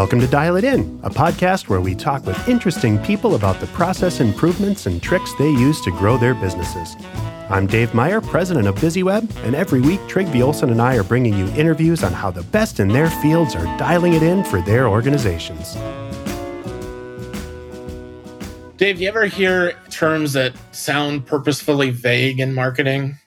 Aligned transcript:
Welcome 0.00 0.20
to 0.20 0.26
Dial 0.26 0.56
It 0.56 0.64
In, 0.64 0.98
a 1.02 1.10
podcast 1.10 1.68
where 1.68 1.82
we 1.82 1.94
talk 1.94 2.24
with 2.24 2.48
interesting 2.48 2.98
people 3.00 3.34
about 3.34 3.60
the 3.60 3.66
process 3.66 4.20
improvements 4.20 4.86
and 4.86 5.02
tricks 5.02 5.34
they 5.34 5.50
use 5.50 5.78
to 5.82 5.90
grow 5.90 6.16
their 6.16 6.34
businesses. 6.34 6.96
I'm 7.50 7.66
Dave 7.66 7.92
Meyer, 7.92 8.22
president 8.22 8.66
of 8.66 8.76
BizzyWeb, 8.76 9.44
and 9.44 9.54
every 9.54 9.82
week 9.82 10.00
Trygve 10.08 10.42
Olsen 10.42 10.70
and 10.70 10.80
I 10.80 10.96
are 10.96 11.04
bringing 11.04 11.36
you 11.36 11.48
interviews 11.48 12.02
on 12.02 12.14
how 12.14 12.30
the 12.30 12.44
best 12.44 12.80
in 12.80 12.88
their 12.88 13.10
fields 13.10 13.54
are 13.54 13.66
dialing 13.76 14.14
it 14.14 14.22
in 14.22 14.42
for 14.42 14.62
their 14.62 14.88
organizations. 14.88 15.74
Dave, 18.78 18.96
do 18.96 19.02
you 19.02 19.08
ever 19.10 19.26
hear 19.26 19.74
terms 19.90 20.32
that 20.32 20.54
sound 20.72 21.26
purposefully 21.26 21.90
vague 21.90 22.40
in 22.40 22.54
marketing? 22.54 23.18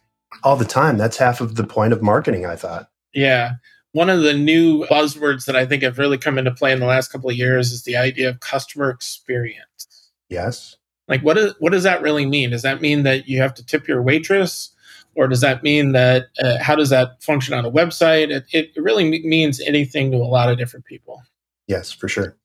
All 0.44 0.56
the 0.56 0.66
time. 0.66 0.98
That's 0.98 1.18
half 1.18 1.40
of 1.40 1.54
the 1.54 1.68
point 1.68 1.94
of 1.94 2.02
marketing, 2.02 2.48
I 2.48 2.56
thought. 2.56 2.90
Yeah. 3.14 3.52
One 3.94 4.10
of 4.10 4.22
the 4.22 4.34
new 4.34 4.86
buzzwords 4.86 5.46
that 5.46 5.56
I 5.56 5.66
think 5.66 5.84
have 5.84 5.98
really 5.98 6.18
come 6.18 6.38
into 6.38 6.52
play 6.52 6.72
in 6.72 6.80
the 6.80 6.86
last 6.86 7.12
couple 7.12 7.30
of 7.30 7.36
years 7.36 7.72
is 7.72 7.84
the 7.84 7.96
idea 7.96 8.30
of 8.30 8.40
customer 8.40 8.90
experience. 8.90 10.12
Yes. 10.30 10.78
Like 11.08 11.22
what 11.22 11.38
is 11.38 11.54
what 11.60 11.72
does 11.72 11.84
that 11.84 12.02
really 12.02 12.26
mean? 12.26 12.52
Does 12.52 12.64
that 12.64 12.82
mean 12.82 13.04
that 13.04 13.28
you 13.28 13.40
have 13.40 13.54
to 13.56 13.66
tip 13.66 13.88
your 13.88 14.02
waitress 14.02 14.72
or 15.16 15.28
does 15.28 15.42
that 15.42 15.64
mean 15.64 15.92
that 15.92 16.28
uh, 16.40 16.58
how 16.60 16.76
does 16.76 16.90
that 16.90 17.22
function 17.22 17.54
on 17.54 17.66
a 17.66 17.72
website? 17.72 18.32
It, 18.32 18.46
it 18.52 18.72
really 18.82 19.22
means 19.24 19.60
anything 19.62 20.12
to 20.12 20.18
a 20.18 20.20
lot 20.20 20.50
of 20.50 20.58
different 20.58 20.86
people. 20.86 21.22
Yes, 21.68 21.92
for 21.92 22.08
sure. 22.08 22.36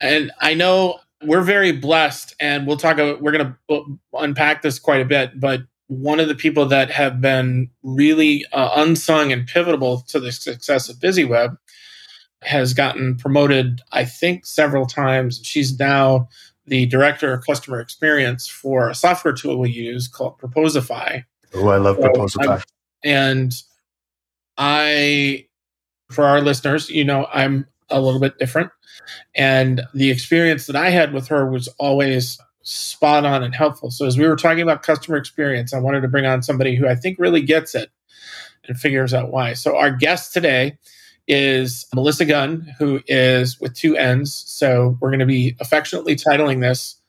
And 0.00 0.30
I 0.40 0.54
know 0.54 1.00
we're 1.22 1.42
very 1.42 1.72
blessed 1.72 2.34
and 2.40 2.66
we'll 2.66 2.76
talk 2.76 2.94
about 2.94 3.20
we're 3.20 3.32
going 3.32 3.56
to 3.68 3.98
unpack 4.14 4.62
this 4.62 4.78
quite 4.78 5.00
a 5.00 5.04
bit, 5.04 5.38
but 5.38 5.62
one 5.88 6.20
of 6.20 6.28
the 6.28 6.34
people 6.34 6.66
that 6.66 6.90
have 6.90 7.20
been 7.20 7.70
really 7.82 8.44
uh, 8.52 8.70
unsung 8.76 9.32
and 9.32 9.46
pivotal 9.46 10.02
to 10.02 10.20
the 10.20 10.30
success 10.30 10.88
of 10.88 10.96
BizzyWeb 10.96 11.56
has 12.42 12.72
gotten 12.74 13.16
promoted, 13.16 13.80
I 13.90 14.04
think, 14.04 14.46
several 14.46 14.86
times. 14.86 15.40
She's 15.42 15.78
now 15.78 16.28
the 16.66 16.86
director 16.86 17.32
of 17.32 17.44
customer 17.44 17.80
experience 17.80 18.46
for 18.46 18.88
a 18.90 18.94
software 18.94 19.34
tool 19.34 19.58
we 19.58 19.70
use 19.70 20.06
called 20.06 20.38
Proposify. 20.38 21.24
Oh, 21.54 21.68
I 21.68 21.78
love 21.78 21.96
so 21.96 22.02
Proposify. 22.02 22.62
and 23.02 23.52
I, 24.58 25.46
for 26.10 26.24
our 26.24 26.42
listeners, 26.42 26.90
you 26.90 27.04
know, 27.04 27.26
I'm 27.32 27.66
a 27.88 28.00
little 28.00 28.20
bit 28.20 28.38
different. 28.38 28.70
And 29.34 29.82
the 29.94 30.10
experience 30.10 30.66
that 30.66 30.76
I 30.76 30.90
had 30.90 31.14
with 31.14 31.28
her 31.28 31.50
was 31.50 31.68
always 31.78 32.38
spot 32.68 33.24
on 33.24 33.42
and 33.42 33.54
helpful. 33.54 33.90
So 33.90 34.06
as 34.06 34.18
we 34.18 34.26
were 34.26 34.36
talking 34.36 34.60
about 34.60 34.82
customer 34.82 35.16
experience, 35.16 35.72
I 35.72 35.80
wanted 35.80 36.02
to 36.02 36.08
bring 36.08 36.26
on 36.26 36.42
somebody 36.42 36.76
who 36.76 36.86
I 36.86 36.94
think 36.94 37.18
really 37.18 37.40
gets 37.40 37.74
it 37.74 37.90
and 38.66 38.78
figures 38.78 39.14
out 39.14 39.30
why. 39.30 39.54
So 39.54 39.76
our 39.76 39.90
guest 39.90 40.34
today 40.34 40.78
is 41.26 41.86
Melissa 41.94 42.26
Gunn, 42.26 42.74
who 42.78 43.00
is 43.06 43.58
with 43.58 43.74
two 43.74 43.96
N's. 43.96 44.34
So 44.46 44.98
we're 45.00 45.10
going 45.10 45.20
to 45.20 45.26
be 45.26 45.56
affectionately 45.60 46.14
titling 46.14 46.60
this 46.60 47.00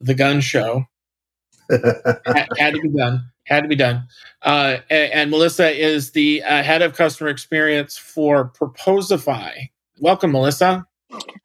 The 0.00 0.14
Gunn 0.14 0.40
Show. 0.40 0.86
had, 1.70 2.48
had, 2.58 2.74
to 2.74 2.80
be 2.80 2.88
done. 2.88 3.30
Had 3.44 3.62
to 3.62 3.68
be 3.68 3.76
done. 3.76 4.08
Uh, 4.42 4.78
and, 4.88 5.12
and, 5.12 5.30
Melissa 5.30 5.70
is 5.70 6.10
the 6.12 6.42
uh, 6.42 6.62
head 6.62 6.82
of 6.82 6.94
customer 6.94 7.30
experience 7.30 7.96
for 7.96 8.50
Proposify. 8.50 9.70
Welcome, 10.00 10.32
Melissa. 10.32 10.86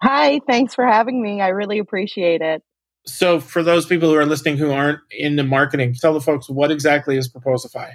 Hi, 0.02 0.40
thanks 0.48 0.74
for 0.74 0.86
having 0.86 1.22
me. 1.22 1.42
I 1.42 1.50
really 1.50 1.78
appreciate 1.78 2.42
it. 2.42 2.64
So, 3.08 3.40
for 3.40 3.62
those 3.62 3.86
people 3.86 4.10
who 4.10 4.16
are 4.16 4.26
listening 4.26 4.58
who 4.58 4.72
aren't 4.72 5.00
into 5.12 5.44
marketing, 5.44 5.94
tell 5.94 6.14
the 6.14 6.22
folks 6.22 6.50
what 6.50 6.72
exactly 6.72 7.18
is 7.18 7.30
Proposify. 7.30 7.94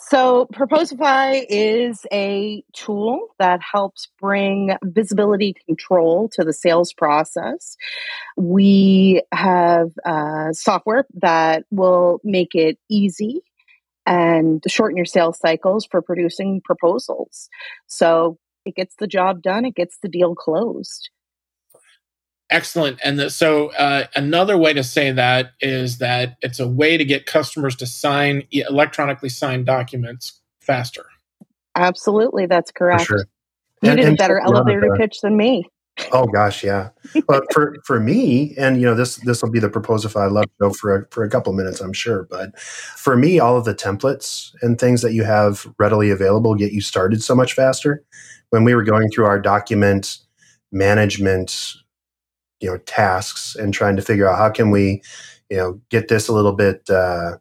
So, 0.00 0.48
Proposify 0.52 1.44
is 1.48 2.04
a 2.12 2.64
tool 2.72 3.28
that 3.38 3.60
helps 3.60 4.08
bring 4.20 4.76
visibility 4.82 5.54
control 5.66 6.28
to 6.30 6.44
the 6.44 6.52
sales 6.52 6.92
process. 6.92 7.76
We 8.36 9.22
have 9.32 9.90
uh, 10.04 10.52
software 10.52 11.06
that 11.14 11.64
will 11.70 12.20
make 12.24 12.54
it 12.54 12.78
easy 12.88 13.42
and 14.04 14.62
shorten 14.66 14.96
your 14.96 15.04
sales 15.04 15.38
cycles 15.38 15.86
for 15.88 16.02
producing 16.02 16.60
proposals. 16.64 17.48
So, 17.86 18.38
it 18.64 18.74
gets 18.74 18.96
the 18.96 19.06
job 19.06 19.42
done, 19.42 19.64
it 19.64 19.76
gets 19.76 19.98
the 19.98 20.08
deal 20.08 20.34
closed. 20.34 21.10
Excellent. 22.50 22.98
And 23.04 23.18
the, 23.18 23.30
so, 23.30 23.72
uh, 23.74 24.06
another 24.16 24.56
way 24.56 24.72
to 24.72 24.82
say 24.82 25.12
that 25.12 25.52
is 25.60 25.98
that 25.98 26.36
it's 26.40 26.58
a 26.58 26.66
way 26.66 26.96
to 26.96 27.04
get 27.04 27.26
customers 27.26 27.76
to 27.76 27.86
sign 27.86 28.44
electronically 28.50 29.28
signed 29.28 29.66
documents 29.66 30.40
faster. 30.60 31.04
Absolutely, 31.76 32.46
that's 32.46 32.70
correct. 32.70 33.04
Sure. 33.04 33.26
You 33.82 33.90
and, 33.90 34.00
did 34.00 34.12
a 34.14 34.16
better 34.16 34.40
elevator 34.40 34.94
pitch 34.96 35.20
than 35.20 35.36
me. 35.36 35.64
Oh 36.12 36.26
gosh, 36.26 36.64
yeah. 36.64 36.90
But 37.26 37.44
for 37.52 37.76
for 37.84 38.00
me, 38.00 38.54
and 38.56 38.80
you 38.80 38.86
know 38.86 38.94
this 38.94 39.16
this 39.16 39.42
will 39.42 39.50
be 39.50 39.58
the 39.58 39.68
Proposify 39.68 40.30
Love 40.30 40.46
show 40.60 40.70
for 40.70 40.96
a, 40.96 41.06
for 41.10 41.24
a 41.24 41.28
couple 41.28 41.52
minutes, 41.52 41.80
I'm 41.80 41.92
sure. 41.92 42.26
But 42.30 42.58
for 42.58 43.16
me, 43.16 43.38
all 43.38 43.56
of 43.56 43.64
the 43.64 43.74
templates 43.74 44.54
and 44.62 44.78
things 44.78 45.02
that 45.02 45.12
you 45.12 45.24
have 45.24 45.66
readily 45.78 46.10
available 46.10 46.54
get 46.54 46.72
you 46.72 46.80
started 46.80 47.22
so 47.22 47.34
much 47.34 47.52
faster. 47.52 48.04
When 48.50 48.64
we 48.64 48.74
were 48.74 48.84
going 48.84 49.10
through 49.10 49.26
our 49.26 49.40
document 49.40 50.18
management 50.72 51.74
you 52.60 52.70
know 52.70 52.78
tasks 52.78 53.56
and 53.56 53.72
trying 53.72 53.96
to 53.96 54.02
figure 54.02 54.28
out 54.28 54.38
how 54.38 54.50
can 54.50 54.70
we 54.70 55.02
you 55.50 55.56
know 55.56 55.80
get 55.90 56.08
this 56.08 56.28
a 56.28 56.32
little 56.32 56.52
bit 56.52 56.88
uh, 56.90 57.38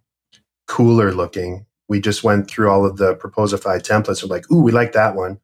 cooler 0.67 1.11
looking. 1.11 1.65
We 1.89 2.01
just 2.01 2.23
went 2.23 2.49
through 2.49 2.69
all 2.69 2.85
of 2.85 2.97
the 2.97 3.15
proposify 3.15 3.81
templates. 3.81 4.23
We're 4.23 4.29
like 4.29 4.49
ooh 4.51 4.61
we 4.61 4.71
like 4.71 4.93
that 4.93 5.15
one. 5.15 5.39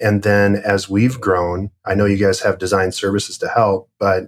And 0.00 0.22
then 0.22 0.56
as 0.56 0.88
we've 0.88 1.20
grown 1.20 1.70
i 1.84 1.94
know 1.94 2.06
you 2.06 2.16
guys 2.16 2.40
have 2.40 2.58
design 2.58 2.92
services 2.92 3.38
to 3.38 3.48
help 3.48 3.88
but 4.00 4.24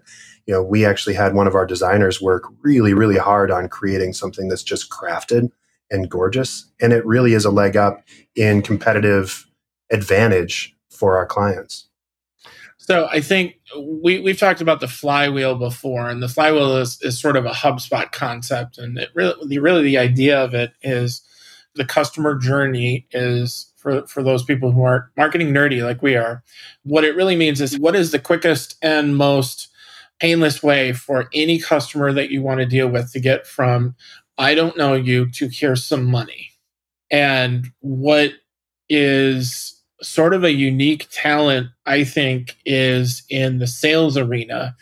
you 0.47 0.55
know 0.55 0.63
we 0.63 0.85
actually 0.85 1.15
had 1.15 1.35
one 1.35 1.49
of 1.49 1.55
our 1.55 1.67
designers 1.67 2.21
work 2.21 2.45
really 2.63 2.95
really 2.95 3.17
hard 3.17 3.51
on 3.51 3.69
creating 3.69 4.13
something 4.13 4.49
that's 4.49 4.63
just 4.63 4.91
crafted 4.91 5.51
and 5.91 6.11
gorgeous. 6.11 6.71
And 6.81 6.93
it 6.93 7.05
really 7.07 7.35
is 7.35 7.45
a 7.45 7.51
leg 7.51 7.77
up 7.77 8.05
in 8.35 8.63
competitive 8.63 9.47
advantage 9.91 10.75
for 10.91 11.17
our 11.17 11.27
clients 11.27 11.89
so 12.87 13.09
I 13.11 13.21
think 13.21 13.55
we 13.79 14.21
we've 14.21 14.39
talked 14.39 14.61
about 14.61 14.81
the 14.81 14.89
flywheel 14.89 15.55
before, 15.55 16.11
and 16.11 16.23
the 16.23 16.29
flywheel 16.29 16.77
is, 16.77 17.01
is 17.01 17.19
sort 17.19 17.37
of 17.37 17.47
a 17.47 17.51
HubSpot 17.51 18.13
concept, 18.13 18.77
and 18.77 18.99
it 18.99 19.09
really 19.15 19.35
the 19.47 19.59
really 19.59 19.83
the 19.83 19.97
idea 19.97 20.39
of 20.39 20.53
it 20.53 20.73
is 20.83 21.23
the 21.75 21.87
customer 21.87 22.37
journey 22.37 23.07
is 23.11 23.73
for 23.79 24.07
for 24.07 24.23
those 24.23 24.45
people 24.45 24.71
who 24.71 24.83
aren't 24.83 25.05
marketing 25.17 25.49
nerdy 25.49 25.83
like 25.83 26.03
we 26.03 26.15
are. 26.15 26.45
What 26.83 27.05
it 27.05 27.17
really 27.17 27.37
means 27.37 27.63
is 27.63 27.79
what 27.79 27.97
is 27.97 28.11
the 28.11 28.19
quickest 28.19 28.77
and 28.83 29.17
most 29.17 29.69
painless 30.21 30.63
way 30.63 30.93
for 30.93 31.31
any 31.33 31.59
customer 31.59 32.13
that 32.13 32.31
you 32.31 32.43
want 32.43 32.61
to 32.61 32.67
deal 32.67 32.89
with 32.89 33.13
to 33.13 33.21
get 33.21 33.47
from 33.47 33.95
I 34.37 34.55
don't 34.55 34.77
know 34.77 34.93
you 34.93 35.31
to 35.31 35.49
here's 35.49 35.87
some 35.87 36.05
money, 36.05 36.51
and 37.11 37.69
what 37.81 38.33
is 38.91 39.74
sort 40.03 40.35
of 40.35 40.45
a 40.45 40.53
unique 40.53 41.09
talent, 41.11 41.69
I 41.87 42.05
think, 42.05 42.57
is 42.65 43.23
in 43.29 43.59
the 43.59 43.67
sales 43.67 44.17
arena. 44.17 44.77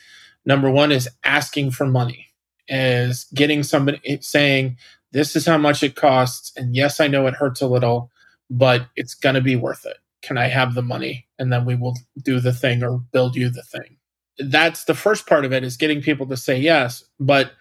Number 0.44 0.70
one 0.70 0.92
is 0.92 1.08
asking 1.24 1.72
for 1.72 1.86
money, 1.86 2.28
is 2.68 3.26
getting 3.34 3.62
somebody 3.62 4.00
saying, 4.20 4.76
This 5.12 5.36
is 5.36 5.46
how 5.46 5.58
much 5.58 5.82
it 5.82 5.96
costs. 5.96 6.52
And 6.56 6.74
yes, 6.74 7.00
I 7.00 7.08
know 7.08 7.26
it 7.26 7.34
hurts 7.34 7.60
a 7.60 7.66
little, 7.66 8.10
but 8.50 8.86
it's 8.96 9.14
going 9.14 9.34
to 9.34 9.40
be 9.40 9.56
worth 9.56 9.86
it. 9.86 9.98
Can 10.22 10.38
I 10.38 10.48
have 10.48 10.74
the 10.74 10.82
money? 10.82 11.26
And 11.38 11.52
then 11.52 11.64
we 11.64 11.74
will 11.74 11.96
do 12.22 12.40
the 12.40 12.52
thing 12.52 12.82
or 12.82 12.98
build 13.12 13.36
you 13.36 13.48
the 13.50 13.62
thing. 13.62 13.96
That's 14.38 14.84
the 14.84 14.94
first 14.94 15.26
part 15.26 15.44
of 15.44 15.52
it 15.52 15.62
is 15.62 15.76
getting 15.76 16.00
people 16.00 16.26
to 16.26 16.36
say 16.36 16.58
yes. 16.58 17.04
But 17.20 17.52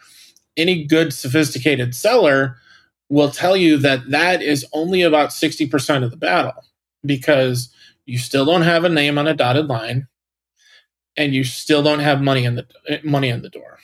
any 0.57 0.85
good, 0.85 1.13
sophisticated 1.13 1.95
seller 1.95 2.57
will 3.09 3.29
tell 3.29 3.57
you 3.57 3.77
that 3.77 4.09
that 4.09 4.41
is 4.41 4.65
only 4.73 5.01
about 5.01 5.29
60% 5.29 6.03
of 6.03 6.11
the 6.11 6.17
battle 6.17 6.63
because 7.05 7.73
you 8.05 8.17
still 8.17 8.45
don't 8.45 8.61
have 8.61 8.83
a 8.83 8.89
name 8.89 9.17
on 9.17 9.27
a 9.27 9.33
dotted 9.33 9.67
line 9.67 10.07
and 11.17 11.33
you 11.33 11.43
still 11.43 11.83
don't 11.83 11.99
have 11.99 12.21
money 12.21 12.45
in 12.45 12.55
the 12.55 13.01
money 13.03 13.29
in 13.29 13.41
the 13.41 13.49
door. 13.49 13.79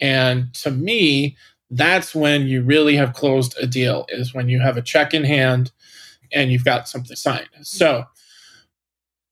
And 0.00 0.52
to 0.54 0.70
me, 0.70 1.36
that's 1.70 2.14
when 2.14 2.46
you 2.46 2.62
really 2.62 2.96
have 2.96 3.12
closed 3.12 3.56
a 3.60 3.66
deal 3.66 4.06
is 4.08 4.34
when 4.34 4.48
you 4.48 4.60
have 4.60 4.76
a 4.76 4.82
check 4.82 5.14
in 5.14 5.24
hand 5.24 5.70
and 6.32 6.50
you've 6.50 6.64
got 6.64 6.88
something 6.88 7.16
signed. 7.16 7.48
So, 7.62 8.04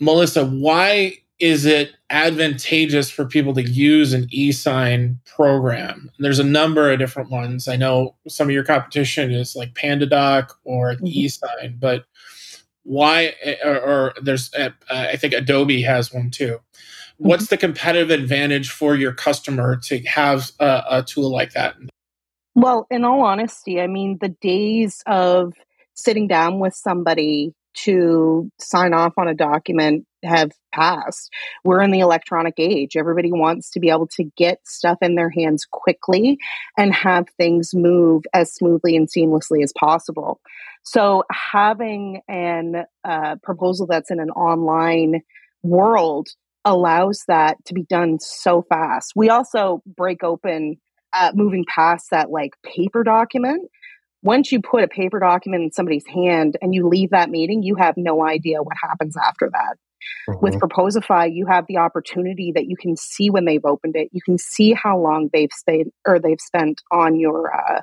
Melissa, 0.01 0.47
why 0.47 1.19
is 1.39 1.65
it 1.65 1.93
advantageous 2.11 3.11
for 3.11 3.25
people 3.25 3.55
to 3.55 3.63
use 3.63 4.13
an 4.13 4.27
e-sign 4.31 5.19
program? 5.25 6.11
There's 6.19 6.39
a 6.41 6.45
number 6.45 6.91
of 6.91 6.99
different 6.99 7.31
ones. 7.31 7.69
I 7.69 7.77
know 7.77 8.17
some 8.27 8.49
of 8.49 8.53
your 8.53 8.65
competition 8.65 9.33
is 9.33 9.55
like 9.55 9.75
PandaDoc 9.75 10.51
or 10.65 10.95
mm-hmm. 10.95 11.07
e-sign, 11.07 11.77
but 11.79 12.05
why 12.89 13.35
or, 13.63 13.79
or 13.79 14.15
there's 14.23 14.51
uh, 14.55 14.71
i 14.89 15.15
think 15.15 15.35
adobe 15.35 15.83
has 15.83 16.11
one 16.11 16.31
too 16.31 16.59
what's 17.19 17.45
mm-hmm. 17.45 17.51
the 17.51 17.57
competitive 17.59 18.11
advantage 18.11 18.71
for 18.71 18.97
your 18.97 19.13
customer 19.13 19.77
to 19.77 19.99
have 20.05 20.53
a, 20.59 20.83
a, 20.91 21.03
tool 21.03 21.31
like 21.31 21.53
that 21.53 21.77
well 22.55 22.87
in 22.91 23.05
all 23.05 23.21
honesty 23.21 23.79
i 23.79 23.87
mean 23.87 24.17
the 24.23 24.31
days 24.41 25.03
of 25.07 25.53
sitting 25.93 26.27
down 26.27 26.61
with 26.61 26.73
somebody 26.73 27.53
to 27.85 28.51
sign 28.59 28.93
off 28.93 29.15
on 29.17 29.29
a 29.29 29.35
document 29.35 30.07
have 30.25 30.53
passed. 30.73 31.33
We're 31.65 31.83
in 31.83 31.91
the 31.91 32.01
electronic 32.01 32.55
age. 32.59 32.97
Everybody 32.97 33.31
wants 33.33 33.71
to 33.71 33.81
be 33.81 33.91
able 33.91 34.09
to 34.09 34.25
get 34.37 34.67
stuff 34.67 34.99
in 35.01 35.15
their 35.15 35.31
hands 35.31 35.67
quickly 35.71 36.39
and 36.77 36.93
have 36.95 37.27
things 37.37 37.73
move 37.75 38.25
as 38.35 38.53
smoothly 38.53 38.97
and 38.97 39.09
seamlessly 39.09 39.63
as 39.63 39.73
possible. 39.79 40.41
So, 40.83 41.25
having 41.31 42.23
an 42.29 42.85
uh, 43.05 43.37
proposal 43.43 43.87
that's 43.87 44.11
in 44.11 44.21
an 44.21 44.31
online 44.31 45.23
world 45.63 46.29
allows 46.65 47.25
that 47.29 47.57
to 47.67 47.75
be 47.75 47.83
done 47.85 48.19
so 48.21 48.63
fast. 48.69 49.13
We 49.15 49.29
also 49.29 49.83
break 49.87 50.23
open 50.25 50.77
uh, 51.13 51.33
moving 51.35 51.65
past 51.69 52.11
that 52.11 52.31
like 52.31 52.53
paper 52.63 53.03
document. 53.03 53.71
Once 54.23 54.51
you 54.51 54.61
put 54.61 54.83
a 54.83 54.89
paper 54.89 55.21
document 55.21 55.63
in 55.63 55.71
somebody's 55.71 56.07
hand 56.07 56.57
and 56.61 56.75
you 56.75 56.89
leave 56.89 57.11
that 57.11 57.31
meeting, 57.31 57.63
you 57.63 57.77
have 57.77 57.97
no 57.97 58.25
idea 58.27 58.63
what 58.63 58.77
happens 58.81 59.17
after 59.17 59.49
that. 59.51 59.77
Mm-hmm. 60.29 60.45
With 60.45 60.55
Proposify, 60.55 61.33
you 61.33 61.47
have 61.47 61.67
the 61.69 61.79
opportunity 61.79 62.53
that 62.55 62.67
you 62.67 62.77
can 62.77 62.97
see 62.97 63.31
when 63.31 63.45
they've 63.45 63.65
opened 63.65 63.97
it. 63.97 64.09
You 64.13 64.21
can 64.23 64.39
see 64.39 64.73
how 64.73 64.99
long 64.99 65.31
they've 65.33 65.53
spent 65.53 65.93
or 66.07 66.19
they've 66.19 66.41
spent 66.41 66.83
on 66.91 67.19
your 67.19 67.55
uh, 67.55 67.81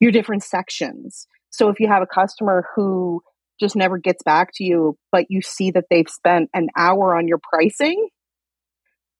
your 0.00 0.12
different 0.12 0.42
sections. 0.42 1.26
So 1.50 1.68
if 1.68 1.80
you 1.80 1.88
have 1.88 2.02
a 2.02 2.06
customer 2.06 2.66
who 2.74 3.22
just 3.60 3.74
never 3.74 3.98
gets 3.98 4.22
back 4.22 4.50
to 4.54 4.64
you, 4.64 4.96
but 5.10 5.26
you 5.28 5.42
see 5.42 5.70
that 5.72 5.86
they've 5.90 6.08
spent 6.08 6.50
an 6.54 6.68
hour 6.76 7.16
on 7.16 7.26
your 7.26 7.38
pricing, 7.38 8.08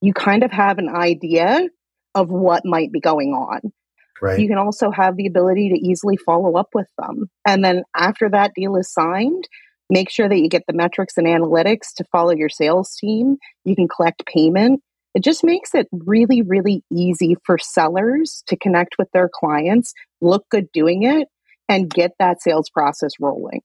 you 0.00 0.12
kind 0.12 0.44
of 0.44 0.52
have 0.52 0.78
an 0.78 0.88
idea 0.88 1.68
of 2.14 2.30
what 2.30 2.64
might 2.64 2.92
be 2.92 3.00
going 3.00 3.30
on. 3.30 3.72
Right. 4.20 4.38
You 4.38 4.48
can 4.48 4.58
also 4.58 4.90
have 4.90 5.16
the 5.16 5.26
ability 5.26 5.70
to 5.70 5.78
easily 5.78 6.16
follow 6.16 6.56
up 6.56 6.68
with 6.74 6.88
them. 6.98 7.30
And 7.46 7.64
then 7.64 7.84
after 7.94 8.28
that 8.30 8.52
deal 8.54 8.76
is 8.76 8.92
signed, 8.92 9.48
make 9.90 10.10
sure 10.10 10.28
that 10.28 10.38
you 10.38 10.48
get 10.48 10.64
the 10.66 10.72
metrics 10.72 11.16
and 11.16 11.26
analytics 11.26 11.94
to 11.96 12.04
follow 12.04 12.32
your 12.32 12.48
sales 12.48 12.96
team. 12.96 13.36
You 13.64 13.76
can 13.76 13.88
collect 13.88 14.26
payment. 14.26 14.82
It 15.14 15.24
just 15.24 15.42
makes 15.42 15.74
it 15.74 15.88
really, 15.92 16.42
really 16.42 16.82
easy 16.92 17.36
for 17.44 17.58
sellers 17.58 18.42
to 18.46 18.56
connect 18.56 18.96
with 18.98 19.10
their 19.12 19.30
clients, 19.32 19.94
look 20.20 20.48
good 20.50 20.70
doing 20.72 21.04
it, 21.04 21.28
and 21.68 21.90
get 21.90 22.12
that 22.18 22.42
sales 22.42 22.70
process 22.70 23.12
rolling. 23.20 23.62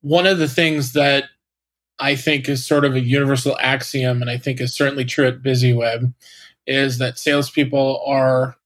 One 0.00 0.26
of 0.26 0.38
the 0.38 0.48
things 0.48 0.92
that 0.92 1.24
I 1.98 2.16
think 2.16 2.48
is 2.48 2.66
sort 2.66 2.84
of 2.84 2.94
a 2.94 3.00
universal 3.00 3.56
axiom, 3.58 4.20
and 4.20 4.30
I 4.30 4.38
think 4.38 4.60
is 4.60 4.74
certainly 4.74 5.04
true 5.04 5.26
at 5.26 5.42
BizzyWeb, 5.42 6.14
is 6.66 6.98
that 6.98 7.18
salespeople 7.18 8.02
are 8.06 8.56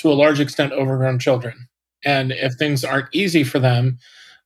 to 0.00 0.10
a 0.10 0.14
large 0.14 0.40
extent 0.40 0.72
overgrown 0.72 1.18
children. 1.18 1.68
And 2.04 2.32
if 2.32 2.54
things 2.54 2.84
aren't 2.84 3.08
easy 3.12 3.44
for 3.44 3.58
them, 3.58 3.98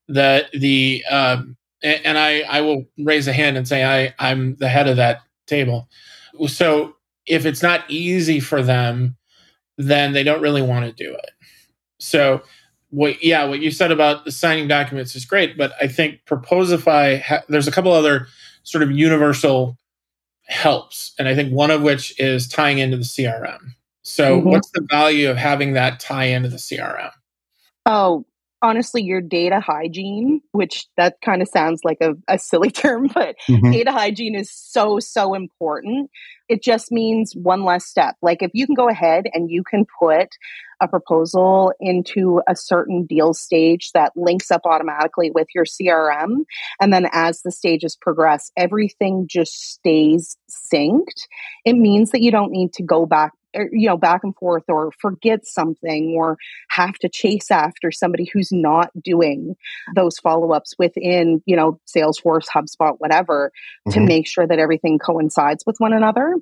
that 0.09 0.51
the 0.53 1.05
um, 1.11 1.57
and 1.83 2.19
I 2.19 2.41
I 2.43 2.61
will 2.61 2.85
raise 2.99 3.29
a 3.29 3.33
hand 3.33 3.57
and 3.57 3.67
say 3.67 3.85
I 3.85 4.15
I'm 4.19 4.57
the 4.57 4.69
head 4.69 4.89
of 4.89 4.97
that 4.97 5.21
table. 5.47 5.89
So 6.49 6.97
if 7.27 7.47
it's 7.47 7.63
not 7.63 7.89
easy 7.89 8.41
for 8.41 8.63
them, 8.63 9.17
then 9.79 10.13
they 10.13 10.23
don't 10.23 10.43
really 10.43 10.63
want 10.63 10.85
to 10.85 10.93
do 10.93 11.13
it. 11.13 11.31
So 12.01 12.43
what 12.91 13.23
yeah 13.23 13.45
what 13.45 13.61
you 13.61 13.71
said 13.71 13.93
about 13.93 14.31
signing 14.33 14.69
documents 14.69 15.15
is 15.15 15.25
great, 15.25 15.57
but 15.57 15.73
I 15.81 15.89
think 15.89 16.21
Proposify 16.27 17.21
ha- 17.21 17.43
there's 17.49 17.69
a 17.69 17.73
couple 17.73 17.93
other 17.93 18.27
sort 18.63 18.83
of 18.83 18.91
universal 18.91 19.77
helps, 20.47 21.13
and 21.19 21.29
I 21.29 21.35
think 21.35 21.53
one 21.53 21.71
of 21.71 21.83
which 21.83 22.19
is 22.21 22.49
tying 22.49 22.79
into 22.79 22.97
the 22.97 23.05
CRM. 23.05 23.75
So 24.05 24.39
mm-hmm. 24.39 24.49
what's 24.51 24.71
the 24.71 24.87
value 24.89 25.31
of 25.31 25.37
having 25.37 25.73
that 25.73 25.99
tie 25.99 26.27
into 26.27 26.49
the 26.49 26.57
CRM? 26.57 27.11
Oh, 27.87 28.25
honestly 28.65 29.03
your 29.03 29.21
data 29.21 29.61
hygiene 29.61 30.41
which 30.53 30.87
that 30.97 31.21
kind 31.23 31.43
of 31.43 31.49
sounds 31.49 31.83
like 31.85 31.99
a, 32.01 32.15
a 32.29 32.39
silly 32.39 32.71
term 32.83 33.09
but 33.09 33.37
mm-hmm. 33.47 33.71
data 33.71 33.93
hygiene 33.93 34.35
is 34.35 34.51
so 34.51 34.99
so 34.99 35.35
important 35.35 36.11
it 36.49 36.63
just 36.63 36.91
means 36.91 37.35
one 37.37 37.65
less 37.65 37.85
step 37.85 38.17
like 38.23 38.43
if 38.43 38.51
you 38.55 38.65
can 38.65 38.75
go 38.75 38.89
ahead 38.89 39.27
and 39.35 39.51
you 39.51 39.63
can 39.63 39.85
put 40.01 40.29
a 40.81 40.89
proposal 40.89 41.73
into 41.79 42.41
a 42.49 42.57
certain 42.57 43.05
deal 43.05 43.35
stage 43.35 43.93
that 43.93 44.13
links 44.17 44.51
up 44.51 44.63
automatically 44.65 45.31
with 45.31 45.49
your 45.55 45.65
crm 45.65 46.45
and 46.81 46.91
then 46.91 47.07
as 47.13 47.43
the 47.43 47.53
stages 47.53 47.97
progress 48.01 48.51
everything 48.57 49.27
just 49.29 49.73
stays 49.73 50.39
synced 50.51 51.27
it 51.67 51.75
means 51.75 52.13
that 52.13 52.23
you 52.23 52.31
don't 52.31 52.51
need 52.51 52.73
to 52.73 52.83
go 52.83 53.05
back 53.05 53.33
you 53.73 53.89
know 53.89 53.97
back 53.97 54.23
and 54.25 54.35
forth 54.37 54.65
or 54.69 54.91
forget 54.93 55.47
something 55.47 56.15
or 56.17 56.37
have 56.69 56.95
to 56.95 57.09
chase 57.09 57.51
after 57.51 57.91
somebody 57.91 58.29
who's 58.33 58.53
not 58.53 58.91
doing 59.03 59.57
those 59.95 60.19
follow-ups 60.19 60.75
within 60.79 61.43
you 61.47 61.57
know 61.57 61.79
salesforce 61.87 62.47
hubspot 62.47 62.97
whatever 62.99 63.53
mm-hmm. 63.87 63.99
to 63.99 64.01
make 64.01 64.27
sure 64.27 64.47
that 64.47 64.59
everything 64.59 64.99
coincides 64.99 65.65
with 65.67 65.77
one 65.79 65.93
another 65.93 66.35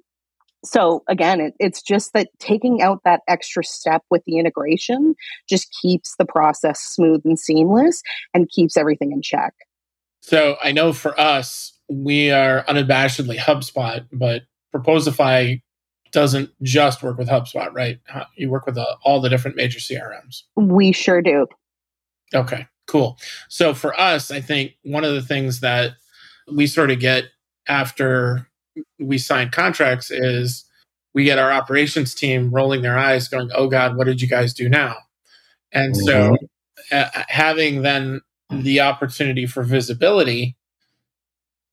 so 0.64 1.02
again 1.08 1.40
it, 1.40 1.54
it's 1.58 1.82
just 1.82 2.12
that 2.12 2.28
taking 2.38 2.82
out 2.82 3.00
that 3.04 3.20
extra 3.28 3.64
step 3.64 4.02
with 4.10 4.22
the 4.24 4.38
integration 4.38 5.14
just 5.48 5.74
keeps 5.80 6.16
the 6.16 6.24
process 6.24 6.80
smooth 6.80 7.20
and 7.24 7.38
seamless 7.38 8.02
and 8.34 8.48
keeps 8.48 8.76
everything 8.76 9.12
in 9.12 9.22
check 9.22 9.54
so 10.20 10.56
i 10.62 10.72
know 10.72 10.92
for 10.92 11.18
us 11.18 11.72
we 11.88 12.30
are 12.30 12.64
unabashedly 12.64 13.36
hubspot 13.36 14.06
but 14.12 14.42
proposify 14.74 15.60
doesn't 16.12 16.50
just 16.62 17.02
work 17.02 17.18
with 17.18 17.28
HubSpot, 17.28 17.72
right? 17.72 17.98
You 18.36 18.50
work 18.50 18.66
with 18.66 18.78
uh, 18.78 18.96
all 19.02 19.20
the 19.20 19.28
different 19.28 19.56
major 19.56 19.78
CRMs. 19.78 20.42
We 20.56 20.92
sure 20.92 21.22
do. 21.22 21.46
Okay, 22.34 22.66
cool. 22.86 23.18
So 23.48 23.74
for 23.74 23.98
us, 23.98 24.30
I 24.30 24.40
think 24.40 24.72
one 24.82 25.04
of 25.04 25.14
the 25.14 25.22
things 25.22 25.60
that 25.60 25.92
we 26.52 26.66
sort 26.66 26.90
of 26.90 27.00
get 27.00 27.24
after 27.66 28.48
we 28.98 29.18
sign 29.18 29.50
contracts 29.50 30.10
is 30.10 30.64
we 31.14 31.24
get 31.24 31.38
our 31.38 31.52
operations 31.52 32.14
team 32.14 32.50
rolling 32.50 32.82
their 32.82 32.98
eyes, 32.98 33.28
going, 33.28 33.50
"Oh 33.54 33.68
God, 33.68 33.96
what 33.96 34.06
did 34.06 34.20
you 34.20 34.28
guys 34.28 34.54
do 34.54 34.68
now?" 34.68 34.96
And 35.72 35.94
mm-hmm. 35.94 36.04
so 36.04 36.36
uh, 36.90 37.22
having 37.28 37.82
then 37.82 38.20
the 38.50 38.80
opportunity 38.80 39.46
for 39.46 39.62
visibility 39.62 40.56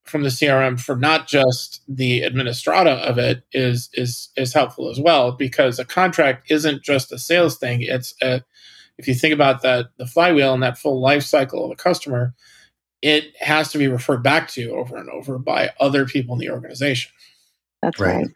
from 0.09 0.23
the 0.23 0.29
CRM 0.29 0.79
for 0.79 0.95
not 0.95 1.27
just 1.27 1.81
the 1.87 2.21
administrata 2.21 2.99
of 3.01 3.17
it 3.17 3.43
is 3.51 3.89
is 3.93 4.29
is 4.35 4.53
helpful 4.53 4.89
as 4.89 4.99
well 4.99 5.31
because 5.31 5.79
a 5.79 5.85
contract 5.85 6.51
isn't 6.51 6.83
just 6.83 7.11
a 7.11 7.19
sales 7.19 7.57
thing. 7.57 7.81
It's 7.81 8.13
a 8.21 8.43
if 8.97 9.07
you 9.07 9.13
think 9.13 9.33
about 9.33 9.61
that 9.61 9.91
the 9.97 10.05
flywheel 10.05 10.53
and 10.53 10.63
that 10.63 10.77
full 10.77 10.99
life 10.99 11.23
cycle 11.23 11.63
of 11.63 11.71
a 11.71 11.75
customer, 11.75 12.33
it 13.01 13.35
has 13.39 13.71
to 13.71 13.77
be 13.77 13.87
referred 13.87 14.23
back 14.23 14.49
to 14.49 14.71
over 14.71 14.97
and 14.97 15.09
over 15.09 15.37
by 15.37 15.71
other 15.79 16.05
people 16.05 16.33
in 16.33 16.39
the 16.39 16.49
organization. 16.49 17.11
That's 17.81 17.99
right. 17.99 18.15
right. 18.17 18.27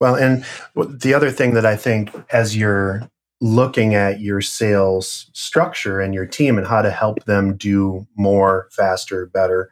Well, 0.00 0.14
and 0.14 0.44
the 0.74 1.14
other 1.14 1.30
thing 1.30 1.54
that 1.54 1.66
I 1.66 1.76
think 1.76 2.10
as 2.32 2.56
you're 2.56 3.08
looking 3.40 3.94
at 3.94 4.20
your 4.20 4.40
sales 4.40 5.30
structure 5.32 6.00
and 6.00 6.12
your 6.14 6.26
team 6.26 6.58
and 6.58 6.66
how 6.66 6.82
to 6.82 6.90
help 6.90 7.24
them 7.24 7.56
do 7.56 8.06
more, 8.16 8.68
faster, 8.70 9.26
better, 9.26 9.70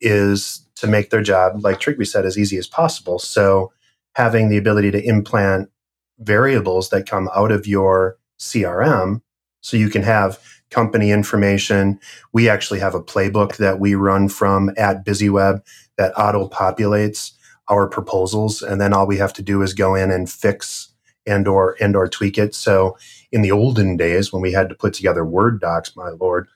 is 0.00 0.67
to 0.80 0.86
make 0.86 1.10
their 1.10 1.22
job, 1.22 1.64
like 1.64 1.80
Trygve 1.80 2.06
said, 2.06 2.24
as 2.24 2.38
easy 2.38 2.56
as 2.56 2.66
possible. 2.66 3.18
So 3.18 3.72
having 4.14 4.48
the 4.48 4.56
ability 4.56 4.90
to 4.92 5.04
implant 5.04 5.70
variables 6.18 6.90
that 6.90 7.08
come 7.08 7.28
out 7.34 7.52
of 7.52 7.66
your 7.66 8.16
CRM 8.38 9.20
so 9.60 9.76
you 9.76 9.88
can 9.90 10.02
have 10.02 10.38
company 10.70 11.10
information. 11.10 11.98
We 12.32 12.48
actually 12.48 12.80
have 12.80 12.94
a 12.94 13.02
playbook 13.02 13.56
that 13.56 13.80
we 13.80 13.94
run 13.94 14.28
from 14.28 14.70
at 14.76 15.04
BizzyWeb 15.04 15.62
that 15.96 16.12
auto 16.18 16.48
populates 16.48 17.32
our 17.68 17.86
proposals 17.88 18.62
and 18.62 18.80
then 18.80 18.92
all 18.92 19.06
we 19.06 19.18
have 19.18 19.32
to 19.34 19.42
do 19.42 19.62
is 19.62 19.74
go 19.74 19.94
in 19.94 20.10
and 20.10 20.30
fix 20.30 20.88
and 21.26 21.46
or 21.46 21.76
and 21.80 21.94
or 21.94 22.08
tweak 22.08 22.38
it. 22.38 22.54
So 22.54 22.96
in 23.30 23.42
the 23.42 23.52
olden 23.52 23.96
days 23.96 24.32
when 24.32 24.40
we 24.40 24.52
had 24.52 24.68
to 24.68 24.74
put 24.74 24.94
together 24.94 25.24
Word 25.24 25.60
docs, 25.60 25.94
my 25.94 26.08
lord, 26.08 26.48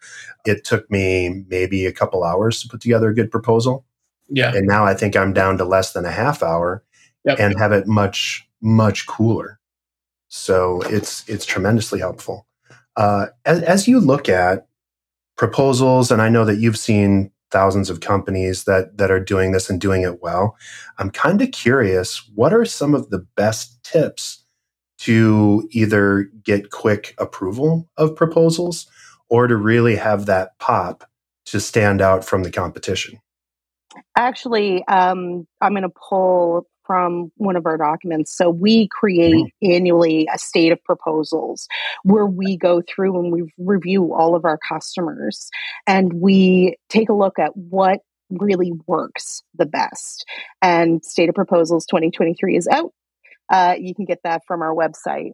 it 0.47 0.65
took 0.65 0.91
me 0.91 1.45
maybe 1.49 1.87
a 1.87 1.93
couple 1.93 2.25
hours 2.25 2.61
to 2.63 2.69
put 2.69 2.81
together 2.81 3.11
a 3.11 3.15
good 3.15 3.31
proposal. 3.31 3.85
Yeah. 4.35 4.53
And 4.55 4.67
now 4.67 4.85
I 4.85 4.95
think 4.95 5.15
I'm 5.15 5.33
down 5.33 5.59
to 5.59 5.65
less 5.65 5.93
than 5.93 6.05
a 6.05 6.11
half 6.11 6.43
hour 6.43 6.83
yep. 7.25 7.39
and 7.39 7.59
have 7.59 7.73
it 7.73 7.87
much, 7.87 8.49
much 8.61 9.07
cooler. 9.07 9.61
So 10.29 10.81
it's 10.87 11.29
it's 11.29 11.45
tremendously 11.45 12.01
helpful. 12.01 12.47
Uh, 12.97 13.27
as, 13.45 13.63
as 13.63 13.87
you 13.87 14.01
look 14.01 14.29
at 14.29 14.67
proposals, 15.37 16.11
and 16.11 16.23
I 16.23 16.29
know 16.31 16.45
that 16.45 16.57
you've 16.57 16.79
seen 16.79 17.31
thousands 17.51 17.91
of 17.91 18.01
companies 18.01 18.65
that 18.65 18.97
that 18.97 19.11
are 19.11 19.21
doing 19.21 19.53
this 19.53 19.69
and 19.69 19.81
doing 19.81 20.03
it 20.03 20.23
well. 20.23 20.57
I'm 20.99 21.11
kind 21.11 21.41
of 21.43 21.53
curious, 21.53 22.29
what 22.35 22.53
are 22.53 22.65
some 22.65 22.95
of 22.95 23.11
the 23.11 23.27
best 23.37 23.85
tips 23.85 24.43
to 24.99 25.69
either 25.73 26.31
get 26.43 26.71
quick 26.71 27.15
approval 27.19 27.89
of 27.97 28.17
proposals 28.17 28.87
or 29.29 29.47
to 29.47 29.57
really 29.57 29.97
have 29.97 30.27
that 30.27 30.59
pop 30.59 31.05
to 31.47 31.61
stand 31.61 32.01
out 32.01 32.25
from 32.25 32.43
the 32.43 32.51
competition? 32.51 33.21
Actually, 34.17 34.85
um, 34.87 35.47
I'm 35.61 35.73
going 35.73 35.83
to 35.83 35.89
pull 35.91 36.67
from 36.85 37.31
one 37.37 37.57
of 37.57 37.67
our 37.67 37.77
documents. 37.77 38.37
So 38.37 38.51
we 38.51 38.89
create 38.89 39.35
mm-hmm. 39.35 39.73
annually 39.73 40.29
a 40.33 40.39
state 40.39 40.73
of 40.73 40.83
proposals 40.85 41.69
where 42.03 42.27
we 42.27 42.57
go 42.57 42.83
through 42.83 43.19
and 43.19 43.33
we 43.33 43.53
review 43.59 44.13
all 44.13 44.35
of 44.35 44.45
our 44.45 44.59
customers 44.59 45.49
and 45.87 46.13
we 46.13 46.77
take 46.89 47.09
a 47.09 47.15
look 47.15 47.39
at 47.39 47.57
what 47.57 48.01
really 48.31 48.73
works 48.87 49.43
the 49.55 49.67
best. 49.67 50.25
And 50.61 51.05
State 51.05 51.29
of 51.29 51.35
Proposals 51.35 51.87
2023 51.87 52.57
is 52.57 52.69
out. 52.69 52.93
Uh, 53.51 53.75
you 53.79 53.95
can 53.95 54.05
get 54.05 54.21
that 54.25 54.43
from 54.47 54.63
our 54.63 54.75
website. 54.75 55.33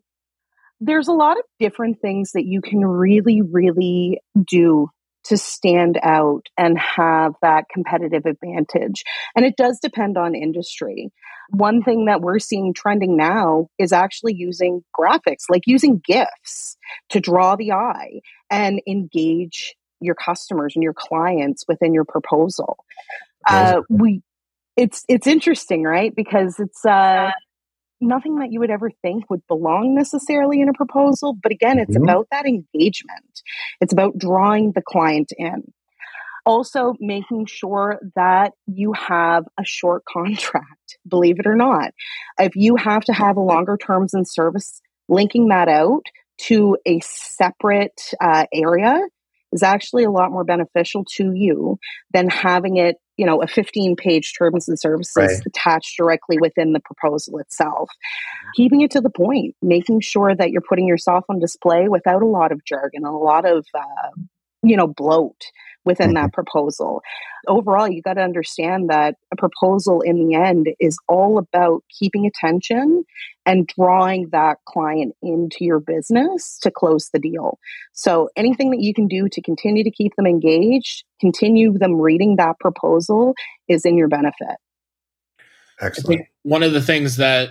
There's 0.81 1.09
a 1.09 1.13
lot 1.13 1.39
of 1.39 1.45
different 1.59 2.01
things 2.01 2.33
that 2.33 2.45
you 2.45 2.61
can 2.61 2.85
really, 2.85 3.43
really 3.43 4.21
do 4.47 4.91
to 5.25 5.37
stand 5.37 5.99
out 6.03 6.47
and 6.57 6.79
have 6.79 7.35
that 7.43 7.65
competitive 7.73 8.25
advantage. 8.27 9.05
And 9.37 9.45
it 9.45 9.57
does 9.57 9.79
depend 9.81 10.17
on 10.17 10.35
industry. 10.35 11.11
One 11.51 11.83
thing 11.83 12.07
that 12.07 12.21
we're 12.21 12.39
seeing 12.39 12.75
trending 12.75 13.17
now 13.17 13.69
is 13.79 13.93
actually 13.93 14.35
using 14.35 14.85
graphics, 14.99 15.45
like 15.49 15.63
using 15.67 16.01
GIFs 16.05 16.77
to 17.11 17.21
draw 17.21 17.57
the 17.57 17.73
eye 17.73 18.21
and 18.51 18.81
engage 18.87 19.75
your 20.01 20.15
customers 20.15 20.75
and 20.77 20.83
your 20.83 20.95
clients 20.95 21.65
within 21.67 21.93
your 21.93 22.05
proposal. 22.05 22.77
Uh, 23.47 23.81
we, 23.89 24.23
it's 24.77 25.05
it's 25.09 25.27
interesting, 25.27 25.83
right? 25.83 26.15
Because 26.15 26.61
it's 26.61 26.85
uh, 26.85 27.31
nothing 28.01 28.37
that 28.37 28.53
you 28.53 28.61
would 28.61 28.71
ever 28.71 28.91
think 29.03 29.29
would 29.31 29.47
belong 29.47 29.95
necessarily 29.95 30.61
in 30.61 30.69
a 30.69 30.73
proposal. 30.73 31.37
But 31.41 31.53
again, 31.53 31.79
it's 31.79 31.95
mm-hmm. 31.95 32.05
about 32.05 32.29
that 32.31 32.47
engagement. 32.47 33.43
It's 33.81 33.93
about 33.93 34.19
drawing 34.19 34.73
the 34.73 34.83
client 34.83 35.33
in. 35.37 35.73
Also, 36.47 36.95
making 36.99 37.45
sure 37.47 38.01
that 38.17 38.53
you 38.67 38.93
have 38.95 39.45
a 39.59 39.65
short 39.65 40.05
contract, 40.11 40.99
believe 41.07 41.39
it 41.39 41.47
or 41.47 41.57
not. 41.57 41.93
If 42.39 42.57
you 42.57 42.77
have 42.77 43.05
to 43.05 43.13
have 43.13 43.37
a 43.37 43.43
longer 43.43 43.77
terms 43.77 44.15
and 44.15 44.27
service, 44.27 44.81
linking 45.09 45.49
that 45.49 45.69
out 45.69 46.05
to 46.39 46.77
a 46.87 47.01
separate 47.01 48.01
uh, 48.21 48.47
area 48.53 49.01
is 49.53 49.63
actually 49.63 50.05
a 50.05 50.11
lot 50.11 50.31
more 50.31 50.45
beneficial 50.45 51.05
to 51.17 51.33
you 51.33 51.79
than 52.13 52.29
having 52.29 52.77
it, 52.77 52.97
you 53.19 53.27
know, 53.27 53.43
a 53.43 53.47
15 53.47 53.97
page 53.97 54.33
terms 54.39 54.69
and 54.69 54.79
services 54.79 55.17
right. 55.17 55.47
attached 55.47 55.97
directly 55.99 56.39
within 56.39 56.73
the 56.73 56.81
proposal 56.81 57.39
itself. 57.39 57.91
Keeping 58.55 58.81
it 58.81 58.93
to 58.93 59.01
the 59.01 59.11
point, 59.11 59.55
making 59.61 60.01
sure 60.01 60.35
that 60.35 60.51
you're 60.51 60.63
putting 60.63 60.87
yourself 60.87 61.25
on 61.29 61.41
display 61.41 61.89
without 61.89 62.23
a 62.23 62.27
lot 62.27 62.53
of 62.53 62.65
jargon, 62.65 63.05
and 63.05 63.15
a 63.15 63.19
lot 63.19 63.45
of, 63.45 63.67
uh, 63.75 64.11
you 64.63 64.77
know, 64.77 64.87
bloat 64.87 65.45
within 65.85 66.09
mm-hmm. 66.09 66.27
that 66.27 66.33
proposal. 66.33 67.03
Overall, 67.47 67.89
you 67.89 68.03
got 68.03 68.15
to 68.15 68.21
understand 68.21 68.91
that 68.91 69.17
a 69.33 69.37
proposal 69.37 70.01
in 70.03 70.29
the 70.29 70.35
end 70.35 70.69
is 70.79 70.99
all 71.09 71.39
about 71.39 71.83
keeping 71.89 72.27
attention 72.27 73.05
and 73.47 73.67
drawing 73.67 74.29
that 74.31 74.59
client 74.67 75.15
into 75.23 75.65
your 75.65 75.81
business 75.81 76.59
to 76.63 76.71
close 76.71 77.09
the 77.13 77.19
deal. 77.19 77.59
So, 77.93 78.29
anything 78.37 78.71
that 78.71 78.81
you 78.81 78.93
can 78.93 79.09
do 79.09 79.29
to 79.29 79.41
continue 79.41 79.83
to 79.83 79.91
keep 79.91 80.15
them 80.17 80.27
engaged, 80.27 81.05
continue 81.21 81.73
them 81.73 82.01
reading 82.01 82.37
that 82.37 82.59
proposal 82.61 83.35
is 83.69 83.85
in 83.85 83.97
your 83.97 84.09
benefit. 84.09 84.57
Excellent. 85.81 86.27
one 86.43 86.65
of 86.65 86.73
the 86.73 86.83
things 86.83 87.17
that 87.17 87.51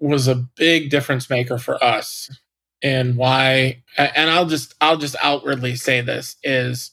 was 0.00 0.28
a 0.28 0.34
big 0.34 0.88
difference 0.88 1.28
maker 1.28 1.58
for 1.58 1.82
us 1.84 2.30
and 2.82 3.16
why 3.16 3.82
and 3.96 4.30
I'll 4.30 4.46
just 4.46 4.74
I'll 4.80 4.96
just 4.96 5.16
outwardly 5.22 5.76
say 5.76 6.00
this 6.00 6.36
is 6.42 6.90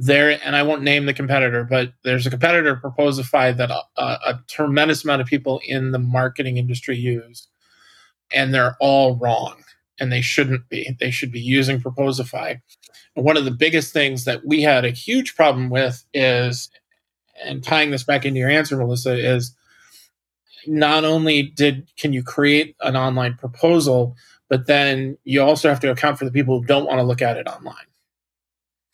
there 0.00 0.38
and 0.44 0.54
i 0.54 0.62
won't 0.62 0.82
name 0.82 1.06
the 1.06 1.14
competitor 1.14 1.64
but 1.64 1.92
there's 2.04 2.24
a 2.24 2.30
competitor 2.30 2.76
proposify 2.76 3.56
that 3.56 3.68
a, 3.68 3.82
a, 4.02 4.40
tremendous 4.46 5.02
amount 5.02 5.20
of 5.20 5.26
people 5.26 5.60
in 5.66 5.90
the 5.90 5.98
marketing 5.98 6.56
industry 6.56 6.96
use 6.96 7.48
and 8.30 8.54
they're 8.54 8.76
all 8.78 9.16
wrong 9.16 9.56
and 9.98 10.12
they 10.12 10.20
shouldn't 10.20 10.68
be. 10.68 10.96
They 11.00 11.10
should 11.10 11.32
be 11.32 11.40
using 11.40 11.80
proposify. 11.80 12.60
And 13.16 13.24
one 13.24 13.36
of 13.36 13.44
the 13.44 13.50
biggest 13.50 13.92
things 13.92 14.24
that 14.24 14.44
we 14.44 14.62
had 14.62 14.84
a 14.84 14.90
huge 14.90 15.34
problem 15.34 15.70
with 15.70 16.04
is 16.14 16.70
and 17.44 17.62
tying 17.62 17.90
this 17.90 18.04
back 18.04 18.24
into 18.24 18.40
your 18.40 18.50
answer 18.50 18.76
melissa 18.76 19.16
is 19.16 19.54
not 20.66 21.04
only 21.04 21.42
did 21.42 21.88
can 21.96 22.12
you 22.12 22.22
create 22.22 22.74
an 22.80 22.96
online 22.96 23.34
proposal 23.34 24.16
but 24.48 24.66
then 24.66 25.16
you 25.24 25.42
also 25.42 25.68
have 25.68 25.80
to 25.80 25.90
account 25.90 26.18
for 26.18 26.24
the 26.24 26.30
people 26.30 26.60
who 26.60 26.66
don't 26.66 26.86
want 26.86 26.98
to 26.98 27.04
look 27.04 27.22
at 27.22 27.36
it 27.36 27.46
online 27.46 27.74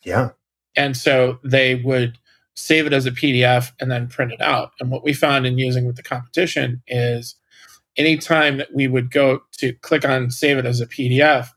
yeah 0.03 0.29
and 0.75 0.95
so 0.95 1.39
they 1.43 1.75
would 1.75 2.17
save 2.55 2.85
it 2.85 2.93
as 2.93 3.05
a 3.05 3.11
PDF 3.11 3.71
and 3.79 3.91
then 3.91 4.07
print 4.07 4.31
it 4.31 4.41
out. 4.41 4.71
And 4.79 4.89
what 4.89 5.03
we 5.03 5.13
found 5.13 5.45
in 5.45 5.57
using 5.57 5.85
with 5.85 5.97
the 5.97 6.03
competition 6.03 6.81
is 6.87 7.35
anytime 7.97 8.57
that 8.57 8.73
we 8.73 8.87
would 8.87 9.11
go 9.11 9.41
to 9.57 9.73
click 9.73 10.05
on 10.05 10.31
save 10.31 10.57
it 10.57 10.65
as 10.65 10.81
a 10.81 10.87
PDF, 10.87 11.49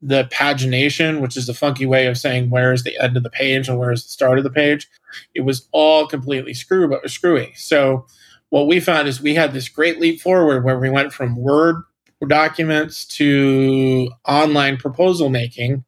the 0.00 0.24
pagination, 0.24 1.20
which 1.20 1.36
is 1.36 1.48
a 1.48 1.54
funky 1.54 1.86
way 1.86 2.06
of 2.06 2.18
saying 2.18 2.50
where 2.50 2.72
is 2.72 2.84
the 2.84 2.98
end 3.00 3.16
of 3.16 3.22
the 3.22 3.30
page 3.30 3.68
and 3.68 3.78
where 3.78 3.90
is 3.90 4.04
the 4.04 4.10
start 4.10 4.38
of 4.38 4.44
the 4.44 4.50
page, 4.50 4.88
it 5.34 5.40
was 5.40 5.68
all 5.72 6.06
completely 6.06 6.54
screw 6.54 7.00
screwy. 7.06 7.52
So 7.56 8.06
what 8.50 8.66
we 8.66 8.80
found 8.80 9.08
is 9.08 9.20
we 9.20 9.34
had 9.34 9.52
this 9.52 9.68
great 9.68 9.98
leap 9.98 10.20
forward 10.20 10.64
where 10.64 10.78
we 10.78 10.90
went 10.90 11.12
from 11.12 11.36
Word 11.36 11.76
documents 12.26 13.04
to 13.04 14.10
online 14.26 14.76
proposal 14.76 15.28
making. 15.28 15.84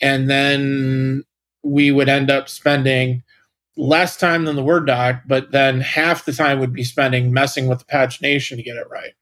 And 0.00 0.28
then 0.28 1.24
we 1.62 1.90
would 1.90 2.08
end 2.08 2.30
up 2.30 2.48
spending 2.48 3.22
less 3.76 4.16
time 4.16 4.44
than 4.44 4.56
the 4.56 4.62
Word 4.62 4.86
doc, 4.86 5.22
but 5.26 5.50
then 5.50 5.80
half 5.80 6.24
the 6.24 6.32
time 6.32 6.60
would 6.60 6.72
be 6.72 6.84
spending 6.84 7.32
messing 7.32 7.66
with 7.66 7.80
the 7.80 7.84
pagination 7.84 8.56
to 8.56 8.62
get 8.62 8.76
it 8.76 8.88
right. 8.90 9.14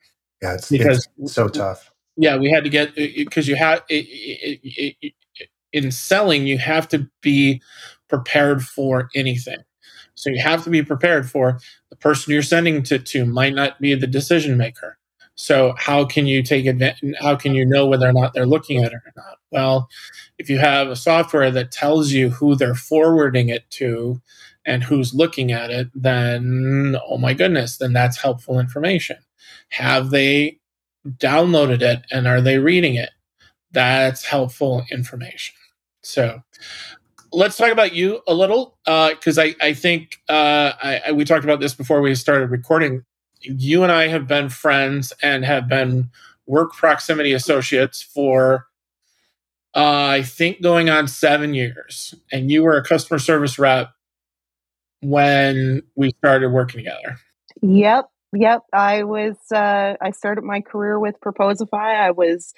Yeah, 0.43 0.55
it's, 0.55 0.69
because 0.69 1.09
it's 1.19 1.33
so 1.33 1.49
tough. 1.49 1.93
Yeah, 2.17 2.37
we 2.37 2.51
had 2.51 2.65
to 2.65 2.71
get 2.71 2.89
uh, 2.99 3.03
uh, 3.03 3.07
because 3.17 3.49
you 3.49 3.57
have 3.57 3.83
in 5.73 5.91
selling, 5.91 6.47
you 6.47 6.59
have 6.59 6.89
to 6.89 7.09
be 7.23 7.63
prepared 8.09 8.63
for 8.65 9.09
anything. 9.15 9.59
So 10.15 10.29
you 10.31 10.43
have 10.43 10.63
to 10.65 10.71
be 10.71 10.83
prepared 10.83 11.31
for 11.31 11.59
the 11.89 11.97
person 11.97 12.33
you're 12.33 12.43
sending 12.43 12.83
to 12.85 12.99
to 12.99 13.25
might 13.25 13.55
not 13.55 13.81
be 13.81 13.95
the 13.95 14.07
decision 14.07 14.57
maker. 14.57 14.99
So 15.35 15.75
how 15.79 16.05
can 16.05 16.27
you 16.27 16.43
take 16.43 16.67
advantage? 16.67 17.15
How 17.21 17.37
can 17.37 17.55
you 17.55 17.65
know 17.65 17.87
whether 17.87 18.09
or 18.09 18.13
not 18.13 18.35
they're 18.35 18.47
looking 18.47 18.83
at 18.83 18.93
it 18.93 19.01
or 19.07 19.13
not? 19.17 19.39
Well, 19.51 19.89
if 20.39 20.51
you 20.51 20.59
have 20.59 20.89
a 20.89 20.97
software 20.97 21.51
that 21.51 21.73
tells 21.73 22.13
you 22.13 22.31
who 22.31 22.55
they're 22.55 22.75
forwarding 22.75 23.49
it 23.49 23.69
to 23.73 24.21
and 24.67 24.85
who's 24.85 25.15
looking 25.15 25.51
at 25.53 25.71
it, 25.71 25.89
then 25.95 26.97
oh 27.09 27.19
my 27.19 27.35
goodness, 27.35 27.79
then 27.79 27.93
that's 27.93 28.21
helpful 28.21 28.61
information. 28.61 29.17
Have 29.71 30.11
they 30.11 30.59
downloaded 31.09 31.83
it 31.83 32.05
and 32.11 32.27
are 32.27 32.41
they 32.41 32.59
reading 32.59 32.95
it? 32.95 33.11
That's 33.73 34.25
helpful 34.25 34.85
information. 34.91 35.55
So 36.03 36.43
let's 37.33 37.57
talk 37.57 37.73
about 37.73 37.95
you 37.95 38.21
a 38.29 38.35
little 38.35 38.77
because 38.85 39.39
uh, 39.39 39.43
I, 39.43 39.55
I 39.61 39.73
think 39.73 40.21
uh, 40.29 40.73
I, 40.83 41.01
I, 41.07 41.13
we 41.13 41.25
talked 41.25 41.45
about 41.45 41.61
this 41.61 41.75
before 41.75 42.01
we 42.03 42.15
started 42.15 42.51
recording 42.51 43.05
you 43.43 43.83
and 43.83 43.93
I 43.93 44.09
have 44.09 44.27
been 44.27 44.49
friends 44.49 45.13
and 45.23 45.45
have 45.45 45.69
been 45.69 46.11
work 46.47 46.75
proximity 46.75 47.33
associates 47.33 48.03
for 48.03 48.67
uh, 49.75 50.07
I 50.11 50.23
think 50.23 50.61
going 50.61 50.91
on 50.91 51.09
seven 51.09 51.55
years. 51.55 52.15
And 52.31 52.51
you 52.51 52.63
were 52.63 52.77
a 52.77 52.85
customer 52.85 53.19
service 53.19 53.59
rep 53.59 53.91
when 55.01 55.83
we 55.97 56.11
started 56.19 56.51
working 56.51 56.85
together. 56.85 57.19
Yep. 57.63 58.09
Yep. 58.35 58.61
I 58.73 59.05
was, 59.05 59.37
uh, 59.53 59.95
I 60.01 60.11
started 60.11 60.45
my 60.45 60.61
career 60.61 60.99
with 60.99 61.17
Proposify. 61.21 62.01
I 62.01 62.11
was 62.11 62.55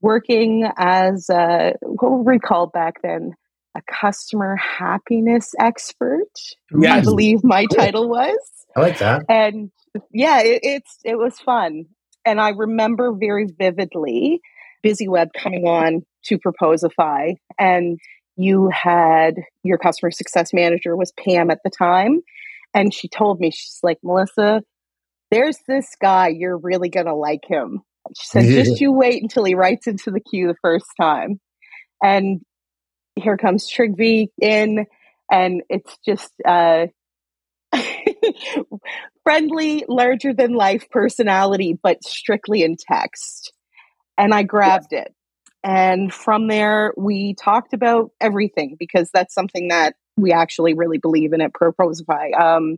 working 0.00 0.70
as, 0.76 1.30
uh, 1.30 1.72
what 1.82 2.10
were 2.10 2.22
we 2.22 2.38
called 2.38 2.72
back 2.72 3.02
then? 3.02 3.34
A 3.76 3.82
customer 3.92 4.56
happiness 4.56 5.54
expert. 5.60 6.32
Yes. 6.78 6.92
I 6.92 7.00
believe 7.02 7.44
my 7.44 7.66
title 7.76 8.08
was. 8.08 8.38
I 8.74 8.80
like 8.80 8.98
that. 9.00 9.26
And 9.28 9.70
yeah, 10.10 10.40
it, 10.40 10.60
it's 10.62 10.98
it 11.04 11.16
was 11.16 11.38
fun, 11.38 11.84
and 12.24 12.40
I 12.40 12.50
remember 12.50 13.12
very 13.12 13.46
vividly 13.46 14.40
BizzyWeb 14.82 15.28
coming 15.36 15.66
on 15.66 16.06
to 16.24 16.38
Proposify, 16.38 17.34
and 17.58 17.98
you 18.36 18.70
had 18.70 19.34
your 19.62 19.76
customer 19.76 20.10
success 20.10 20.54
manager 20.54 20.96
was 20.96 21.12
Pam 21.12 21.50
at 21.50 21.60
the 21.62 21.70
time, 21.70 22.22
and 22.72 22.94
she 22.94 23.08
told 23.08 23.40
me 23.40 23.50
she's 23.50 23.80
like 23.82 23.98
Melissa, 24.02 24.62
there's 25.30 25.58
this 25.68 25.94
guy 26.00 26.28
you're 26.28 26.56
really 26.56 26.88
gonna 26.88 27.14
like 27.14 27.44
him. 27.46 27.82
She 28.18 28.26
said, 28.26 28.44
just 28.64 28.80
you 28.80 28.90
wait 28.92 29.22
until 29.22 29.44
he 29.44 29.54
writes 29.54 29.86
into 29.86 30.10
the 30.10 30.20
queue 30.20 30.46
the 30.48 30.56
first 30.62 30.86
time, 30.98 31.40
and 32.02 32.40
here 33.16 33.36
comes 33.36 33.68
Trygve 33.68 34.30
in, 34.40 34.86
and 35.30 35.62
it's 35.68 35.96
just 36.04 36.32
uh, 36.46 36.86
friendly, 39.24 39.84
larger 39.88 40.32
than 40.32 40.54
life 40.54 40.88
personality, 40.90 41.78
but 41.82 42.04
strictly 42.04 42.62
in 42.62 42.76
text. 42.78 43.52
And 44.18 44.32
I 44.32 44.44
grabbed 44.44 44.92
it. 44.92 45.12
And 45.64 46.14
from 46.14 46.46
there, 46.46 46.92
we 46.96 47.34
talked 47.34 47.72
about 47.72 48.12
everything 48.20 48.76
because 48.78 49.10
that's 49.12 49.34
something 49.34 49.68
that 49.68 49.96
we 50.16 50.32
actually 50.32 50.74
really 50.74 50.98
believe 50.98 51.32
in 51.32 51.40
at 51.40 51.52
Proposify. 51.52 52.38
Um, 52.38 52.76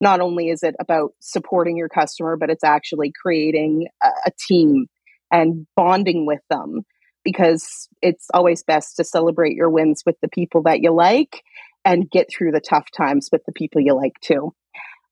not 0.00 0.20
only 0.20 0.48
is 0.48 0.62
it 0.62 0.74
about 0.78 1.12
supporting 1.20 1.76
your 1.76 1.88
customer, 1.88 2.36
but 2.36 2.48
it's 2.48 2.64
actually 2.64 3.12
creating 3.20 3.88
a, 4.02 4.08
a 4.26 4.30
team 4.48 4.86
and 5.30 5.66
bonding 5.76 6.24
with 6.24 6.40
them 6.48 6.82
because 7.24 7.88
it's 8.02 8.28
always 8.32 8.62
best 8.62 8.96
to 8.96 9.04
celebrate 9.04 9.54
your 9.54 9.70
wins 9.70 10.02
with 10.06 10.16
the 10.20 10.28
people 10.28 10.62
that 10.62 10.80
you 10.80 10.92
like 10.92 11.42
and 11.84 12.10
get 12.10 12.28
through 12.30 12.52
the 12.52 12.60
tough 12.60 12.90
times 12.96 13.28
with 13.32 13.44
the 13.44 13.52
people 13.52 13.80
you 13.80 13.94
like 13.94 14.18
too. 14.20 14.54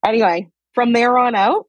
Anyway, 0.07 0.49
from 0.75 0.93
there 0.93 1.17
on 1.19 1.35
out, 1.35 1.67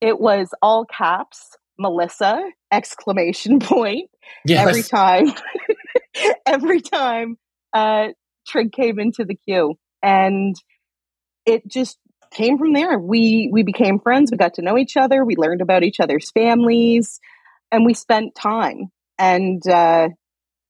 it 0.00 0.18
was 0.18 0.50
all 0.62 0.84
caps, 0.84 1.56
Melissa, 1.78 2.42
exclamation 2.72 3.60
point. 3.60 4.10
Yes. 4.44 4.66
Every 4.68 4.82
time, 4.82 5.32
every 6.46 6.80
time 6.80 7.36
uh, 7.72 8.08
Trig 8.46 8.72
came 8.72 8.98
into 8.98 9.24
the 9.24 9.34
queue. 9.34 9.76
And 10.02 10.56
it 11.46 11.66
just 11.66 11.98
came 12.30 12.58
from 12.58 12.72
there. 12.72 12.98
We 12.98 13.50
we 13.52 13.62
became 13.62 13.98
friends. 13.98 14.30
We 14.30 14.38
got 14.38 14.54
to 14.54 14.62
know 14.62 14.78
each 14.78 14.96
other. 14.96 15.24
We 15.24 15.36
learned 15.36 15.60
about 15.60 15.82
each 15.82 16.00
other's 16.00 16.30
families, 16.30 17.20
and 17.70 17.84
we 17.84 17.94
spent 17.94 18.34
time. 18.34 18.90
And 19.20 19.66
uh, 19.68 20.08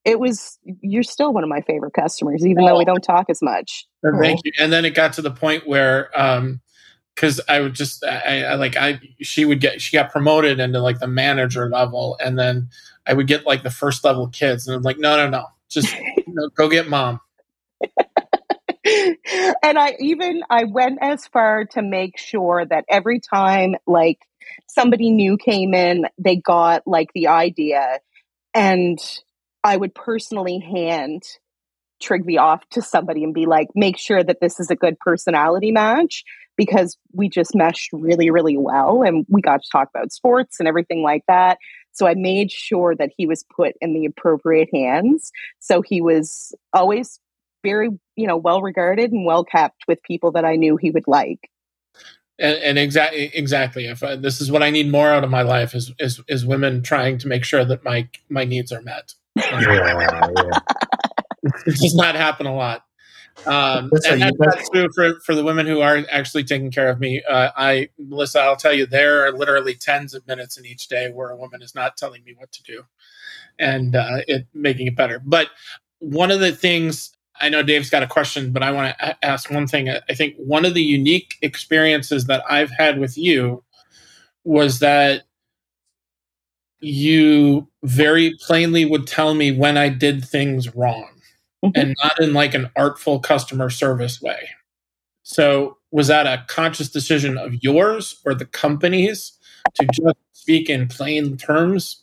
it 0.05 0.19
was 0.19 0.59
you're 0.65 1.03
still 1.03 1.33
one 1.33 1.45
of 1.45 1.49
my 1.49 1.61
favorite 1.63 1.93
customers, 1.93 2.45
even 2.47 2.65
oh. 2.65 2.69
though 2.69 2.79
we 2.79 2.85
don't 2.85 3.03
talk 3.03 3.27
as 3.31 3.41
much. 3.41 3.87
Thank 4.03 4.41
you. 4.45 4.53
And 4.59 4.73
then 4.73 4.85
it 4.85 4.91
got 4.91 5.15
to 5.15 5.23
the 5.23 5.31
point 5.31 5.67
where. 5.67 6.11
um 6.19 6.61
because 7.17 7.41
I 7.49 7.61
would 7.61 7.75
just 7.75 8.03
I, 8.05 8.45
I, 8.45 8.55
like 8.55 8.77
I 8.77 8.99
she 9.21 9.45
would 9.45 9.61
get 9.61 9.83
she 9.83 9.95
got 9.95 10.11
promoted 10.11 10.59
into 10.59 10.81
like 10.81 11.01
the 11.01 11.09
manager 11.09 11.69
level 11.69 12.17
and 12.19 12.39
then 12.39 12.71
I 13.07 13.13
would 13.13 13.27
get 13.27 13.45
like 13.45 13.63
the 13.63 13.71
first 13.71 14.05
level 14.05 14.29
kids 14.29 14.67
and 14.67 14.77
I'm 14.77 14.83
like 14.83 14.97
no 14.97 15.17
no 15.17 15.29
no 15.29 15.47
just 15.69 15.95
you 15.99 16.25
know, 16.29 16.49
go 16.51 16.69
get 16.69 16.89
mom 16.89 17.21
and 19.63 19.79
I 19.79 19.97
even 19.99 20.43
I 20.49 20.65
went 20.65 20.99
as 21.03 21.27
far 21.27 21.67
to 21.73 21.83
make 21.83 22.19
sure 22.19 22.65
that 22.65 22.85
every 22.89 23.21
time 23.21 23.75
like 23.87 24.21
somebody 24.69 25.11
new 25.11 25.37
came 25.37 25.75
in, 25.75 26.07
they 26.19 26.37
got 26.37 26.87
like 26.87 27.13
the 27.15 27.29
idea 27.29 28.01
and 28.55 28.99
I 29.63 29.77
would 29.77 29.95
personally 29.95 30.59
hand 30.59 31.23
Trygve 32.03 32.41
off 32.41 32.67
to 32.71 32.83
somebody 32.83 33.25
and 33.25 33.35
be 33.35 33.47
like, 33.47 33.69
make 33.75 33.99
sure 33.99 34.23
that 34.23 34.41
this 34.41 34.59
is 34.59 34.71
a 34.71 34.77
good 34.77 34.99
personality 34.99 35.71
match 35.71 36.25
because 36.57 36.97
we 37.13 37.29
just 37.29 37.55
meshed 37.55 37.91
really, 37.93 38.31
really 38.31 38.57
well 38.57 39.03
and 39.03 39.27
we 39.29 39.43
got 39.43 39.63
to 39.63 39.69
talk 39.71 39.89
about 39.95 40.13
sports 40.13 40.57
and 40.59 40.69
everything 40.69 41.03
like 41.03 41.23
that. 41.29 41.59
So 41.93 42.07
I 42.07 42.15
made 42.15 42.51
sure 42.51 42.95
that 42.95 43.11
he 43.17 43.27
was 43.27 43.45
put 43.55 43.75
in 43.81 43.93
the 43.93 44.07
appropriate 44.07 44.69
hands. 44.73 45.33
So 45.59 45.83
he 45.83 46.01
was 46.01 46.55
always 46.73 47.21
very, 47.63 47.91
you 48.17 48.27
know, 48.27 48.37
well 48.37 48.63
regarded 48.63 49.13
and 49.13 49.27
well 49.27 49.45
kept 49.45 49.83
with 49.87 50.03
people 50.03 50.33
that 50.33 50.45
I 50.45 50.57
knew 50.57 50.77
he 50.77 50.91
would 50.91 51.07
like. 51.07 51.41
And, 52.41 52.57
and 52.57 52.79
exactly, 52.79 53.31
exactly. 53.35 53.87
If 53.87 54.03
I, 54.03 54.17
this 54.17 54.41
is 54.41 54.51
what 54.51 54.63
I 54.63 54.71
need 54.71 54.91
more 54.91 55.11
out 55.11 55.25
of 55.25 55.31
my 55.31 55.43
life 55.43 55.75
is, 55.75 55.93
is 55.99 56.21
is 56.27 56.47
women 56.47 56.83
trying 56.83 57.19
to 57.19 57.29
make 57.29 57.45
sure 57.45 57.65
that 57.65 57.85
my 57.85 58.09
my 58.29 58.45
needs 58.45 58.73
are 58.73 58.83
met. 58.83 59.15
yeah, 59.37 59.51
yeah. 59.61 60.59
it 61.67 61.81
does 61.81 61.95
not 61.95 62.15
happen 62.15 62.47
a 62.47 62.55
lot. 62.55 62.85
Um, 63.47 63.91
and 64.07 64.23
that, 64.23 64.35
that's 64.39 64.69
true 64.69 64.89
for, 64.95 65.21
for 65.21 65.35
the 65.35 65.45
women 65.45 65.67
who 65.67 65.81
are 65.81 66.05
actually 66.11 66.45
taking 66.45 66.71
care 66.71 66.91
of 66.91 67.01
me. 67.01 67.23
Uh, 67.23 67.51
I, 67.57 67.89
Melissa, 67.99 68.41
I'll 68.41 68.57
tell 68.57 68.73
you, 68.73 68.87
there 68.87 69.25
are 69.25 69.33
literally 69.33 69.75
tens 69.75 70.15
of 70.15 70.27
minutes 70.27 70.59
in 70.59 70.67
each 70.67 70.89
day 70.89 71.11
where 71.11 71.31
a 71.31 71.37
woman 71.37 71.63
is 71.63 71.75
not 71.75 71.97
telling 71.97 72.23
me 72.25 72.35
what 72.37 72.53
to 72.53 72.63
do 72.63 72.85
and 73.59 73.97
uh, 73.97 74.19
it 74.27 74.47
making 74.53 74.89
it 74.89 74.97
better. 74.97 75.21
But 75.25 75.49
one 76.01 76.31
of 76.31 76.41
the 76.41 76.53
things 76.53 77.13
I 77.41 77.49
know 77.49 77.63
Dave's 77.63 77.91
got 77.91 78.03
a 78.03 78.07
question, 78.07 78.53
but 78.53 78.63
I 78.63 78.71
want 78.71 78.97
to 78.99 79.25
ask 79.25 79.51
one 79.51 79.67
thing. 79.67 79.89
I 79.89 80.15
think 80.15 80.37
one 80.37 80.65
of 80.65 80.75
the 80.75 80.83
unique 80.83 81.37
experiences 81.43 82.27
that 82.27 82.43
I've 82.49 82.71
had 82.71 82.99
with 82.99 83.17
you 83.17 83.65
was 84.45 84.79
that 84.81 85.23
you 86.81 87.69
very 87.83 88.37
plainly 88.41 88.85
would 88.85 89.07
tell 89.07 89.35
me 89.35 89.53
when 89.53 89.77
I 89.77 89.89
did 89.89 90.25
things 90.25 90.75
wrong 90.75 91.09
mm-hmm. 91.65 91.79
and 91.79 91.97
not 92.03 92.21
in 92.21 92.33
like 92.33 92.55
an 92.55 92.71
artful 92.77 93.21
customer 93.21 93.71
service 93.71 94.21
way. 94.21 94.49
So, 95.23 95.79
was 95.93 96.09
that 96.09 96.27
a 96.27 96.45
conscious 96.47 96.89
decision 96.89 97.37
of 97.37 97.63
yours 97.63 98.21
or 98.25 98.35
the 98.35 98.47
company's 98.47 99.33
to 99.75 99.87
just 99.87 100.17
speak 100.33 100.71
in 100.71 100.89
plain 100.89 101.37
terms? 101.37 102.03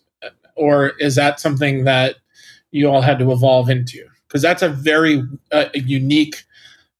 Or 0.55 0.89
is 0.99 1.15
that 1.15 1.39
something 1.39 1.83
that 1.83 2.15
you 2.71 2.87
all 2.87 3.01
had 3.01 3.19
to 3.19 3.31
evolve 3.31 3.69
into? 3.69 4.07
Because 4.27 4.41
that's 4.41 4.61
a 4.61 4.69
very 4.69 5.23
uh, 5.51 5.65
unique 5.73 6.43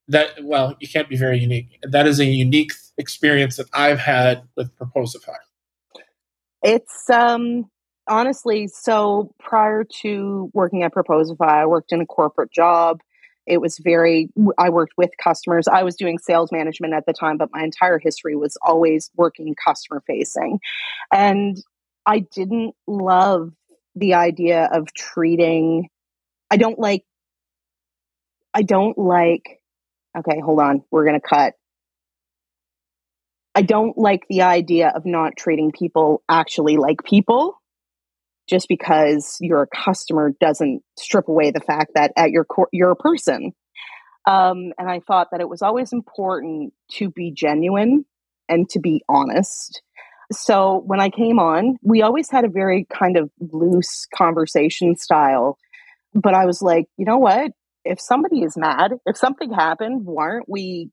that 0.08 0.30
well 0.44 0.76
you 0.80 0.88
can't 0.88 1.10
be 1.10 1.18
very 1.18 1.40
unique. 1.40 1.80
That 1.84 2.08
is 2.08 2.20
a 2.20 2.26
unique 2.26 2.72
experience 2.98 3.58
that 3.58 3.68
i've 3.74 4.00
had 4.00 4.44
with 4.56 4.76
proposify 4.78 5.36
it's 6.63 7.10
um 7.10 7.70
honestly 8.08 8.68
so 8.68 9.34
prior 9.40 9.84
to 9.84 10.50
working 10.54 10.84
at 10.84 10.94
proposify 10.94 11.48
i 11.48 11.66
worked 11.66 11.92
in 11.92 12.02
a 12.02 12.06
corporate 12.06 12.52
job. 12.52 13.02
It 13.46 13.62
was 13.62 13.78
very 13.78 14.30
i 14.58 14.70
worked 14.70 14.94
with 14.98 15.12
customers. 15.24 15.68
I 15.68 15.84
was 15.84 15.96
doing 15.96 16.18
sales 16.18 16.52
management 16.52 16.94
at 16.94 17.06
the 17.06 17.13
time 17.13 17.38
but 17.38 17.50
my 17.54 17.63
entire 17.63 18.00
history 18.00 18.36
was 18.36 18.58
always 18.62 19.12
working 19.16 19.56
customer 19.63 20.02
facing. 20.08 20.60
And 21.12 21.62
i 22.06 22.20
didn't 22.20 22.74
love 22.88 23.52
the 23.96 24.16
idea 24.16 24.70
of 24.72 24.94
treating 24.94 25.90
i 26.50 26.58
don't 26.58 26.80
like 26.80 27.04
I 28.58 28.63
don't 28.63 28.98
like, 28.98 29.62
okay, 30.17 30.39
hold 30.43 30.60
on, 30.60 30.84
we're 30.89 31.06
going 31.06 31.20
to 31.22 31.28
cut. 31.28 31.54
I 33.54 33.62
don't 33.62 33.96
like 33.96 34.24
the 34.28 34.41
idea 34.41 34.91
of 34.96 35.06
not 35.06 35.34
treating 35.38 35.72
people 35.72 36.24
actually 36.28 36.78
like 36.78 37.04
people 37.04 37.62
just 38.50 38.67
because 38.67 39.38
you're 39.41 39.62
a 39.62 39.67
customer 39.67 40.34
doesn't 40.41 40.82
strip 40.98 41.28
away 41.28 41.52
the 41.52 41.60
fact 41.60 41.91
that 41.93 42.13
at 42.17 42.32
your 42.32 42.46
core 42.46 42.67
you're 42.72 42.89
a 42.89 42.96
person. 42.96 43.52
Um, 44.26 44.74
and 44.80 44.89
I 44.89 45.02
thought 45.02 45.28
that 45.34 45.41
it 45.41 45.50
was 45.50 45.62
always 45.62 45.93
important 45.93 46.74
to 46.93 47.12
be 47.12 47.30
genuine 47.30 48.06
and 48.50 48.67
to 48.70 48.80
be 48.80 49.04
honest. 49.08 49.84
So 50.32 50.82
when 50.84 51.00
I 51.00 51.10
came 51.10 51.38
on, 51.38 51.78
we 51.84 52.02
always 52.02 52.32
had 52.32 52.43
a 52.43 52.50
very 52.50 52.88
kind 52.91 53.17
of 53.17 53.30
loose 53.39 54.08
conversation 54.15 54.96
style. 54.96 55.60
But 56.15 56.34
I 56.34 56.48
was 56.48 56.63
like, 56.63 56.88
you 56.98 57.06
know 57.06 57.20
what? 57.20 57.52
If 57.88 58.00
somebody 58.00 58.41
is 58.41 58.58
mad, 58.58 58.93
if 59.06 59.17
something 59.17 59.52
happened, 59.52 60.06
why 60.06 60.23
aren't 60.23 60.50
we 60.50 60.91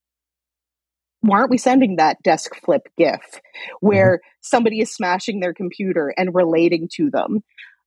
why 1.21 1.39
aren't 1.39 1.51
we 1.51 1.59
sending 1.59 1.97
that 1.97 2.23
desk 2.23 2.55
flip 2.65 2.87
gif 2.99 3.41
where 3.81 4.17
mm-hmm. 4.17 4.29
somebody 4.43 4.81
is 4.81 4.93
smashing 4.93 5.41
their 5.41 5.55
computer 5.55 6.13
and 6.17 6.35
relating 6.35 6.89
to 6.95 7.11
them? 7.11 7.43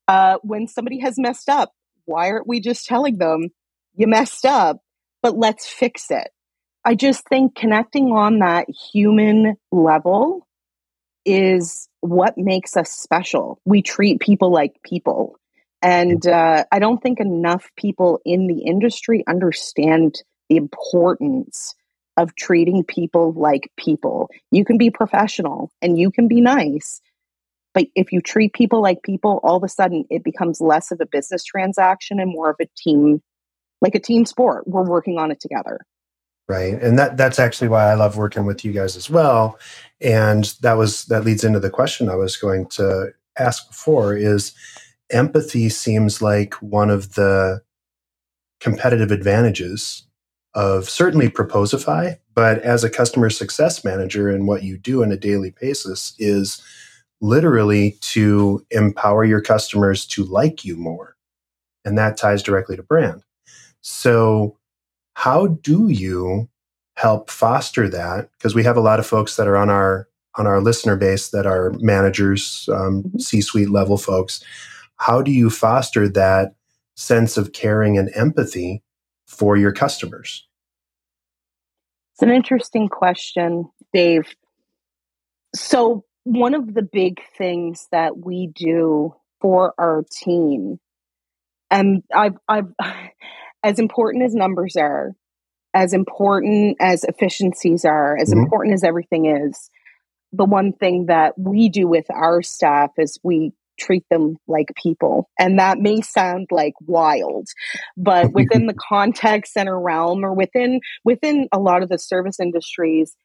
Uh, 0.07 0.37
when 0.41 0.67
somebody 0.67 0.99
has 0.99 1.19
messed 1.19 1.49
up, 1.49 1.71
why 2.05 2.31
aren't 2.31 2.47
we 2.47 2.59
just 2.59 2.85
telling 2.85 3.17
them 3.17 3.49
you 3.95 4.07
messed 4.07 4.45
up, 4.45 4.81
but 5.21 5.37
let's 5.37 5.67
fix 5.67 6.09
it? 6.09 6.29
I 6.83 6.95
just 6.95 7.27
think 7.27 7.53
connecting 7.55 8.11
on 8.11 8.39
that 8.39 8.67
human 8.69 9.57
level 9.71 10.47
is 11.25 11.89
what 11.99 12.37
makes 12.37 12.77
us 12.77 12.89
special. 12.89 13.59
We 13.65 13.81
treat 13.81 14.21
people 14.21 14.51
like 14.51 14.81
people. 14.83 15.37
And 15.81 16.25
uh, 16.25 16.65
I 16.71 16.79
don't 16.79 17.01
think 17.01 17.19
enough 17.19 17.69
people 17.75 18.19
in 18.25 18.47
the 18.47 18.63
industry 18.63 19.23
understand 19.27 20.23
the 20.49 20.57
importance 20.57 21.75
of 22.17 22.35
treating 22.35 22.83
people 22.83 23.31
like 23.33 23.71
people. 23.77 24.29
You 24.51 24.65
can 24.65 24.77
be 24.77 24.89
professional 24.89 25.71
and 25.81 25.97
you 25.97 26.09
can 26.09 26.27
be 26.27 26.41
nice, 26.41 26.99
but 27.75 27.85
if 27.93 28.11
you 28.11 28.21
treat 28.21 28.53
people 28.53 28.81
like 28.81 29.03
people, 29.03 29.39
all 29.43 29.55
of 29.55 29.63
a 29.63 29.69
sudden 29.69 30.03
it 30.09 30.23
becomes 30.23 30.59
less 30.59 30.91
of 30.91 30.99
a 30.99 31.05
business 31.05 31.43
transaction 31.43 32.19
and 32.19 32.31
more 32.31 32.49
of 32.49 32.55
a 32.59 32.65
team, 32.75 33.21
like 33.81 33.93
a 33.93 33.99
team 33.99 34.25
sport. 34.25 34.67
We're 34.67 34.83
working 34.83 35.19
on 35.19 35.29
it 35.29 35.39
together. 35.39 35.81
Right. 36.49 36.73
And 36.73 36.97
that 36.97 37.17
that's 37.17 37.39
actually 37.39 37.67
why 37.67 37.91
I 37.91 37.93
love 37.93 38.17
working 38.17 38.45
with 38.45 38.65
you 38.65 38.71
guys 38.71 38.95
as 38.95 39.09
well. 39.09 39.59
And 40.01 40.45
that 40.61 40.73
was 40.73 41.05
that 41.05 41.23
leads 41.23 41.43
into 41.43 41.59
the 41.59 41.69
question 41.69 42.09
I 42.09 42.15
was 42.15 42.35
going 42.37 42.67
to 42.69 43.13
ask 43.37 43.67
before 43.67 44.15
is 44.15 44.53
empathy 45.11 45.69
seems 45.69 46.21
like 46.21 46.53
one 46.55 46.89
of 46.89 47.15
the 47.15 47.61
competitive 48.59 49.11
advantages 49.11 50.03
of 50.53 50.89
certainly 50.89 51.29
Proposify, 51.29 52.17
but 52.33 52.59
as 52.59 52.83
a 52.83 52.89
customer 52.89 53.29
success 53.29 53.83
manager 53.83 54.29
and 54.29 54.47
what 54.47 54.63
you 54.63 54.77
do 54.77 55.03
on 55.03 55.11
a 55.11 55.17
daily 55.17 55.53
basis 55.61 56.15
is 56.17 56.61
literally 57.21 57.97
to 58.01 58.65
empower 58.71 59.23
your 59.23 59.41
customers 59.41 60.05
to 60.05 60.23
like 60.23 60.65
you 60.65 60.75
more. 60.75 61.15
And 61.85 61.97
that 61.97 62.17
ties 62.17 62.43
directly 62.43 62.75
to 62.75 62.83
brand. 62.83 63.23
So, 63.81 64.57
how 65.13 65.47
do 65.47 65.89
you 65.89 66.49
help 66.95 67.29
foster 67.29 67.87
that? 67.89 68.29
Because 68.37 68.53
we 68.53 68.63
have 68.63 68.77
a 68.77 68.81
lot 68.81 68.99
of 68.99 69.05
folks 69.05 69.35
that 69.37 69.47
are 69.47 69.57
on 69.57 69.69
our 69.69 70.07
on 70.35 70.45
our 70.45 70.61
listener 70.61 70.95
base 70.95 71.29
that 71.29 71.47
are 71.47 71.71
managers, 71.79 72.69
um, 72.71 73.03
mm-hmm. 73.03 73.17
C-suite 73.17 73.69
level 73.69 73.97
folks 73.97 74.43
how 74.97 75.21
do 75.21 75.31
you 75.31 75.49
foster 75.49 76.09
that 76.09 76.55
sense 76.95 77.37
of 77.37 77.53
caring 77.53 77.97
and 77.97 78.09
empathy 78.15 78.83
for 79.25 79.55
your 79.55 79.71
customers? 79.71 80.47
It's 82.13 82.23
an 82.23 82.31
interesting 82.31 82.89
question. 82.89 83.69
Dave. 83.93 84.25
So, 85.55 86.03
one 86.23 86.55
of 86.55 86.73
the 86.73 86.81
big 86.81 87.19
things 87.37 87.87
that 87.91 88.17
we 88.17 88.47
do 88.47 89.15
for 89.39 89.73
our 89.77 90.03
team, 90.11 90.79
and 91.69 92.03
I've, 92.13 92.35
I've, 92.49 92.73
as 93.63 93.79
important 93.79 94.23
as 94.23 94.33
numbers 94.33 94.75
are, 94.75 95.13
as 95.73 95.93
important 95.93 96.77
as 96.79 97.03
efficiencies 97.03 97.85
are, 97.85 98.17
as 98.17 98.31
mm-hmm. 98.31 98.39
important 98.39 98.73
as 98.73 98.83
everything 98.83 99.27
is, 99.27 99.69
the 100.33 100.45
one 100.45 100.73
thing 100.73 101.05
that 101.05 101.37
we 101.37 101.69
do 101.69 101.87
with 101.87 102.05
our 102.09 102.41
staff 102.41 102.91
is 102.97 103.19
we 103.23 103.53
treat 103.77 104.03
them 104.09 104.37
like 104.47 104.67
people. 104.81 105.29
And 105.39 105.59
that 105.59 105.79
may 105.79 106.01
sound 106.01 106.47
like 106.51 106.73
wild, 106.81 107.47
but 107.95 108.31
within 108.33 108.67
the 108.67 108.73
contact 108.73 109.47
center 109.47 109.79
realm 109.79 110.23
or 110.23 110.33
within 110.33 110.81
within 111.03 111.47
a 111.51 111.59
lot 111.59 111.83
of 111.83 111.89
the 111.89 111.99
service 111.99 112.39
industries, 112.39 113.15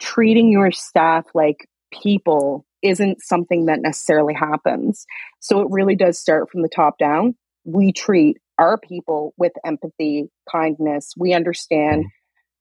treating 0.00 0.50
your 0.50 0.70
staff 0.72 1.26
like 1.34 1.68
people 1.92 2.64
isn't 2.82 3.22
something 3.22 3.66
that 3.66 3.80
necessarily 3.80 4.34
happens. 4.34 5.06
So 5.40 5.60
it 5.60 5.68
really 5.70 5.94
does 5.94 6.18
start 6.18 6.50
from 6.50 6.62
the 6.62 6.68
top 6.68 6.98
down. 6.98 7.36
We 7.64 7.92
treat 7.92 8.38
our 8.58 8.76
people 8.78 9.34
with 9.36 9.52
empathy, 9.64 10.28
kindness. 10.50 11.14
We 11.16 11.32
understand 11.32 12.06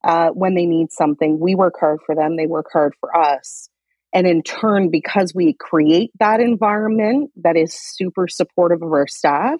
uh, 0.03 0.29
when 0.29 0.55
they 0.55 0.65
need 0.65 0.91
something. 0.91 1.39
We 1.39 1.55
work 1.55 1.75
hard 1.79 1.99
for 2.05 2.15
them, 2.15 2.37
they 2.37 2.47
work 2.47 2.67
hard 2.71 2.93
for 2.99 3.15
us. 3.15 3.69
And 4.13 4.27
in 4.27 4.43
turn, 4.43 4.89
because 4.89 5.33
we 5.33 5.53
create 5.53 6.11
that 6.19 6.41
environment 6.41 7.31
that 7.37 7.55
is 7.55 7.73
super 7.73 8.27
supportive 8.27 8.81
of 8.81 8.91
our 8.91 9.07
staff, 9.07 9.59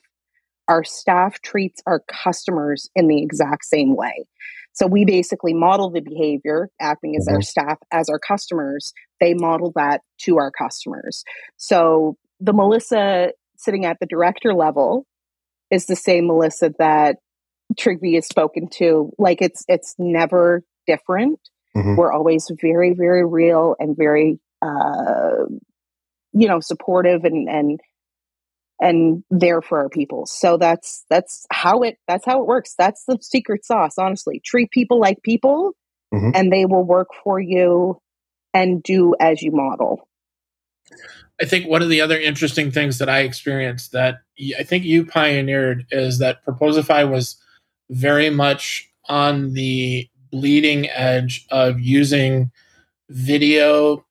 our 0.67 0.83
staff 0.83 1.41
treats 1.41 1.81
our 1.85 2.01
customers 2.07 2.89
in 2.95 3.07
the 3.07 3.21
exact 3.21 3.65
same 3.65 3.95
way. 3.95 4.25
So 4.73 4.87
we 4.87 5.05
basically 5.05 5.53
model 5.53 5.89
the 5.89 6.01
behavior, 6.01 6.69
acting 6.79 7.15
as 7.15 7.25
mm-hmm. 7.25 7.35
our 7.35 7.41
staff, 7.41 7.77
as 7.91 8.09
our 8.09 8.19
customers. 8.19 8.93
They 9.19 9.33
model 9.33 9.73
that 9.75 10.01
to 10.21 10.37
our 10.37 10.51
customers. 10.51 11.23
So 11.57 12.17
the 12.39 12.53
Melissa 12.53 13.33
sitting 13.57 13.85
at 13.85 13.97
the 13.99 14.05
director 14.05 14.53
level 14.53 15.05
is 15.69 15.85
the 15.85 15.95
same 15.95 16.27
Melissa 16.27 16.73
that 16.79 17.17
Trygve 17.79 18.15
has 18.15 18.27
spoken 18.27 18.67
to. 18.73 19.11
Like 19.17 19.41
it's 19.41 19.63
it's 19.67 19.95
never 19.97 20.63
different. 20.87 21.39
Mm-hmm. 21.75 21.95
We're 21.95 22.11
always 22.11 22.51
very, 22.59 22.93
very 22.93 23.25
real 23.25 23.75
and 23.79 23.95
very, 23.95 24.39
uh, 24.61 25.45
you 26.33 26.47
know, 26.47 26.59
supportive 26.59 27.23
and 27.23 27.49
and 27.49 27.79
and 28.79 29.23
there 29.29 29.61
for 29.61 29.79
our 29.79 29.89
people. 29.89 30.25
So 30.25 30.57
that's 30.57 31.05
that's 31.09 31.45
how 31.51 31.83
it 31.83 31.97
that's 32.07 32.25
how 32.25 32.41
it 32.41 32.47
works. 32.47 32.75
That's 32.77 33.05
the 33.05 33.17
secret 33.21 33.63
sauce. 33.63 33.97
Honestly, 33.97 34.41
treat 34.43 34.71
people 34.71 34.99
like 34.99 35.21
people, 35.23 35.73
mm-hmm. 36.13 36.31
and 36.33 36.51
they 36.51 36.65
will 36.65 36.83
work 36.83 37.09
for 37.23 37.39
you 37.39 38.01
and 38.53 38.83
do 38.83 39.15
as 39.19 39.41
you 39.41 39.51
model. 39.51 40.07
I 41.41 41.45
think 41.45 41.67
one 41.67 41.81
of 41.81 41.89
the 41.89 42.01
other 42.01 42.19
interesting 42.19 42.71
things 42.71 42.97
that 42.97 43.09
I 43.09 43.19
experienced 43.19 43.93
that 43.93 44.19
I 44.59 44.63
think 44.63 44.83
you 44.83 45.05
pioneered 45.05 45.85
is 45.89 46.19
that 46.19 46.45
Proposify 46.45 47.09
was 47.09 47.37
very 47.89 48.29
much 48.29 48.89
on 49.09 49.53
the 49.53 50.07
bleeding 50.31 50.89
edge 50.89 51.45
of 51.51 51.79
using 51.79 52.51
video 53.09 54.05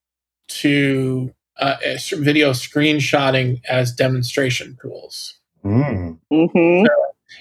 to 0.48 1.32
uh, 1.58 1.76
video 2.12 2.50
screenshotting 2.50 3.60
as 3.68 3.92
demonstration 3.92 4.76
tools. 4.80 5.38
Mm. 5.64 6.18
Mm-hmm. 6.32 6.86
So 6.86 6.94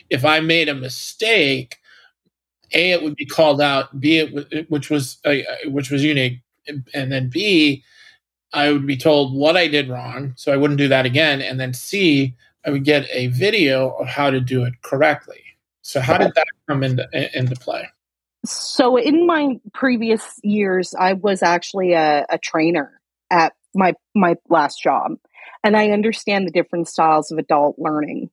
if 0.10 0.26
I 0.26 0.40
made 0.40 0.70
a 0.70 0.76
mistake, 0.76 1.78
a 2.74 2.92
it 2.92 3.02
would 3.02 3.16
be 3.16 3.26
called 3.26 3.62
out. 3.62 4.00
B 4.00 4.18
it 4.18 4.70
which 4.70 4.90
was 4.90 5.18
uh, 5.26 5.36
which 5.66 5.90
was 5.90 6.04
unique, 6.04 6.40
and 6.94 7.12
then 7.12 7.30
B 7.30 7.84
I 8.54 8.72
would 8.72 8.86
be 8.88 8.98
told 8.98 9.36
what 9.36 9.56
I 9.58 9.68
did 9.68 9.90
wrong, 9.90 10.34
so 10.36 10.52
I 10.52 10.58
wouldn't 10.58 10.80
do 10.80 10.88
that 10.88 11.06
again. 11.06 11.42
And 11.42 11.60
then 11.60 11.74
C 11.74 12.36
I 12.66 12.72
would 12.72 12.84
get 12.84 13.08
a 13.12 13.28
video 13.28 13.92
of 13.92 14.08
how 14.08 14.30
to 14.30 14.40
do 14.40 14.64
it 14.64 14.74
correctly. 14.82 15.42
So 15.82 16.00
how 16.00 16.18
did 16.18 16.34
that 16.36 16.48
come 16.68 16.84
into 16.84 17.08
into 17.34 17.56
play? 17.56 17.88
So 18.46 18.98
in 18.98 19.28
my 19.28 19.60
previous 19.74 20.24
years, 20.44 20.96
I 20.98 21.14
was 21.14 21.44
actually 21.44 21.94
a, 21.94 22.26
a 22.30 22.38
trainer 22.38 23.00
at 23.30 23.54
my 23.76 23.94
my 24.16 24.36
last 24.50 24.82
job, 24.82 25.18
and 25.64 25.76
I 25.76 25.90
understand 25.90 26.48
the 26.48 26.52
different 26.52 26.88
styles 26.88 27.32
of 27.32 27.38
adult 27.38 27.76
learning 27.78 28.30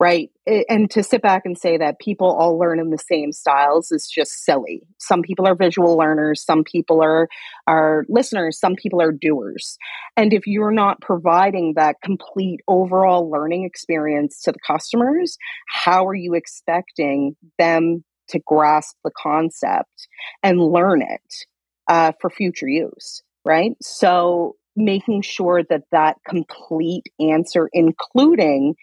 right? 0.00 0.30
And 0.68 0.90
to 0.90 1.02
sit 1.02 1.22
back 1.22 1.42
and 1.44 1.56
say 1.56 1.78
that 1.78 2.00
people 2.00 2.30
all 2.30 2.58
learn 2.58 2.80
in 2.80 2.90
the 2.90 2.98
same 2.98 3.32
styles 3.32 3.92
is 3.92 4.08
just 4.08 4.44
silly. 4.44 4.82
Some 4.98 5.22
people 5.22 5.46
are 5.46 5.54
visual 5.54 5.96
learners, 5.96 6.42
some 6.44 6.64
people 6.64 7.02
are 7.02 7.28
are 7.66 8.04
listeners, 8.08 8.58
some 8.58 8.74
people 8.74 9.00
are 9.00 9.12
doers. 9.12 9.78
And 10.16 10.32
if 10.32 10.46
you're 10.46 10.72
not 10.72 11.00
providing 11.00 11.74
that 11.76 11.96
complete 12.02 12.60
overall 12.66 13.30
learning 13.30 13.64
experience 13.64 14.40
to 14.42 14.52
the 14.52 14.58
customers, 14.66 15.38
how 15.68 16.06
are 16.06 16.14
you 16.14 16.34
expecting 16.34 17.36
them 17.58 18.04
to 18.28 18.40
grasp 18.46 18.96
the 19.04 19.10
concept 19.16 20.08
and 20.42 20.60
learn 20.60 21.02
it 21.02 21.34
uh, 21.88 22.12
for 22.20 22.30
future 22.30 22.68
use, 22.68 23.22
right? 23.44 23.76
So 23.82 24.56
making 24.76 25.22
sure 25.22 25.62
that 25.62 25.84
that 25.92 26.16
complete 26.26 27.04
answer 27.20 27.68
including 27.72 28.74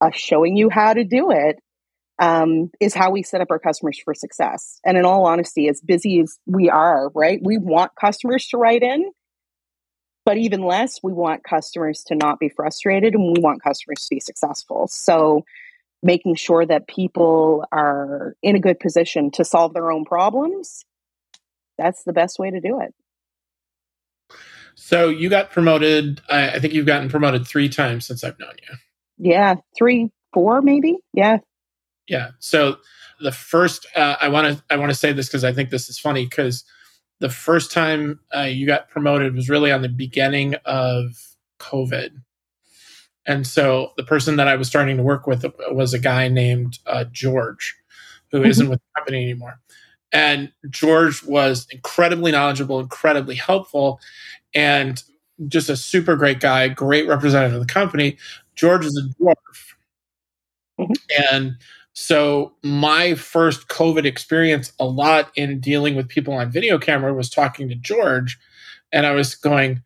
us 0.00 0.16
showing 0.16 0.56
you 0.56 0.70
how 0.70 0.94
to 0.94 1.04
do 1.04 1.30
it 1.30 1.58
um, 2.18 2.70
is 2.80 2.94
how 2.94 3.10
we 3.10 3.22
set 3.22 3.40
up 3.40 3.50
our 3.50 3.58
customers 3.58 4.00
for 4.04 4.14
success. 4.14 4.78
And 4.84 4.96
in 4.96 5.04
all 5.04 5.26
honesty, 5.26 5.68
as 5.68 5.80
busy 5.80 6.20
as 6.20 6.38
we 6.46 6.70
are, 6.70 7.10
right, 7.14 7.40
we 7.42 7.58
want 7.58 7.92
customers 8.00 8.46
to 8.48 8.56
write 8.56 8.82
in, 8.82 9.10
but 10.24 10.38
even 10.38 10.62
less, 10.62 11.00
we 11.02 11.12
want 11.12 11.44
customers 11.44 12.04
to 12.06 12.14
not 12.14 12.38
be 12.38 12.48
frustrated 12.48 13.14
and 13.14 13.24
we 13.24 13.42
want 13.42 13.62
customers 13.62 14.06
to 14.06 14.14
be 14.14 14.20
successful. 14.20 14.86
So, 14.88 15.44
making 16.04 16.36
sure 16.36 16.64
that 16.64 16.86
people 16.86 17.64
are 17.72 18.36
in 18.42 18.54
a 18.54 18.60
good 18.60 18.78
position 18.78 19.30
to 19.32 19.44
solve 19.44 19.74
their 19.74 19.90
own 19.90 20.04
problems, 20.04 20.84
that's 21.76 22.04
the 22.04 22.12
best 22.12 22.38
way 22.38 22.50
to 22.50 22.60
do 22.60 22.80
it. 22.80 22.94
So, 24.76 25.08
you 25.08 25.28
got 25.28 25.50
promoted. 25.50 26.20
I 26.28 26.58
think 26.60 26.74
you've 26.74 26.86
gotten 26.86 27.08
promoted 27.08 27.46
three 27.46 27.68
times 27.68 28.06
since 28.06 28.22
I've 28.22 28.38
known 28.38 28.54
you 28.68 28.76
yeah, 29.18 29.56
three, 29.76 30.10
four, 30.32 30.62
maybe. 30.62 30.96
Yeah. 31.12 31.38
Yeah. 32.08 32.30
So 32.38 32.78
the 33.20 33.32
first, 33.32 33.86
uh, 33.96 34.16
I 34.20 34.28
want 34.28 34.56
to, 34.56 34.64
I 34.70 34.76
want 34.76 34.90
to 34.90 34.98
say 34.98 35.12
this 35.12 35.28
because 35.28 35.44
I 35.44 35.52
think 35.52 35.70
this 35.70 35.88
is 35.88 35.98
funny 35.98 36.24
because 36.24 36.64
the 37.20 37.30
first 37.30 37.72
time 37.72 38.20
uh, 38.34 38.42
you 38.42 38.66
got 38.66 38.88
promoted 38.88 39.34
was 39.34 39.48
really 39.48 39.72
on 39.72 39.82
the 39.82 39.88
beginning 39.88 40.56
of 40.64 41.12
COVID. 41.60 42.10
And 43.26 43.46
so 43.46 43.92
the 43.96 44.04
person 44.04 44.36
that 44.36 44.48
I 44.48 44.56
was 44.56 44.68
starting 44.68 44.96
to 44.96 45.02
work 45.02 45.26
with 45.26 45.44
was 45.70 45.94
a 45.94 45.98
guy 45.98 46.28
named 46.28 46.78
uh, 46.86 47.04
George, 47.04 47.74
who 48.30 48.40
mm-hmm. 48.40 48.62
not 48.62 48.70
with 48.70 48.80
the 48.80 49.00
company 49.00 49.24
anymore. 49.24 49.60
And 50.12 50.52
George 50.70 51.24
was 51.24 51.66
incredibly 51.70 52.32
knowledgeable, 52.32 52.78
incredibly 52.80 53.34
helpful, 53.34 54.00
and 54.54 55.02
just 55.48 55.68
a 55.68 55.76
super 55.76 56.16
great 56.16 56.40
guy, 56.40 56.68
great 56.68 57.08
representative 57.08 57.60
of 57.60 57.66
the 57.66 57.72
company. 57.72 58.18
George 58.54 58.84
is 58.84 58.96
a 58.96 59.22
dwarf. 59.22 59.34
Mm-hmm. 60.78 60.92
And 61.32 61.56
so 61.94 62.52
my 62.62 63.14
first 63.14 63.68
COVID 63.68 64.04
experience 64.04 64.72
a 64.78 64.84
lot 64.84 65.30
in 65.36 65.60
dealing 65.60 65.94
with 65.94 66.08
people 66.08 66.34
on 66.34 66.50
video 66.50 66.78
camera 66.78 67.14
was 67.14 67.30
talking 67.30 67.68
to 67.68 67.74
George 67.74 68.38
and 68.92 69.06
I 69.06 69.12
was 69.12 69.34
going, 69.34 69.82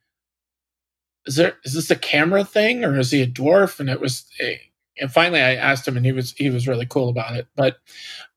is 1.28 1.36
there 1.36 1.56
is 1.64 1.74
this 1.74 1.90
a 1.90 1.96
camera 1.96 2.42
thing 2.42 2.84
or 2.84 2.98
is 2.98 3.10
he 3.10 3.22
a 3.22 3.26
dwarf? 3.26 3.78
And 3.78 3.88
it 3.88 4.00
was 4.00 4.24
a, 4.40 4.60
and 4.98 5.12
finally 5.12 5.40
I 5.40 5.54
asked 5.54 5.86
him 5.86 5.96
and 5.96 6.04
he 6.04 6.12
was 6.12 6.32
he 6.32 6.50
was 6.50 6.66
really 6.66 6.86
cool 6.86 7.08
about 7.08 7.36
it. 7.36 7.46
But 7.54 7.76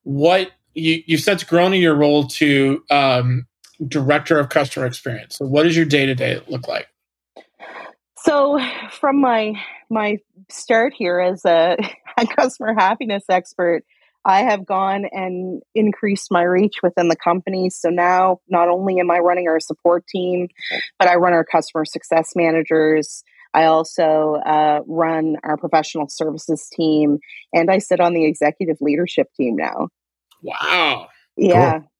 what 0.04 0.52
you 0.76 1.02
you've 1.08 1.22
since 1.22 1.44
grown 1.44 1.74
in 1.74 1.82
your 1.82 1.96
role 1.96 2.28
to 2.28 2.84
um, 2.92 3.48
director 3.88 4.38
of 4.38 4.50
customer 4.50 4.86
experience. 4.86 5.38
So 5.38 5.46
what 5.46 5.64
does 5.64 5.76
your 5.76 5.86
day 5.86 6.06
to 6.06 6.14
day 6.14 6.42
look 6.48 6.68
like? 6.68 6.88
So, 8.18 8.60
from 8.92 9.20
my 9.20 9.54
my 9.90 10.20
start 10.50 10.94
here 10.94 11.20
as 11.20 11.44
a, 11.46 11.78
a, 12.18 12.28
customer 12.28 12.74
happiness 12.74 13.24
expert, 13.30 13.84
I 14.26 14.44
have 14.44 14.66
gone 14.66 15.06
and 15.12 15.62
increased 15.74 16.28
my 16.32 16.44
reach 16.44 16.76
within 16.84 17.08
the 17.08 17.16
company. 17.16 17.70
So 17.70 17.90
now, 17.90 18.40
not 18.48 18.70
only 18.70 19.00
am 19.00 19.10
I 19.10 19.18
running 19.18 19.48
our 19.48 19.60
support 19.60 20.06
team, 20.08 20.48
but 21.00 21.08
I 21.08 21.16
run 21.16 21.34
our 21.34 21.44
customer 21.44 21.86
success 21.86 22.34
managers. 22.36 23.24
I 23.54 23.66
also 23.66 24.36
uh, 24.46 24.82
run 24.88 25.38
our 25.44 25.58
professional 25.58 26.08
services 26.08 26.70
team, 26.72 27.20
and 27.54 27.70
I 27.70 27.80
sit 27.80 28.00
on 28.00 28.14
the 28.14 28.26
executive 28.26 28.78
leadership 28.80 29.28
team 29.36 29.56
now. 29.56 29.90
Wow! 30.42 31.08
Yeah. 31.36 31.80
Cool. 31.80 31.92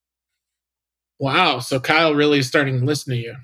Wow! 1.20 1.60
So 1.60 1.80
Kyle 1.80 2.14
really 2.14 2.40
is 2.40 2.48
starting 2.48 2.80
to 2.80 2.86
listen 2.86 3.14
to 3.14 3.20
you. 3.20 3.36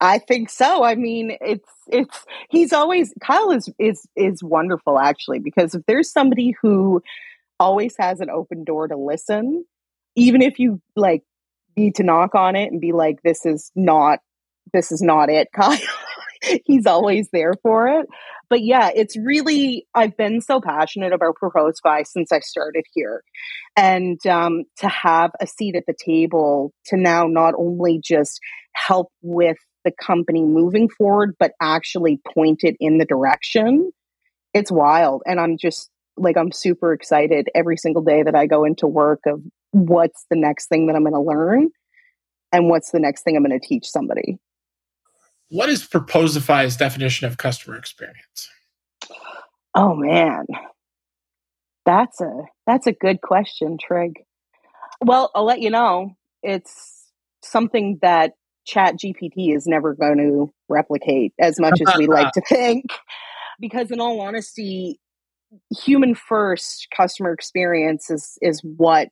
I 0.00 0.18
think 0.18 0.50
so. 0.50 0.84
I 0.84 0.94
mean, 0.94 1.36
it's 1.40 1.68
it's 1.88 2.24
he's 2.50 2.72
always 2.72 3.12
Kyle 3.20 3.50
is 3.50 3.68
is 3.78 4.06
is 4.14 4.42
wonderful 4.42 4.98
actually 4.98 5.40
because 5.40 5.74
if 5.74 5.82
there's 5.86 6.12
somebody 6.12 6.54
who 6.62 7.02
always 7.60 7.94
has 7.98 8.20
an 8.20 8.30
open 8.30 8.64
door 8.64 8.88
to 8.88 8.96
listen, 8.96 9.64
even 10.16 10.42
if 10.42 10.58
you 10.58 10.80
like 10.96 11.22
need 11.76 11.96
to 11.96 12.02
knock 12.02 12.34
on 12.34 12.56
it 12.56 12.70
and 12.70 12.80
be 12.80 12.92
like, 12.92 13.22
this 13.22 13.46
is 13.46 13.70
not, 13.74 14.20
this 14.72 14.92
is 14.92 15.02
not 15.02 15.30
it, 15.30 15.48
Kyle. 15.54 15.78
He's 16.64 16.86
always 16.86 17.28
there 17.32 17.54
for 17.62 17.88
it. 17.88 18.06
But 18.48 18.62
yeah, 18.62 18.90
it's 18.94 19.16
really, 19.16 19.86
I've 19.94 20.16
been 20.16 20.40
so 20.40 20.60
passionate 20.60 21.12
about 21.12 21.34
Proposify 21.42 22.06
since 22.06 22.32
I 22.32 22.40
started 22.40 22.84
here. 22.94 23.22
And 23.76 24.24
um, 24.26 24.64
to 24.78 24.88
have 24.88 25.32
a 25.40 25.46
seat 25.46 25.76
at 25.76 25.84
the 25.86 25.94
table 25.94 26.72
to 26.86 26.96
now 26.96 27.26
not 27.26 27.54
only 27.58 28.00
just 28.02 28.40
help 28.72 29.08
with 29.20 29.58
the 29.84 29.92
company 30.00 30.42
moving 30.42 30.88
forward, 30.88 31.34
but 31.38 31.52
actually 31.60 32.20
point 32.34 32.60
it 32.62 32.76
in 32.80 32.98
the 32.98 33.04
direction, 33.04 33.90
it's 34.54 34.72
wild. 34.72 35.22
And 35.26 35.38
I'm 35.38 35.58
just 35.58 35.90
like, 36.18 36.36
I'm 36.36 36.52
super 36.52 36.92
excited 36.92 37.48
every 37.54 37.76
single 37.76 38.02
day 38.02 38.22
that 38.22 38.34
I 38.34 38.46
go 38.46 38.64
into 38.64 38.86
work 38.86 39.20
of 39.26 39.42
what's 39.72 40.24
the 40.30 40.36
next 40.36 40.68
thing 40.68 40.86
that 40.86 40.96
I'm 40.96 41.02
going 41.02 41.14
to 41.14 41.20
learn 41.20 41.68
and 42.52 42.68
what's 42.68 42.90
the 42.90 43.00
next 43.00 43.22
thing 43.22 43.36
I'm 43.36 43.44
going 43.44 43.58
to 43.58 43.66
teach 43.66 43.88
somebody. 43.88 44.38
What 45.50 45.68
is 45.68 45.86
Proposify's 45.86 46.76
definition 46.76 47.26
of 47.26 47.38
customer 47.38 47.76
experience? 47.76 48.48
Oh 49.74 49.94
man. 49.94 50.46
That's 51.86 52.20
a 52.20 52.42
that's 52.66 52.86
a 52.86 52.92
good 52.92 53.22
question, 53.22 53.78
Trig. 53.80 54.12
Well, 55.00 55.30
I'll 55.34 55.46
let 55.46 55.60
you 55.60 55.70
know. 55.70 56.16
It's 56.42 57.10
something 57.42 57.98
that 58.02 58.32
Chat 58.66 58.96
GPT 58.96 59.56
is 59.56 59.66
never 59.66 59.94
going 59.94 60.18
to 60.18 60.52
replicate 60.68 61.32
as 61.40 61.58
much 61.58 61.80
as 61.80 61.96
we 61.96 62.06
like 62.06 62.32
to 62.34 62.42
think. 62.42 62.84
Because 63.58 63.90
in 63.90 64.00
all 64.00 64.20
honesty, 64.20 65.00
human 65.84 66.14
first 66.14 66.88
customer 66.94 67.32
experience 67.32 68.10
is 68.10 68.38
is 68.42 68.60
what 68.62 69.08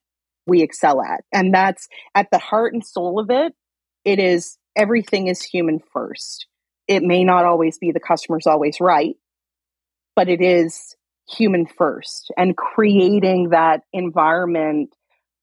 we 0.47 0.63
excel 0.63 1.03
at. 1.03 1.25
And 1.33 1.53
that's 1.53 1.89
at 2.15 2.29
the 2.31 2.39
heart 2.39 2.73
and 2.73 2.85
soul 2.85 3.19
of 3.19 3.31
it. 3.31 3.53
It 4.05 4.19
is 4.19 4.59
everything 4.77 5.27
is 5.27 5.43
human 5.43 5.81
first. 5.93 6.47
It 6.87 7.03
may 7.03 7.25
not 7.25 7.45
always 7.45 7.79
be 7.79 7.91
the 7.91 8.01
customer's 8.01 8.47
always 8.47 8.81
right, 8.81 9.17
but 10.15 10.29
it 10.29 10.41
is 10.41 10.95
human 11.29 11.67
first 11.67 12.31
and 12.37 12.57
creating 12.57 13.51
that 13.51 13.81
environment 13.93 14.95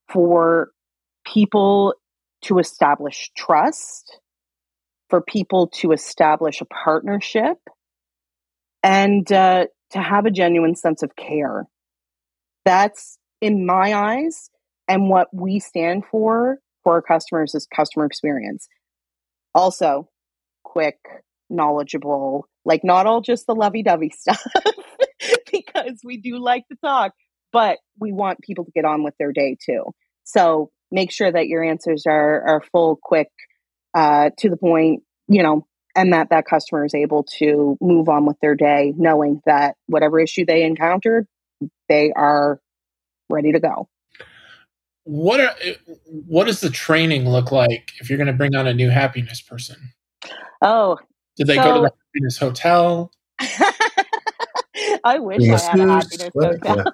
for 0.08 0.70
people 1.26 1.96
to 2.44 2.60
establish 2.60 3.32
trust, 3.36 4.20
for 5.10 5.22
people 5.22 5.68
to 5.68 5.92
establish 5.92 6.62
a 6.62 6.66
partnership, 6.66 7.58
and 8.82 9.30
uh, 9.32 9.66
to 9.94 10.00
have 10.00 10.26
a 10.26 10.32
genuine 10.32 10.76
sense 10.76 11.04
of 11.04 11.16
care. 11.16 11.66
That's, 12.66 13.18
in 13.42 13.66
my 13.66 13.94
eyes, 13.94 14.50
and 14.88 15.10
what 15.10 15.28
we 15.34 15.60
stand 15.60 16.04
for 16.10 16.58
for 16.84 16.94
our 16.94 17.02
customers 17.02 17.56
is 17.56 17.68
customer 17.74 18.06
experience. 18.06 18.68
Also, 19.56 20.10
quick, 20.64 20.98
knowledgeable, 21.50 22.48
like 22.66 22.84
not 22.84 23.06
all 23.06 23.22
just 23.22 23.48
the 23.48 23.56
lovey 23.56 23.84
dovey 23.84 24.10
stuff, 24.18 24.44
because 25.52 26.00
we 26.04 26.18
do 26.18 26.38
like 26.38 26.68
to 26.70 26.78
talk, 26.84 27.14
but 27.52 27.78
we 28.00 28.12
want 28.12 28.42
people 28.42 28.66
to 28.66 28.72
get 28.72 28.86
on 28.86 29.04
with 29.04 29.14
their 29.20 29.32
day 29.32 29.58
too. 29.64 29.86
So 30.24 30.72
make 30.92 31.12
sure 31.12 31.32
that 31.32 31.48
your 31.48 31.64
answers 31.64 32.06
are, 32.08 32.42
are 32.48 32.64
full, 32.72 32.98
quick, 33.02 33.30
uh, 33.94 34.32
to 34.40 34.50
the 34.50 34.58
point, 34.58 35.04
you 35.28 35.44
know, 35.44 35.68
and 35.96 36.14
that 36.14 36.30
that 36.30 36.46
customer 36.46 36.86
is 36.86 36.96
able 36.96 37.24
to 37.24 37.78
move 37.82 38.10
on 38.10 38.26
with 38.26 38.38
their 38.42 38.56
day 38.56 38.94
knowing 38.98 39.42
that 39.46 39.76
whatever 39.88 40.20
issue 40.20 40.46
they 40.46 40.64
encountered, 40.64 41.28
they 41.90 42.12
are 42.14 42.60
ready 43.30 43.52
to 43.52 43.60
go 43.60 43.88
what 45.06 45.40
are 45.40 45.54
what 46.06 46.46
does 46.46 46.62
the 46.62 46.70
training 46.70 47.30
look 47.30 47.52
like 47.52 47.92
if 48.00 48.10
you're 48.10 48.18
going 48.18 48.28
to 48.28 48.34
bring 48.34 48.56
on 48.56 48.68
a 48.68 48.74
new 48.74 48.90
happiness 48.90 49.42
person? 49.42 49.94
Oh, 50.62 50.98
did 51.36 51.48
they 51.48 51.56
so, 51.56 51.64
go 51.64 51.74
to 51.74 51.80
the 51.82 51.92
happiness 52.14 52.38
hotel? 52.38 53.12
I 55.04 55.20
wish 55.20 55.42
I 55.50 55.60
had 55.60 55.80
a 55.80 55.88
happiness 55.88 56.30
hotel. 56.34 56.94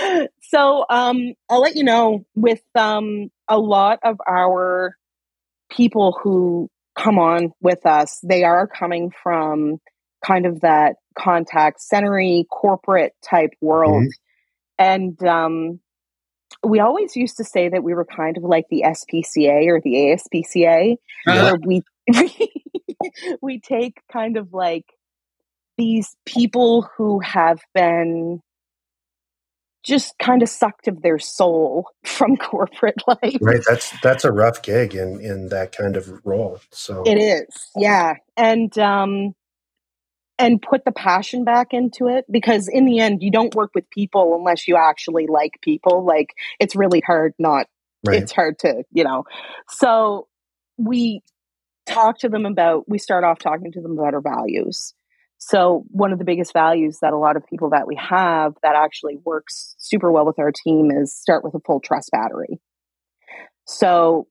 Yeah. 0.00 0.26
so 0.42 0.84
um, 0.90 1.34
I'll 1.48 1.60
let 1.60 1.76
you 1.76 1.84
know 1.84 2.24
with 2.34 2.62
um, 2.74 3.30
a 3.48 3.58
lot 3.58 4.00
of 4.02 4.18
our 4.26 4.96
people 5.70 6.18
who 6.22 6.68
come 6.96 7.18
on 7.18 7.52
with 7.60 7.84
us, 7.86 8.20
they 8.22 8.44
are 8.44 8.66
coming 8.66 9.10
from 9.22 9.78
kind 10.24 10.46
of 10.46 10.60
that 10.60 10.96
contact 11.18 11.80
centery 11.80 12.46
corporate 12.50 13.12
type 13.22 13.50
world. 13.60 14.04
Mm-hmm. 14.04 14.10
And 14.78 15.24
um, 15.24 15.80
we 16.62 16.80
always 16.80 17.16
used 17.16 17.36
to 17.36 17.44
say 17.44 17.68
that 17.68 17.82
we 17.82 17.94
were 17.94 18.04
kind 18.04 18.36
of 18.36 18.42
like 18.42 18.66
the 18.70 18.84
SPCA 18.86 19.66
or 19.68 19.80
the 19.80 19.94
ASPCA, 19.94 20.96
uh-huh. 21.26 21.56
where 21.58 21.58
we 21.64 21.82
we 23.42 23.60
take 23.60 24.00
kind 24.12 24.36
of 24.36 24.52
like 24.52 24.84
these 25.76 26.16
people 26.24 26.88
who 26.96 27.20
have 27.20 27.60
been 27.74 28.40
just 29.84 30.18
kind 30.18 30.42
of 30.42 30.48
sucked 30.48 30.88
of 30.88 31.02
their 31.02 31.18
soul 31.18 31.88
from 32.04 32.36
corporate 32.36 33.00
life. 33.06 33.38
Right. 33.40 33.62
That's 33.68 33.92
that's 34.00 34.24
a 34.24 34.32
rough 34.32 34.62
gig 34.62 34.94
in 34.94 35.20
in 35.20 35.48
that 35.48 35.76
kind 35.76 35.96
of 35.96 36.20
role. 36.24 36.60
So 36.70 37.02
it 37.04 37.16
is. 37.16 37.70
Yeah. 37.76 38.14
And 38.36 38.76
um 38.78 39.34
and 40.38 40.60
put 40.60 40.84
the 40.84 40.92
passion 40.92 41.44
back 41.44 41.68
into 41.72 42.08
it 42.08 42.24
because 42.30 42.68
in 42.68 42.86
the 42.86 42.98
end 42.98 43.22
you 43.22 43.30
don't 43.30 43.54
work 43.54 43.70
with 43.74 43.88
people 43.90 44.34
unless 44.36 44.66
you 44.66 44.76
actually 44.76 45.26
like 45.26 45.52
people 45.62 46.04
like 46.04 46.34
it's 46.58 46.74
really 46.74 47.00
hard 47.06 47.32
not 47.38 47.68
right. 48.04 48.22
it's 48.22 48.32
hard 48.32 48.58
to 48.58 48.82
you 48.90 49.04
know 49.04 49.24
so 49.68 50.26
we 50.76 51.22
talk 51.86 52.18
to 52.18 52.28
them 52.28 52.46
about 52.46 52.88
we 52.88 52.98
start 52.98 53.22
off 53.22 53.38
talking 53.38 53.70
to 53.70 53.80
them 53.80 53.92
about 53.92 54.14
our 54.14 54.20
values 54.20 54.94
so 55.46 55.84
one 55.88 56.12
of 56.12 56.18
the 56.18 56.24
biggest 56.24 56.52
values 56.52 56.98
that 57.02 57.12
a 57.12 57.18
lot 57.18 57.36
of 57.36 57.46
people 57.46 57.70
that 57.70 57.86
we 57.86 57.96
have 57.96 58.54
that 58.62 58.74
actually 58.74 59.18
works 59.24 59.74
super 59.78 60.10
well 60.10 60.24
with 60.24 60.38
our 60.38 60.52
team 60.52 60.90
is 60.90 61.16
start 61.16 61.44
with 61.44 61.54
a 61.54 61.60
full 61.66 61.80
trust 61.80 62.10
battery 62.10 62.60
so 63.66 64.26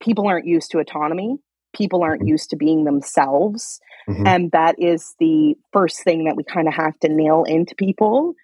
people 0.00 0.26
aren't 0.26 0.46
used 0.46 0.70
to 0.70 0.78
autonomy 0.78 1.38
people 1.74 2.02
aren't 2.02 2.26
used 2.26 2.50
to 2.50 2.56
being 2.56 2.84
themselves. 2.84 3.80
Mm-hmm. 4.08 4.26
And 4.26 4.50
that 4.52 4.76
is 4.78 5.14
the 5.18 5.54
first 5.72 6.02
thing 6.02 6.24
that 6.24 6.36
we 6.36 6.44
kind 6.44 6.68
of 6.68 6.74
have 6.74 6.98
to 7.00 7.08
nail 7.08 7.44
into 7.44 7.74
people. 7.74 8.34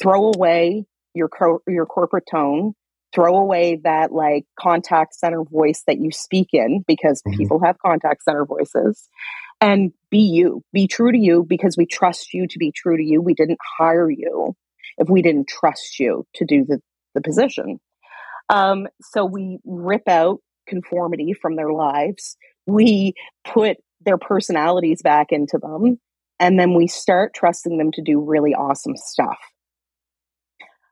Throw 0.00 0.32
away 0.34 0.84
your 1.14 1.28
co- 1.28 1.62
your 1.66 1.86
corporate 1.86 2.24
tone. 2.30 2.74
Throw 3.14 3.36
away 3.36 3.80
that 3.84 4.12
like 4.12 4.44
contact 4.58 5.14
center 5.14 5.42
voice 5.42 5.82
that 5.86 5.98
you 5.98 6.10
speak 6.12 6.48
in 6.52 6.84
because 6.86 7.22
mm-hmm. 7.22 7.36
people 7.36 7.60
have 7.64 7.78
contact 7.78 8.24
center 8.24 8.44
voices. 8.44 9.08
And 9.60 9.92
be 10.10 10.20
you. 10.20 10.62
Be 10.72 10.86
true 10.86 11.12
to 11.12 11.18
you 11.18 11.44
because 11.46 11.76
we 11.76 11.84
trust 11.86 12.32
you 12.32 12.46
to 12.46 12.58
be 12.58 12.72
true 12.72 12.96
to 12.96 13.02
you. 13.02 13.20
We 13.20 13.34
didn't 13.34 13.58
hire 13.78 14.10
you 14.10 14.54
if 14.96 15.08
we 15.08 15.22
didn't 15.22 15.48
trust 15.48 16.00
you 16.00 16.26
to 16.36 16.44
do 16.46 16.64
the, 16.64 16.80
the 17.14 17.20
position. 17.20 17.78
Um, 18.48 18.88
so 19.02 19.24
we 19.24 19.58
rip 19.64 20.08
out 20.08 20.40
conformity 20.66 21.34
from 21.34 21.56
their 21.56 21.72
lives 21.72 22.36
we 22.66 23.14
put 23.44 23.78
their 24.00 24.18
personalities 24.18 25.02
back 25.02 25.28
into 25.30 25.58
them 25.58 25.98
and 26.38 26.58
then 26.58 26.74
we 26.74 26.86
start 26.86 27.34
trusting 27.34 27.76
them 27.76 27.92
to 27.92 28.02
do 28.02 28.20
really 28.20 28.54
awesome 28.54 28.96
stuff 28.96 29.38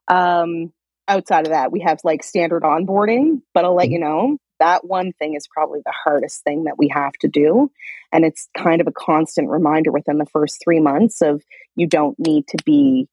um, 0.09 0.72
outside 1.09 1.47
of 1.47 1.53
that 1.53 1.73
we 1.73 1.81
have 1.81 1.99
like 2.05 2.23
standard 2.23 2.62
onboarding 2.62 3.40
but 3.55 3.64
i'll 3.64 3.75
let 3.75 3.87
mm-hmm. 3.87 3.94
you 3.94 3.99
know 4.01 4.37
that 4.61 4.85
one 4.85 5.12
thing 5.12 5.35
is 5.35 5.47
probably 5.47 5.81
the 5.85 5.94
hardest 6.05 6.42
thing 6.42 6.64
that 6.64 6.79
we 6.79 6.88
have 6.88 7.12
to 7.12 7.29
do 7.29 7.71
and 8.12 8.25
it's 8.25 8.49
kind 8.57 8.81
of 8.81 8.87
a 8.87 8.92
constant 8.92 9.49
reminder 9.49 9.92
within 9.92 10.18
the 10.18 10.27
first 10.27 10.61
three 10.62 10.81
months 10.81 11.23
of 11.23 11.42
you 11.77 11.87
don't 11.87 12.18
need 12.18 12.47
to 12.47 12.57
be 12.64 13.09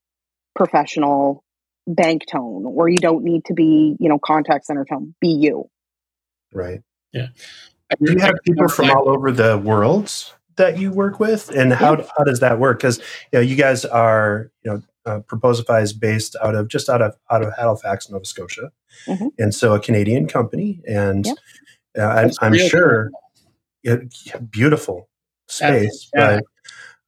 professional 0.55 1.43
bank 1.87 2.23
tone 2.29 2.65
or 2.65 2.89
you 2.89 2.97
don't 2.97 3.23
need 3.23 3.45
to 3.45 3.53
be 3.53 3.95
you 3.99 4.09
know 4.09 4.19
contact 4.19 4.65
center 4.65 4.85
tone 4.85 5.13
be 5.21 5.29
you 5.29 5.69
right 6.53 6.81
yeah 7.13 7.27
do 8.01 8.13
you 8.13 8.19
have 8.19 8.33
people 8.43 8.67
from 8.67 8.89
all 8.89 9.07
over 9.09 9.31
the 9.31 9.57
world 9.57 10.11
that 10.55 10.77
you 10.77 10.91
work 10.91 11.19
with, 11.19 11.49
and 11.49 11.73
how 11.73 11.97
yeah. 11.97 12.05
how 12.17 12.23
does 12.23 12.39
that 12.39 12.59
work? 12.59 12.79
Because 12.79 12.99
you 13.31 13.39
know, 13.39 13.39
you 13.41 13.55
guys 13.55 13.85
are 13.85 14.51
you 14.63 14.71
know, 14.71 14.81
uh, 15.05 15.19
Proposify 15.21 15.81
is 15.81 15.93
based 15.93 16.35
out 16.43 16.55
of 16.55 16.67
just 16.67 16.89
out 16.89 17.01
of 17.01 17.15
out 17.31 17.43
of 17.43 17.53
Halifax, 17.55 18.09
Nova 18.09 18.25
Scotia, 18.25 18.71
mm-hmm. 19.07 19.27
and 19.37 19.53
so 19.53 19.73
a 19.73 19.79
Canadian 19.79 20.27
company, 20.27 20.81
and 20.87 21.27
uh, 21.97 22.01
I'm, 22.01 22.31
I'm 22.41 22.57
sure 22.57 23.11
beautiful 24.49 25.09
space, 25.47 26.09
yeah. 26.15 26.39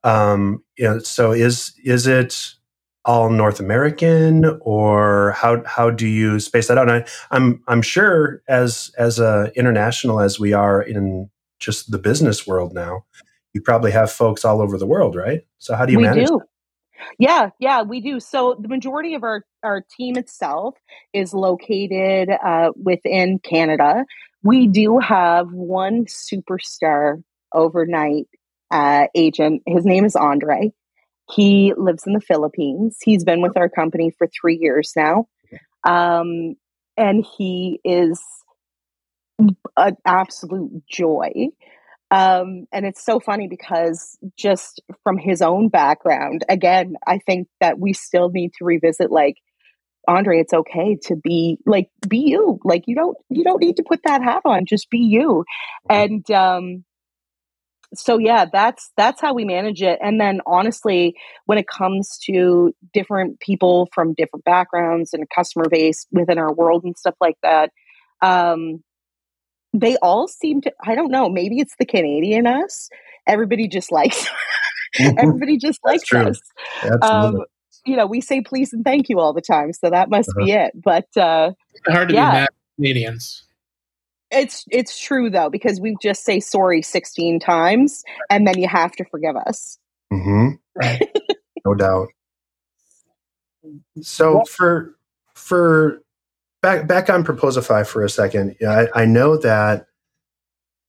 but 0.04 0.10
um, 0.10 0.64
you 0.78 0.86
know, 0.86 1.00
so 1.00 1.32
is 1.32 1.74
is 1.84 2.08
it 2.08 2.54
all 3.06 3.30
North 3.30 3.60
American, 3.60 4.46
or 4.62 5.32
how 5.32 5.64
how 5.66 5.90
do 5.90 6.08
you 6.08 6.40
space 6.40 6.68
that 6.68 6.78
out? 6.78 6.90
And 6.90 7.04
I, 7.04 7.10
I'm 7.32 7.64
I'm 7.68 7.82
sure 7.82 8.42
as 8.48 8.92
as 8.98 9.20
a 9.20 9.52
international 9.56 10.20
as 10.20 10.40
we 10.40 10.54
are 10.54 10.82
in 10.82 11.30
just 11.60 11.92
the 11.92 11.98
business 11.98 12.46
world 12.46 12.74
now, 12.74 13.06
you 13.54 13.62
probably 13.62 13.92
have 13.92 14.12
folks 14.12 14.46
all 14.46 14.62
over 14.62 14.78
the 14.78 14.86
world, 14.86 15.16
right? 15.16 15.42
So 15.58 15.76
how 15.76 15.86
do 15.86 15.94
you 15.94 16.00
we 16.00 16.04
manage? 16.04 16.28
Do. 16.28 16.42
Yeah, 17.20 17.50
yeah, 17.60 17.84
we 17.84 18.02
do. 18.02 18.20
So 18.20 18.58
the 18.60 18.68
majority 18.68 19.14
of 19.14 19.24
our 19.24 19.44
our 19.64 19.84
team 19.98 20.18
itself 20.18 20.76
is 21.14 21.34
located 21.34 22.30
uh, 22.30 22.72
within 22.76 23.40
Canada. 23.40 24.06
We 24.44 24.68
do 24.68 25.00
have 25.00 25.52
one 25.52 26.06
superstar 26.06 27.24
overnight 27.54 28.28
uh, 28.72 29.08
agent. 29.16 29.64
His 29.66 29.86
name 29.86 30.06
is 30.06 30.16
Andre. 30.16 30.72
He 31.30 31.74
lives 31.76 32.08
in 32.08 32.14
the 32.14 32.22
Philippines. 32.22 32.98
He's 33.02 33.24
been 33.24 33.42
with 33.42 33.58
our 33.58 33.70
company 33.70 34.12
for 34.18 34.28
three 34.28 34.58
years 34.58 34.94
now. 34.96 35.28
Um, 35.84 36.56
and 36.96 37.26
he 37.38 37.80
is 37.84 38.22
an 39.76 39.98
absolute 40.06 40.84
joy. 40.90 41.50
Um, 42.10 42.68
and 42.72 42.86
it's 42.86 43.04
so 43.04 43.20
funny 43.20 43.48
because 43.48 44.18
just 44.38 44.82
from 45.04 45.18
his 45.18 45.42
own 45.42 45.70
background, 45.70 46.46
again, 46.48 46.96
I 47.06 47.20
think 47.20 47.48
that 47.60 47.80
we 47.80 47.94
still 47.94 48.30
need 48.30 48.54
to 48.58 48.66
revisit 48.66 49.12
like, 49.12 49.38
Andre, 50.08 50.40
it's 50.40 50.54
okay 50.54 50.98
to 51.04 51.18
be 51.18 51.58
like 51.66 51.90
be 52.08 52.20
you. 52.20 52.60
Like 52.64 52.84
you 52.88 52.96
don't 52.96 53.18
you 53.30 53.44
don't 53.44 53.62
need 53.62 53.76
to 53.76 53.84
put 53.84 54.00
that 54.06 54.24
hat 54.24 54.42
on. 54.46 54.66
Just 54.66 54.90
be 54.90 55.00
you. 55.00 55.44
And 55.90 56.30
um 56.32 56.86
so 57.94 58.18
yeah, 58.18 58.46
that's 58.52 58.92
that's 58.98 59.22
how 59.22 59.34
we 59.34 59.46
manage 59.46 59.82
it. 59.82 60.00
And 60.02 60.20
then 60.20 60.42
honestly, 60.46 61.16
when 61.46 61.58
it 61.58 61.68
comes 61.68 62.18
to 62.26 62.74
different 62.94 63.40
people 63.40 63.90
from 63.94 64.14
different 64.14 64.46
backgrounds 64.46 65.14
and 65.14 65.30
customer 65.30 65.66
base 65.70 66.06
within 66.12 66.38
our 66.38 66.54
world 66.54 66.84
and 66.84 66.98
stuff 66.98 67.16
like 67.22 67.38
that, 67.44 67.72
um, 68.22 68.84
they 69.80 69.98
all 69.98 70.28
seem 70.28 70.62
to 70.62 70.74
I 70.84 70.96
don't 70.96 71.12
know, 71.12 71.30
maybe 71.30 71.60
it's 71.60 71.76
the 71.78 71.86
Canadian 71.86 72.48
us. 72.48 72.90
Everybody 73.26 73.68
just 73.68 73.92
likes 73.92 74.28
everybody 75.00 75.58
just 75.58 75.80
likes 75.84 76.12
us. 76.14 76.40
Um, 77.02 77.44
you 77.86 77.96
know, 77.96 78.06
we 78.06 78.22
say 78.22 78.42
please 78.42 78.74
and 78.74 78.84
thank 78.84 79.10
you 79.10 79.20
all 79.20 79.34
the 79.34 79.42
time, 79.42 79.74
so 79.74 79.90
that 79.90 80.10
must 80.10 80.30
uh-huh. 80.30 80.46
be 80.46 80.52
it. 80.52 80.72
But 80.76 81.16
uh, 81.16 81.52
hard 81.88 82.10
to 82.10 82.16
yeah. 82.16 82.32
be 82.32 82.38
mad 82.38 82.50
Canadians. 82.78 83.44
It's 84.30 84.66
it's 84.70 85.00
true 85.00 85.30
though 85.30 85.50
because 85.50 85.80
we 85.80 85.96
just 86.02 86.26
say 86.26 86.40
sorry 86.40 86.82
16 86.82 87.40
times 87.40 88.04
and 88.30 88.46
then 88.46 88.60
you 88.60 88.68
have 88.68 88.92
to 88.94 89.06
forgive 89.06 89.38
us. 89.38 89.80
Mm-hmm. 90.12 90.56
Right. 90.76 91.18
no 91.66 91.74
doubt. 91.76 92.10
So 94.02 94.44
for 94.46 94.96
for 95.34 96.02
back 96.62 96.88
back 96.88 97.10
on 97.10 97.24
Proposify 97.24 97.86
for 97.86 98.04
a 98.04 98.10
second, 98.10 98.56
I, 98.68 98.88
I 98.94 99.06
know 99.06 99.38
that 99.38 99.88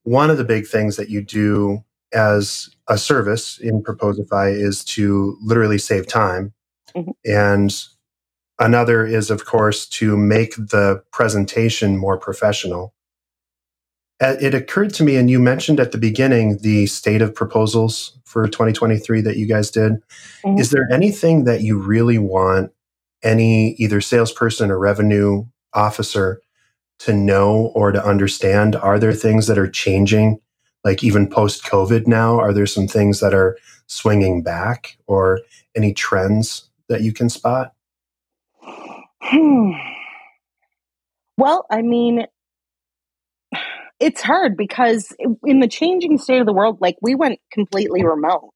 one 0.02 0.30
of 0.30 0.38
the 0.38 0.44
big 0.44 0.66
things 0.66 0.96
that 0.96 1.10
you 1.10 1.22
do 1.22 1.84
as 2.12 2.70
a 2.88 2.96
service 2.96 3.58
in 3.58 3.82
Proposify 3.82 4.52
is 4.52 4.82
to 4.82 5.36
literally 5.42 5.78
save 5.78 6.06
time. 6.06 6.54
Mm-hmm. 6.96 7.10
And 7.24 7.84
another 8.58 9.06
is, 9.06 9.30
of 9.30 9.44
course, 9.44 9.86
to 9.86 10.16
make 10.16 10.54
the 10.56 11.02
presentation 11.12 11.98
more 11.98 12.16
professional. 12.16 12.94
It 14.20 14.52
occurred 14.52 14.92
to 14.94 15.04
me, 15.04 15.14
and 15.14 15.30
you 15.30 15.38
mentioned 15.38 15.78
at 15.78 15.92
the 15.92 15.98
beginning 15.98 16.58
the 16.58 16.86
state 16.86 17.22
of 17.22 17.32
proposals 17.32 18.18
for 18.24 18.48
2023 18.48 19.20
that 19.20 19.36
you 19.36 19.46
guys 19.46 19.70
did. 19.70 19.92
Mm-hmm. 20.44 20.58
Is 20.58 20.70
there 20.70 20.88
anything 20.90 21.44
that 21.44 21.60
you 21.60 21.78
really 21.78 22.18
want 22.18 22.72
any 23.22 23.74
either 23.74 24.00
salesperson 24.00 24.72
or 24.72 24.78
revenue 24.78 25.44
officer 25.78 26.42
to 27.00 27.12
know 27.12 27.72
or 27.74 27.92
to 27.92 28.04
understand? 28.04 28.74
Are 28.76 28.98
there 28.98 29.12
things 29.12 29.46
that 29.46 29.58
are 29.58 29.70
changing, 29.70 30.40
like 30.84 31.04
even 31.04 31.28
post 31.28 31.64
COVID 31.64 32.06
now? 32.06 32.38
Are 32.38 32.52
there 32.52 32.66
some 32.66 32.88
things 32.88 33.20
that 33.20 33.34
are 33.34 33.56
swinging 33.86 34.42
back 34.42 34.98
or 35.06 35.40
any 35.76 35.94
trends 35.94 36.68
that 36.88 37.02
you 37.02 37.12
can 37.12 37.28
spot? 37.28 37.72
Hmm. 39.20 39.72
Well, 41.36 41.66
I 41.70 41.82
mean, 41.82 42.26
it's 44.00 44.22
hard 44.22 44.56
because 44.56 45.14
in 45.44 45.60
the 45.60 45.68
changing 45.68 46.18
state 46.18 46.40
of 46.40 46.46
the 46.46 46.52
world, 46.52 46.78
like 46.80 46.96
we 47.00 47.14
went 47.14 47.38
completely 47.52 48.04
remote. 48.04 48.50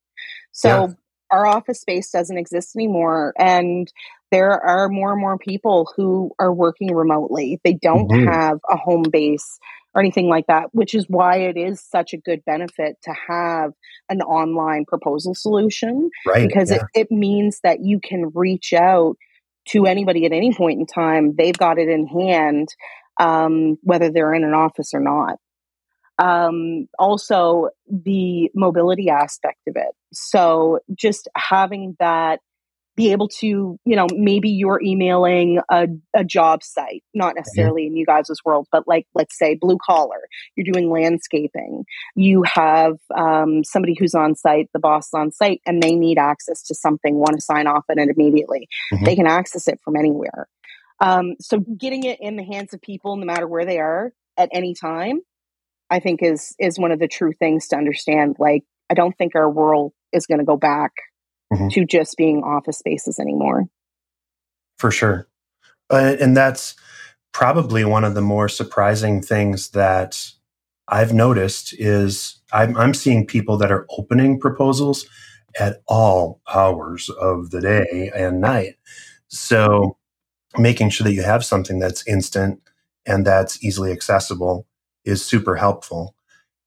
So 0.52 0.68
yeah. 0.68 0.94
our 1.30 1.46
office 1.46 1.80
space 1.80 2.10
doesn't 2.10 2.36
exist 2.36 2.74
anymore. 2.76 3.34
And 3.38 3.92
there 4.32 4.52
are 4.52 4.88
more 4.88 5.12
and 5.12 5.20
more 5.20 5.38
people 5.38 5.92
who 5.96 6.32
are 6.40 6.52
working 6.52 6.92
remotely. 6.92 7.60
They 7.62 7.74
don't 7.74 8.10
mm-hmm. 8.10 8.26
have 8.26 8.58
a 8.68 8.76
home 8.76 9.04
base 9.12 9.58
or 9.94 10.00
anything 10.00 10.28
like 10.28 10.46
that, 10.48 10.70
which 10.72 10.94
is 10.94 11.04
why 11.06 11.36
it 11.36 11.56
is 11.56 11.80
such 11.80 12.14
a 12.14 12.16
good 12.16 12.44
benefit 12.44 12.96
to 13.02 13.14
have 13.28 13.72
an 14.08 14.22
online 14.22 14.86
proposal 14.86 15.34
solution. 15.34 16.10
Right. 16.26 16.48
Because 16.48 16.70
yeah. 16.70 16.78
it, 16.94 17.02
it 17.02 17.10
means 17.10 17.60
that 17.62 17.84
you 17.84 18.00
can 18.00 18.32
reach 18.34 18.72
out 18.72 19.16
to 19.68 19.86
anybody 19.86 20.24
at 20.24 20.32
any 20.32 20.52
point 20.54 20.80
in 20.80 20.86
time. 20.86 21.36
They've 21.36 21.56
got 21.56 21.78
it 21.78 21.88
in 21.88 22.06
hand 22.06 22.70
um, 23.20 23.78
whether 23.82 24.10
they're 24.10 24.34
in 24.34 24.44
an 24.44 24.54
office 24.54 24.92
or 24.94 25.00
not. 25.00 25.38
Um, 26.18 26.88
also, 26.98 27.68
the 27.88 28.50
mobility 28.54 29.08
aspect 29.10 29.60
of 29.66 29.76
it. 29.76 29.94
So, 30.12 30.80
just 30.94 31.28
having 31.36 31.96
that 31.98 32.40
be 32.96 33.12
able 33.12 33.28
to, 33.28 33.78
you 33.84 33.96
know, 33.96 34.06
maybe 34.14 34.50
you're 34.50 34.80
emailing 34.82 35.60
a, 35.70 35.86
a 36.14 36.24
job 36.24 36.62
site, 36.62 37.02
not 37.14 37.30
mm-hmm. 37.30 37.38
necessarily 37.38 37.86
in 37.86 37.96
you 37.96 38.04
guys' 38.04 38.28
world, 38.44 38.66
but 38.70 38.86
like, 38.86 39.06
let's 39.14 39.38
say 39.38 39.54
blue 39.54 39.78
collar, 39.84 40.20
you're 40.56 40.70
doing 40.70 40.90
landscaping. 40.90 41.84
You 42.14 42.42
have 42.42 42.98
um, 43.14 43.64
somebody 43.64 43.96
who's 43.98 44.14
on 44.14 44.34
site, 44.34 44.68
the 44.72 44.78
boss 44.78 45.06
is 45.06 45.14
on 45.14 45.32
site, 45.32 45.62
and 45.66 45.82
they 45.82 45.94
need 45.94 46.18
access 46.18 46.62
to 46.64 46.74
something, 46.74 47.14
want 47.14 47.36
to 47.36 47.40
sign 47.40 47.66
off 47.66 47.84
on 47.90 47.98
it 47.98 48.10
immediately. 48.14 48.68
Mm-hmm. 48.92 49.04
They 49.04 49.16
can 49.16 49.26
access 49.26 49.68
it 49.68 49.80
from 49.82 49.96
anywhere. 49.96 50.48
Um, 51.00 51.34
so 51.40 51.58
getting 51.58 52.04
it 52.04 52.18
in 52.20 52.36
the 52.36 52.44
hands 52.44 52.74
of 52.74 52.82
people, 52.82 53.16
no 53.16 53.24
matter 53.24 53.48
where 53.48 53.64
they 53.64 53.78
are 53.78 54.12
at 54.36 54.50
any 54.52 54.74
time, 54.74 55.20
I 55.90 56.00
think 56.00 56.22
is 56.22 56.54
is 56.58 56.78
one 56.78 56.92
of 56.92 56.98
the 56.98 57.08
true 57.08 57.32
things 57.32 57.68
to 57.68 57.76
understand. 57.76 58.36
Like, 58.38 58.64
I 58.88 58.94
don't 58.94 59.16
think 59.16 59.34
our 59.34 59.50
world 59.50 59.92
is 60.12 60.26
going 60.26 60.38
to 60.38 60.44
go 60.44 60.56
back 60.56 60.92
mm-hmm. 61.52 61.68
to 61.68 61.84
just 61.84 62.16
being 62.16 62.42
office 62.42 62.78
spaces 62.78 63.18
anymore. 63.18 63.66
For 64.78 64.90
sure, 64.90 65.28
uh, 65.90 66.16
and 66.20 66.36
that's 66.36 66.74
probably 67.32 67.84
one 67.84 68.04
of 68.04 68.14
the 68.14 68.20
more 68.20 68.48
surprising 68.48 69.22
things 69.22 69.70
that 69.70 70.32
I've 70.88 71.12
noticed 71.12 71.74
is 71.78 72.40
I'm, 72.52 72.76
I'm 72.76 72.94
seeing 72.94 73.26
people 73.26 73.56
that 73.58 73.72
are 73.72 73.86
opening 73.96 74.38
proposals 74.38 75.06
at 75.58 75.82
all 75.86 76.40
hours 76.52 77.08
of 77.10 77.50
the 77.50 77.60
day 77.60 78.10
and 78.14 78.40
night. 78.40 78.76
So 79.28 79.96
making 80.58 80.90
sure 80.90 81.04
that 81.04 81.14
you 81.14 81.22
have 81.22 81.44
something 81.44 81.78
that's 81.78 82.06
instant 82.06 82.60
and 83.06 83.26
that's 83.26 83.62
easily 83.64 83.92
accessible 83.92 84.66
is 85.04 85.24
super 85.24 85.56
helpful. 85.56 86.14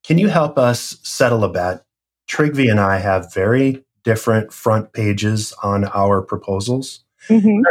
Can 0.04 0.18
you 0.18 0.28
help 0.28 0.58
us 0.58 0.98
settle 1.02 1.44
a 1.44 1.48
bet? 1.48 1.84
Trygve 2.28 2.70
and 2.70 2.80
I 2.80 2.98
have 2.98 3.32
very 3.32 3.84
different 4.06 4.52
front 4.52 4.92
pages 4.92 5.52
on 5.64 5.84
our 5.86 6.22
proposals. 6.22 7.00
Mm-hmm. 7.28 7.62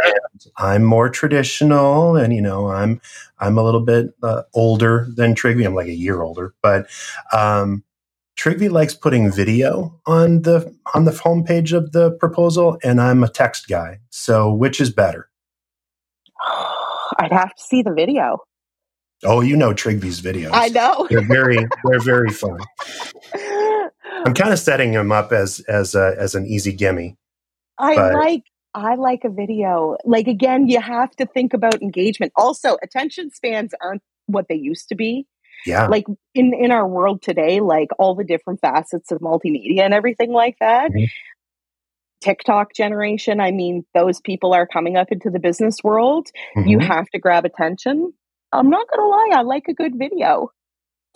I'm 0.58 0.84
more 0.84 1.08
traditional, 1.08 2.14
and 2.14 2.34
you 2.34 2.42
know, 2.42 2.68
I'm 2.68 3.00
I'm 3.38 3.56
a 3.56 3.64
little 3.64 3.80
bit 3.80 4.14
uh, 4.22 4.42
older 4.52 5.08
than 5.16 5.34
Trygve. 5.34 5.64
I'm 5.64 5.74
like 5.74 5.88
a 5.88 5.94
year 5.94 6.20
older, 6.20 6.54
but 6.60 6.88
um, 7.32 7.82
Trygve 8.38 8.70
likes 8.70 8.92
putting 8.92 9.32
video 9.32 9.98
on 10.04 10.42
the 10.42 10.76
on 10.94 11.06
the 11.06 11.10
homepage 11.10 11.74
of 11.74 11.92
the 11.92 12.10
proposal, 12.10 12.78
and 12.84 13.00
I'm 13.00 13.24
a 13.24 13.28
text 13.28 13.66
guy. 13.66 14.00
So, 14.10 14.52
which 14.52 14.78
is 14.78 14.90
better? 14.90 15.30
I'd 17.18 17.32
have 17.32 17.54
to 17.54 17.62
see 17.62 17.80
the 17.80 17.94
video. 17.94 18.40
Oh, 19.24 19.40
you 19.40 19.56
know 19.56 19.72
Trygve's 19.72 20.20
videos. 20.20 20.50
I 20.52 20.68
know. 20.68 21.06
they're 21.08 21.26
very 21.26 21.66
they're 21.84 22.00
very 22.00 22.28
fun. 22.28 22.58
I'm 24.26 24.34
kind 24.34 24.52
of 24.52 24.58
setting 24.58 24.92
him 24.92 25.12
up 25.12 25.32
as 25.32 25.60
as 25.68 25.94
a, 25.94 26.14
as 26.18 26.34
an 26.34 26.46
easy 26.46 26.72
gimme. 26.72 27.16
I 27.78 27.96
but. 27.96 28.14
like 28.14 28.42
I 28.74 28.94
like 28.96 29.24
a 29.24 29.30
video. 29.30 29.96
Like 30.04 30.26
again, 30.26 30.68
you 30.68 30.80
have 30.80 31.10
to 31.16 31.26
think 31.26 31.54
about 31.54 31.82
engagement. 31.82 32.32
Also, 32.36 32.76
attention 32.82 33.30
spans 33.30 33.72
aren't 33.82 34.02
what 34.26 34.46
they 34.48 34.56
used 34.56 34.88
to 34.88 34.94
be. 34.94 35.26
Yeah. 35.64 35.86
Like 35.86 36.04
in 36.34 36.52
in 36.52 36.70
our 36.70 36.86
world 36.86 37.22
today, 37.22 37.60
like 37.60 37.88
all 37.98 38.14
the 38.14 38.24
different 38.24 38.60
facets 38.60 39.10
of 39.10 39.20
multimedia 39.20 39.80
and 39.80 39.94
everything 39.94 40.32
like 40.32 40.56
that. 40.60 40.90
Mm-hmm. 40.90 41.04
TikTok 42.22 42.74
generation, 42.74 43.40
I 43.40 43.52
mean, 43.52 43.84
those 43.94 44.20
people 44.20 44.52
are 44.52 44.66
coming 44.66 44.96
up 44.96 45.12
into 45.12 45.30
the 45.30 45.38
business 45.38 45.76
world. 45.84 46.28
Mm-hmm. 46.56 46.68
You 46.68 46.78
have 46.80 47.06
to 47.10 47.18
grab 47.18 47.44
attention. 47.44 48.12
I'm 48.52 48.70
not 48.70 48.86
going 48.88 49.00
to 49.00 49.08
lie, 49.08 49.38
I 49.38 49.42
like 49.42 49.66
a 49.68 49.74
good 49.74 49.92
video. 49.96 50.50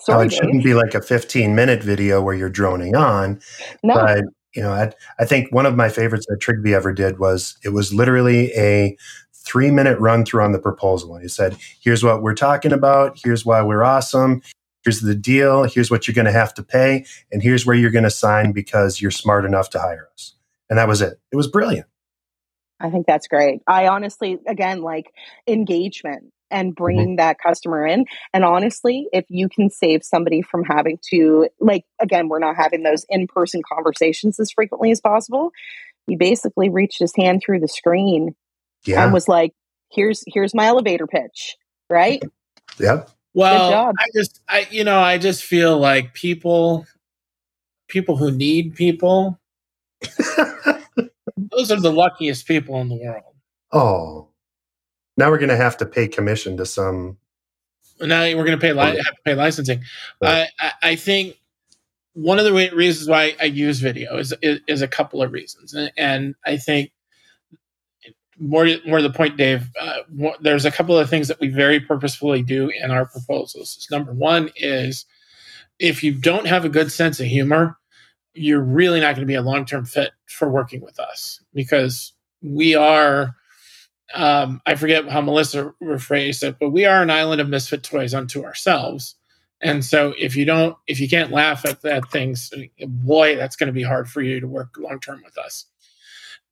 Sorry, 0.01 0.27
it 0.27 0.33
shouldn't 0.33 0.65
be 0.65 0.75
like 0.75 0.95
a 0.95 1.03
15 1.03 1.55
minute 1.55 1.83
video 1.83 2.23
where 2.23 2.35
you're 2.35 2.51
droning 2.51 2.97
on. 2.97 3.41
No. 3.83 3.95
But, 3.95 4.25
you 4.55 4.63
know, 4.63 4.73
I, 4.73 4.93
I 5.19 5.25
think 5.25 5.53
one 5.53 5.67
of 5.67 5.77
my 5.77 5.89
favorites 5.89 6.27
that 6.29 6.41
Trygve 6.41 6.73
ever 6.73 6.93
did 6.93 7.19
was 7.19 7.57
it 7.65 7.71
was 7.71 7.93
literally 7.93 8.53
a 8.53 8.97
three 9.35 9.71
minute 9.71 9.99
run 9.99 10.25
through 10.25 10.43
on 10.43 10.53
the 10.53 10.59
proposal. 10.59 11.15
And 11.15 11.23
he 11.23 11.29
said, 11.29 11.57
here's 11.81 12.03
what 12.03 12.23
we're 12.23 12.35
talking 12.35 12.73
about. 12.73 13.19
Here's 13.23 13.45
why 13.45 13.63
we're 13.63 13.85
awesome. 13.85 14.43
Here's 14.85 15.01
the 15.01 15.15
deal. 15.15 15.65
Here's 15.65 15.91
what 15.91 16.09
you're 16.09 16.15
going 16.15 16.25
to 16.25 16.33
have 16.33 16.55
to 16.55 16.63
pay. 16.63 17.05
And 17.31 17.43
here's 17.43 17.67
where 17.67 17.77
you're 17.77 17.91
going 17.91 18.05
to 18.05 18.11
sign 18.11 18.53
because 18.53 19.01
you're 19.01 19.11
smart 19.11 19.45
enough 19.45 19.71
to 19.71 19.79
hire 19.79 20.09
us 20.15 20.35
and 20.71 20.79
that 20.79 20.89
was 20.89 21.03
it. 21.03 21.21
It 21.33 21.37
was 21.37 21.49
brilliant. 21.49 21.87
I 22.79 22.89
think 22.89 23.07
that's 23.07 23.29
great. 23.29 23.61
I 23.67 23.89
honestly, 23.89 24.39
again, 24.47 24.81
like 24.81 25.13
engagement 25.47 26.33
and 26.51 26.75
bringing 26.75 27.11
mm-hmm. 27.11 27.17
that 27.17 27.39
customer 27.39 27.87
in. 27.87 28.05
And 28.33 28.45
honestly, 28.45 29.09
if 29.13 29.25
you 29.29 29.49
can 29.49 29.71
save 29.71 30.05
somebody 30.05 30.43
from 30.43 30.65
having 30.65 30.99
to, 31.11 31.49
like, 31.61 31.85
again, 32.01 32.29
we're 32.29 32.39
not 32.39 32.57
having 32.57 32.83
those 32.83 33.05
in 33.09 33.27
person 33.27 33.63
conversations 33.71 34.39
as 34.41 34.51
frequently 34.51 34.91
as 34.91 35.01
possible. 35.01 35.51
He 36.07 36.17
basically 36.17 36.69
reached 36.69 36.99
his 36.99 37.13
hand 37.17 37.43
through 37.45 37.61
the 37.61 37.69
screen 37.69 38.35
yeah. 38.85 39.05
and 39.05 39.13
was 39.13 39.29
like, 39.29 39.53
"Here's 39.91 40.25
here's 40.27 40.55
my 40.55 40.67
elevator 40.67 41.07
pitch." 41.07 41.57
Right? 41.89 42.23
Yeah. 42.79 43.05
Well, 43.33 43.93
I 43.97 44.05
just, 44.15 44.41
I 44.49 44.67
you 44.71 44.83
know, 44.83 44.99
I 44.99 45.19
just 45.19 45.45
feel 45.45 45.79
like 45.79 46.15
people, 46.15 46.85
people 47.89 48.17
who 48.17 48.33
need 48.33 48.75
people, 48.75 49.39
those 51.37 51.71
are 51.71 51.81
the 51.81 51.93
luckiest 51.93 52.47
people 52.49 52.81
in 52.81 52.89
the 52.89 52.97
world. 52.97 53.35
Oh, 53.73 54.30
now 55.21 55.31
we're 55.31 55.39
going 55.39 55.51
to 55.51 55.57
have 55.57 55.77
to 55.77 55.87
pay 55.87 56.09
commission 56.09 56.57
to 56.57 56.67
some. 56.67 57.19
Now 58.01 58.23
we're 58.23 58.45
going 58.45 58.59
to 58.59 58.59
pay 58.59 58.73
li- 58.73 58.97
have 58.97 58.97
to 58.97 59.23
pay 59.25 59.35
licensing. 59.35 59.83
Right. 60.21 60.49
I, 60.59 60.73
I 60.83 60.97
think 60.97 61.37
one 62.15 62.39
of 62.39 62.45
the 62.45 62.53
reasons 62.53 63.09
why 63.09 63.37
I 63.41 63.45
use 63.45 63.79
video 63.79 64.17
is 64.17 64.35
is, 64.43 64.61
is 64.67 64.83
a 64.83 64.89
couple 64.89 65.23
of 65.23 65.33
reasons, 65.33 65.75
and, 65.75 65.93
and, 65.97 66.35
I 66.45 66.57
think 66.57 66.91
more 68.39 68.67
more 68.87 68.99
to 68.99 69.03
the 69.03 69.13
point, 69.13 69.37
Dave. 69.37 69.69
Uh, 69.79 69.99
more, 70.11 70.35
there's 70.41 70.65
a 70.65 70.73
couple 70.73 70.99
of 70.99 71.11
things 71.11 71.29
that 71.29 71.39
we 71.39 71.49
very 71.49 71.79
purposefully 71.79 72.43
do 72.43 72.71
in 72.71 72.91
our 72.91 73.05
proposals. 73.05 73.87
Number 73.91 74.13
one 74.13 74.51
is 74.57 75.05
if 75.79 76.03
you 76.03 76.13
don't 76.13 76.47
have 76.47 76.65
a 76.65 76.71
good 76.71 76.91
sense 76.91 77.21
of 77.21 77.27
humor, 77.27 77.79
you're 78.33 78.63
really 78.63 79.01
not 79.01 79.15
going 79.15 79.27
to 79.27 79.31
be 79.31 79.35
a 79.35 79.43
long 79.43 79.67
term 79.67 79.85
fit 79.85 80.13
for 80.27 80.49
working 80.49 80.81
with 80.81 80.99
us 80.99 81.43
because 81.53 82.15
we 82.43 82.75
are 82.75 83.37
um, 84.15 84.61
I 84.67 84.75
forget 84.75 85.09
how 85.09 85.21
Melissa 85.21 85.73
rephrased 85.83 86.43
it, 86.43 86.57
but 86.59 86.71
we 86.71 86.85
are 86.85 87.03
an 87.03 87.11
island 87.11 87.41
of 87.41 87.49
misfit 87.49 87.83
toys 87.83 88.15
unto 88.15 88.45
ourselves. 88.45 89.15
And 89.63 89.85
so 89.85 90.15
if 90.19 90.37
you 90.37 90.45
don't, 90.45 90.77
if 90.87 91.01
you 91.01 91.09
can't 91.09 91.31
laugh 91.31 91.65
at 91.65 91.83
that 91.83 92.11
things, 92.11 92.53
boy, 92.81 93.37
that's 93.37 93.57
going 93.57 93.67
to 93.69 93.73
be 93.73 93.83
hard 93.83 94.09
for 94.09 94.23
you 94.23 94.41
to 94.41 94.49
work 94.49 94.77
long 94.79 95.01
term 95.01 95.23
with 95.25 95.37
us. 95.39 95.67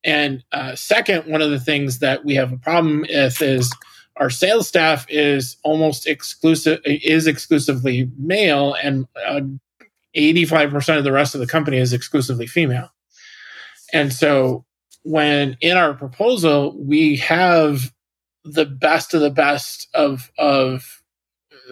And 0.03 0.43
uh, 0.51 0.75
second, 0.75 1.29
one 1.29 1.41
of 1.41 1.51
the 1.51 1.59
things 1.59 1.99
that 1.99 2.23
we 2.23 2.35
have 2.35 2.53
a 2.53 2.57
problem 2.57 3.01
with 3.01 3.41
is 3.41 3.71
our 4.17 4.29
sales 4.29 4.67
staff 4.67 5.05
is 5.09 5.57
almost 5.63 6.07
exclusive, 6.07 6.79
is 6.85 7.25
exclusively 7.25 8.09
male, 8.17 8.75
and 8.81 9.07
uh, 9.25 9.41
85% 10.15 10.97
of 10.97 11.03
the 11.03 11.11
rest 11.11 11.35
of 11.35 11.41
the 11.41 11.47
company 11.47 11.77
is 11.77 11.93
exclusively 11.93 12.47
female. 12.47 12.89
And 13.93 14.13
so 14.13 14.65
when 15.09 15.57
in 15.59 15.75
our 15.75 15.95
proposal 15.95 16.77
we 16.77 17.15
have 17.15 17.91
the 18.43 18.65
best 18.65 19.15
of 19.15 19.21
the 19.21 19.31
best 19.31 19.87
of 19.95 20.31
of 20.37 21.01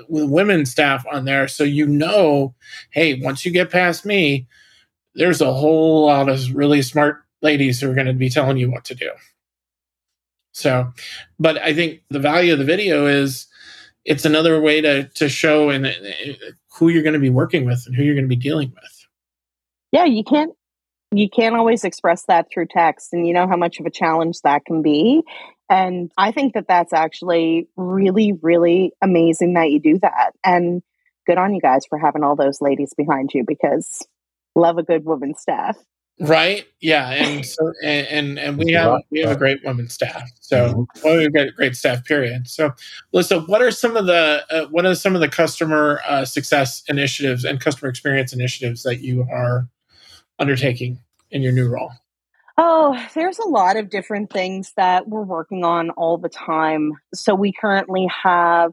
with 0.09 0.27
women 0.27 0.65
staff 0.65 1.05
on 1.11 1.25
there. 1.25 1.47
So 1.47 1.63
you 1.63 1.85
know 1.85 2.55
hey 2.89 3.21
once 3.21 3.45
you 3.45 3.51
get 3.51 3.69
past 3.69 4.05
me 4.05 4.47
there's 5.13 5.39
a 5.39 5.53
whole 5.53 6.07
lot 6.07 6.29
of 6.29 6.55
really 6.55 6.81
smart 6.81 7.23
ladies 7.43 7.79
who 7.79 7.91
are 7.91 7.93
going 7.93 8.07
to 8.07 8.13
be 8.13 8.29
telling 8.29 8.57
you 8.57 8.71
what 8.71 8.85
to 8.85 8.95
do. 8.95 9.11
So 10.53 10.91
but 11.37 11.61
i 11.61 11.75
think 11.75 12.01
the 12.09 12.19
value 12.19 12.53
of 12.53 12.59
the 12.59 12.65
video 12.65 13.05
is 13.05 13.45
it's 14.03 14.25
another 14.25 14.59
way 14.59 14.81
to 14.81 15.09
to 15.09 15.29
show 15.29 15.69
and 15.69 15.85
uh, 15.85 15.91
who 16.73 16.89
you're 16.89 17.03
going 17.03 17.13
to 17.13 17.19
be 17.19 17.29
working 17.29 17.65
with 17.65 17.83
and 17.85 17.95
who 17.95 18.01
you're 18.01 18.15
going 18.15 18.25
to 18.25 18.35
be 18.35 18.35
dealing 18.35 18.71
with. 18.73 19.07
Yeah 19.91 20.05
you 20.05 20.23
can't 20.23 20.56
you 21.11 21.29
can't 21.29 21.55
always 21.55 21.83
express 21.83 22.23
that 22.23 22.47
through 22.51 22.67
text 22.67 23.13
and 23.13 23.27
you 23.27 23.33
know 23.33 23.47
how 23.47 23.55
much 23.55 23.79
of 23.79 23.85
a 23.85 23.91
challenge 23.91 24.41
that 24.41 24.65
can 24.65 24.81
be. 24.81 25.23
And 25.69 26.11
i 26.17 26.31
think 26.31 26.53
that 26.53 26.67
that's 26.67 26.93
actually 26.93 27.67
really 27.75 28.33
really 28.41 28.93
amazing 29.01 29.53
that 29.53 29.71
you 29.71 29.79
do 29.79 29.99
that. 29.99 30.31
And 30.43 30.81
good 31.25 31.37
on 31.37 31.53
you 31.53 31.61
guys 31.61 31.85
for 31.85 31.97
having 31.97 32.23
all 32.23 32.35
those 32.35 32.61
ladies 32.61 32.93
behind 32.95 33.33
you 33.33 33.43
because 33.45 34.05
love 34.55 34.77
a 34.77 34.83
good 34.83 35.05
woman 35.05 35.35
staff. 35.35 35.77
Right? 36.19 36.65
Yeah 36.81 37.09
and 37.09 37.45
so 37.45 37.71
and 37.83 38.07
and, 38.07 38.39
and 38.39 38.57
we 38.57 38.71
have 38.73 39.01
we 39.11 39.19
have 39.19 39.31
a 39.31 39.37
great 39.37 39.63
woman 39.63 39.89
staff. 39.89 40.29
So 40.41 40.69
mm-hmm. 40.73 40.83
well, 41.03 41.17
we've 41.17 41.33
got 41.33 41.47
a 41.47 41.51
great 41.51 41.75
staff 41.75 42.03
period. 42.05 42.47
So 42.49 42.73
listen 43.13 43.41
what 43.41 43.61
are 43.61 43.71
some 43.71 43.95
of 43.95 44.07
the 44.07 44.43
uh, 44.49 44.65
what 44.71 44.85
are 44.85 44.95
some 44.95 45.15
of 45.15 45.21
the 45.21 45.29
customer 45.29 46.01
uh, 46.07 46.25
success 46.25 46.83
initiatives 46.87 47.45
and 47.45 47.61
customer 47.61 47.89
experience 47.89 48.33
initiatives 48.33 48.83
that 48.83 49.01
you 49.01 49.27
are 49.31 49.67
undertaking 50.39 50.99
in 51.31 51.41
your 51.41 51.51
new 51.51 51.67
role? 51.67 51.91
Oh, 52.57 52.99
there's 53.13 53.37
a 53.37 53.47
lot 53.47 53.77
of 53.77 53.89
different 53.89 54.31
things 54.31 54.73
that 54.77 55.07
we're 55.07 55.21
working 55.21 55.63
on 55.63 55.91
all 55.91 56.17
the 56.17 56.29
time. 56.29 56.93
So 57.13 57.35
we 57.35 57.53
currently 57.53 58.07
have 58.23 58.71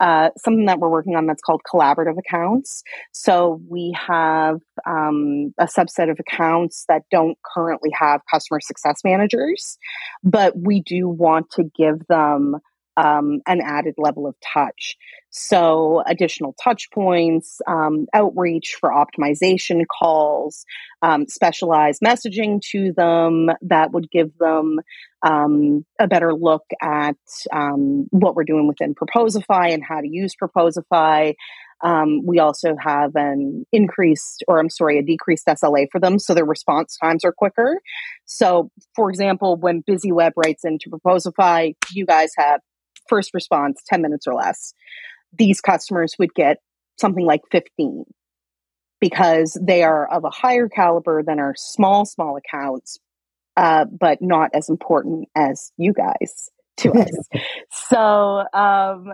uh, 0.00 0.30
something 0.36 0.64
that 0.64 0.80
we're 0.80 0.88
working 0.88 1.14
on 1.14 1.26
that's 1.26 1.42
called 1.42 1.60
collaborative 1.70 2.18
accounts. 2.18 2.82
So 3.12 3.60
we 3.68 3.94
have 3.94 4.60
um, 4.86 5.54
a 5.58 5.66
subset 5.66 6.10
of 6.10 6.18
accounts 6.18 6.86
that 6.88 7.02
don't 7.10 7.38
currently 7.44 7.90
have 7.92 8.22
customer 8.28 8.60
success 8.60 9.02
managers, 9.04 9.78
but 10.24 10.56
we 10.56 10.80
do 10.80 11.06
want 11.06 11.50
to 11.50 11.64
give 11.76 12.06
them 12.08 12.56
um, 12.96 13.40
an 13.46 13.60
added 13.60 13.94
level 13.98 14.26
of 14.26 14.34
touch. 14.40 14.96
So, 15.30 16.02
additional 16.06 16.54
touch 16.62 16.90
points, 16.92 17.60
um, 17.68 18.06
outreach 18.12 18.76
for 18.80 18.90
optimization 18.90 19.84
calls, 19.86 20.64
um, 21.02 21.28
specialized 21.28 22.02
messaging 22.02 22.60
to 22.72 22.92
them 22.92 23.48
that 23.62 23.92
would 23.92 24.10
give 24.10 24.36
them 24.38 24.80
um, 25.22 25.84
a 26.00 26.08
better 26.08 26.34
look 26.34 26.64
at 26.82 27.16
um, 27.52 28.06
what 28.10 28.34
we're 28.34 28.44
doing 28.44 28.66
within 28.66 28.94
Proposify 28.94 29.72
and 29.72 29.84
how 29.84 30.00
to 30.00 30.08
use 30.08 30.34
Proposify. 30.34 31.34
Um, 31.82 32.26
we 32.26 32.38
also 32.40 32.76
have 32.78 33.16
an 33.16 33.64
increased, 33.72 34.44
or 34.48 34.58
I'm 34.58 34.68
sorry, 34.68 34.98
a 34.98 35.02
decreased 35.02 35.46
SLA 35.46 35.86
for 35.90 35.98
them, 35.98 36.18
so 36.18 36.34
their 36.34 36.44
response 36.44 36.96
times 37.00 37.24
are 37.24 37.32
quicker. 37.32 37.80
So, 38.26 38.70
for 38.94 39.08
example, 39.10 39.56
when 39.56 39.82
BizzyWeb 39.82 40.32
writes 40.36 40.64
into 40.64 40.90
Proposify, 40.90 41.74
you 41.92 42.04
guys 42.04 42.32
have 42.36 42.60
first 43.10 43.34
response 43.34 43.82
10 43.88 44.00
minutes 44.00 44.26
or 44.26 44.34
less 44.34 44.72
these 45.36 45.60
customers 45.60 46.14
would 46.18 46.32
get 46.34 46.58
something 46.98 47.26
like 47.26 47.42
15 47.52 48.04
because 49.00 49.58
they 49.60 49.82
are 49.82 50.08
of 50.10 50.24
a 50.24 50.30
higher 50.30 50.68
caliber 50.68 51.22
than 51.22 51.38
our 51.38 51.54
small 51.56 52.06
small 52.06 52.36
accounts 52.36 52.98
uh, 53.56 53.84
but 53.84 54.22
not 54.22 54.50
as 54.54 54.68
important 54.68 55.28
as 55.34 55.72
you 55.76 55.92
guys 55.92 56.48
to 56.78 56.92
us. 56.92 57.28
So 57.70 58.44
um, 58.54 59.12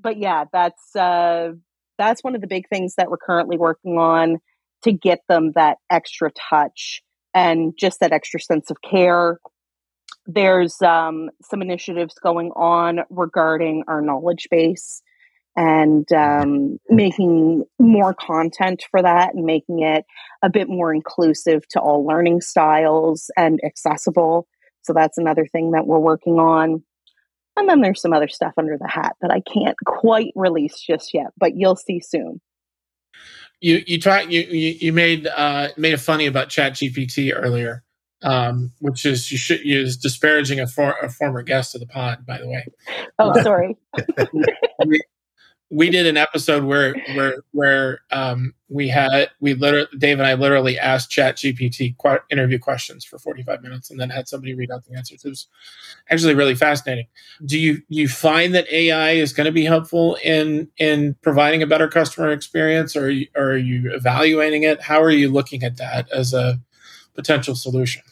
but 0.00 0.18
yeah 0.18 0.44
that's 0.52 0.94
uh, 0.94 1.52
that's 1.96 2.22
one 2.22 2.34
of 2.34 2.40
the 2.40 2.46
big 2.46 2.68
things 2.68 2.94
that 2.96 3.10
we're 3.10 3.16
currently 3.16 3.58
working 3.58 3.98
on 3.98 4.38
to 4.82 4.92
get 4.92 5.20
them 5.28 5.52
that 5.56 5.78
extra 5.90 6.30
touch 6.50 7.02
and 7.34 7.74
just 7.76 8.00
that 8.00 8.12
extra 8.12 8.40
sense 8.40 8.70
of 8.70 8.76
care 8.80 9.38
there's 10.28 10.80
um, 10.82 11.30
some 11.42 11.62
initiatives 11.62 12.14
going 12.22 12.50
on 12.54 13.00
regarding 13.08 13.82
our 13.88 14.02
knowledge 14.02 14.46
base 14.50 15.02
and 15.56 16.12
um, 16.12 16.78
making 16.90 17.64
more 17.80 18.14
content 18.14 18.84
for 18.90 19.02
that 19.02 19.34
and 19.34 19.44
making 19.44 19.80
it 19.80 20.04
a 20.42 20.50
bit 20.50 20.68
more 20.68 20.94
inclusive 20.94 21.66
to 21.68 21.80
all 21.80 22.06
learning 22.06 22.42
styles 22.42 23.30
and 23.36 23.58
accessible. 23.64 24.46
So 24.82 24.92
that's 24.92 25.18
another 25.18 25.46
thing 25.46 25.72
that 25.72 25.86
we're 25.86 25.98
working 25.98 26.38
on. 26.38 26.84
And 27.56 27.68
then 27.68 27.80
there's 27.80 28.00
some 28.00 28.12
other 28.12 28.28
stuff 28.28 28.52
under 28.56 28.78
the 28.78 28.86
hat 28.86 29.16
that 29.20 29.32
I 29.32 29.40
can't 29.40 29.76
quite 29.84 30.32
release 30.36 30.78
just 30.78 31.12
yet, 31.12 31.28
but 31.36 31.56
you'll 31.56 31.74
see 31.74 32.00
soon. 32.00 32.40
You 33.60 33.82
you 33.84 33.98
try 33.98 34.20
you 34.20 34.42
you, 34.42 34.76
you 34.78 34.92
made 34.92 35.26
uh, 35.26 35.70
made 35.76 35.94
a 35.94 35.98
funny 35.98 36.26
about 36.26 36.50
Chat 36.50 36.74
GPT 36.74 37.32
earlier, 37.34 37.82
um, 38.22 38.72
which 38.80 39.06
is 39.06 39.30
you 39.30 39.38
should 39.38 39.60
use 39.64 39.96
disparaging 39.96 40.60
a, 40.60 40.66
for, 40.66 40.92
a 41.02 41.08
former 41.08 41.42
guest 41.42 41.74
of 41.74 41.80
the 41.80 41.86
pod, 41.86 42.26
by 42.26 42.38
the 42.38 42.48
way. 42.48 42.66
Oh, 43.18 43.32
sorry. 43.42 43.76
we 45.70 45.90
did 45.90 46.06
an 46.06 46.16
episode 46.16 46.64
where 46.64 46.94
where 47.14 47.42
where 47.52 48.00
um, 48.10 48.54
we 48.70 48.88
had 48.88 49.28
we 49.40 49.52
literally 49.54 49.88
Dave 49.98 50.18
and 50.18 50.26
I 50.26 50.34
literally 50.34 50.78
asked 50.78 51.10
Chat 51.10 51.36
GPT 51.36 51.96
qu- 51.98 52.20
interview 52.30 52.58
questions 52.58 53.04
for 53.04 53.18
45 53.18 53.62
minutes 53.62 53.90
and 53.90 54.00
then 54.00 54.08
had 54.08 54.28
somebody 54.28 54.54
read 54.54 54.70
out 54.70 54.84
the 54.84 54.96
answers. 54.96 55.24
It 55.24 55.28
was 55.28 55.46
actually 56.08 56.34
really 56.34 56.54
fascinating. 56.54 57.06
Do 57.44 57.58
you 57.58 57.82
you 57.88 58.08
find 58.08 58.54
that 58.54 58.70
AI 58.72 59.12
is 59.12 59.34
going 59.34 59.44
to 59.44 59.52
be 59.52 59.64
helpful 59.64 60.16
in 60.24 60.68
in 60.78 61.16
providing 61.22 61.62
a 61.62 61.66
better 61.66 61.88
customer 61.88 62.30
experience, 62.32 62.96
or, 62.96 63.12
or 63.36 63.50
are 63.52 63.56
you 63.56 63.92
evaluating 63.94 64.62
it? 64.62 64.80
How 64.80 65.02
are 65.02 65.10
you 65.10 65.30
looking 65.30 65.64
at 65.64 65.76
that 65.76 66.10
as 66.10 66.32
a 66.32 66.58
potential 67.18 67.56
solution? 67.56 68.02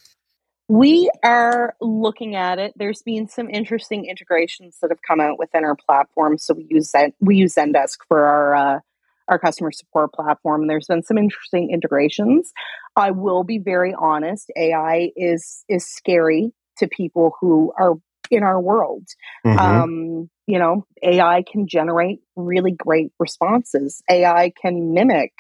We 0.68 1.08
are 1.22 1.76
looking 1.80 2.34
at 2.34 2.58
it. 2.58 2.72
There's 2.74 3.02
been 3.02 3.28
some 3.28 3.48
interesting 3.48 4.06
integrations 4.06 4.78
that 4.82 4.90
have 4.90 4.98
come 5.06 5.20
out 5.20 5.38
within 5.38 5.64
our 5.64 5.76
platform. 5.76 6.38
So 6.38 6.54
we 6.54 6.66
use 6.68 6.90
Zen- 6.90 7.12
we 7.20 7.36
use 7.36 7.54
Zendesk 7.54 7.98
for 8.08 8.26
our 8.26 8.54
uh, 8.56 8.80
our 9.28 9.38
customer 9.38 9.70
support 9.70 10.12
platform. 10.12 10.62
And 10.62 10.70
there's 10.70 10.88
been 10.88 11.04
some 11.04 11.18
interesting 11.18 11.70
integrations. 11.70 12.52
I 12.96 13.12
will 13.12 13.44
be 13.44 13.58
very 13.58 13.94
honest, 13.96 14.50
AI 14.56 15.12
is 15.14 15.64
is 15.68 15.86
scary 15.86 16.52
to 16.78 16.88
people 16.88 17.36
who 17.40 17.72
are 17.78 17.94
in 18.28 18.42
our 18.42 18.60
world. 18.60 19.06
Mm-hmm. 19.46 19.58
Um, 19.58 20.30
you 20.48 20.58
know, 20.58 20.84
AI 21.00 21.44
can 21.50 21.68
generate 21.68 22.20
really 22.34 22.72
great 22.72 23.12
responses. 23.20 24.02
AI 24.10 24.52
can 24.60 24.94
mimic 24.94 25.32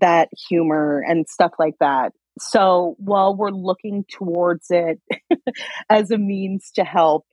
that 0.00 0.28
humor 0.48 1.04
and 1.06 1.26
stuff 1.26 1.52
like 1.58 1.74
that. 1.80 2.12
So 2.40 2.96
while 2.98 3.34
we're 3.36 3.50
looking 3.50 4.04
towards 4.10 4.70
it 4.70 5.00
as 5.90 6.10
a 6.10 6.18
means 6.18 6.70
to 6.76 6.84
help 6.84 7.26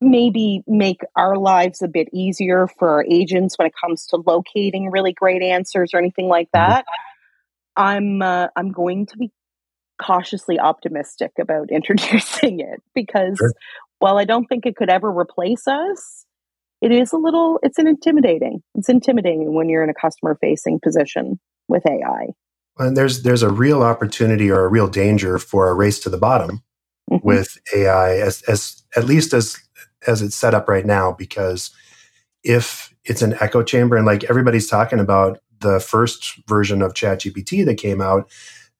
maybe 0.00 0.62
make 0.66 1.00
our 1.16 1.36
lives 1.36 1.82
a 1.82 1.88
bit 1.88 2.08
easier 2.12 2.68
for 2.78 2.90
our 2.90 3.04
agents 3.04 3.56
when 3.58 3.66
it 3.66 3.74
comes 3.80 4.06
to 4.06 4.16
locating 4.16 4.90
really 4.90 5.12
great 5.12 5.42
answers 5.42 5.90
or 5.94 5.98
anything 5.98 6.28
like 6.28 6.48
mm-hmm. 6.54 6.70
that, 6.70 6.84
I'm 7.76 8.22
uh, 8.22 8.48
I'm 8.56 8.72
going 8.72 9.06
to 9.06 9.16
be 9.16 9.30
cautiously 10.00 10.58
optimistic 10.58 11.32
about 11.40 11.70
introducing 11.70 12.60
it 12.60 12.82
because 12.94 13.36
sure. 13.38 13.52
while 13.98 14.18
I 14.18 14.24
don't 14.24 14.46
think 14.46 14.66
it 14.66 14.76
could 14.76 14.90
ever 14.90 15.10
replace 15.10 15.66
us, 15.66 16.26
it 16.82 16.92
is 16.92 17.12
a 17.12 17.16
little 17.16 17.58
it's 17.62 17.78
an 17.78 17.86
intimidating. 17.86 18.62
It's 18.74 18.88
intimidating 18.88 19.54
when 19.54 19.68
you're 19.68 19.84
in 19.84 19.90
a 19.90 19.94
customer 19.94 20.36
facing 20.40 20.80
position 20.82 21.40
with 21.68 21.84
AI. 21.86 22.28
And 22.78 22.96
there's 22.96 23.22
there's 23.22 23.42
a 23.42 23.50
real 23.50 23.82
opportunity 23.82 24.50
or 24.50 24.64
a 24.64 24.68
real 24.68 24.88
danger 24.88 25.38
for 25.38 25.68
a 25.68 25.74
race 25.74 25.98
to 26.00 26.10
the 26.10 26.18
bottom 26.18 26.62
mm-hmm. 27.10 27.26
with 27.26 27.58
AI 27.74 28.16
as 28.16 28.42
as 28.42 28.82
at 28.96 29.04
least 29.04 29.32
as 29.32 29.56
as 30.06 30.22
it's 30.22 30.36
set 30.36 30.54
up 30.54 30.68
right 30.68 30.86
now 30.86 31.12
because 31.12 31.70
if 32.44 32.94
it's 33.04 33.22
an 33.22 33.34
echo 33.40 33.62
chamber 33.62 33.96
and 33.96 34.06
like 34.06 34.24
everybody's 34.24 34.68
talking 34.68 35.00
about 35.00 35.38
the 35.60 35.80
first 35.80 36.38
version 36.46 36.82
of 36.82 36.94
ChatGPT 36.94 37.64
that 37.64 37.76
came 37.76 38.00
out 38.00 38.30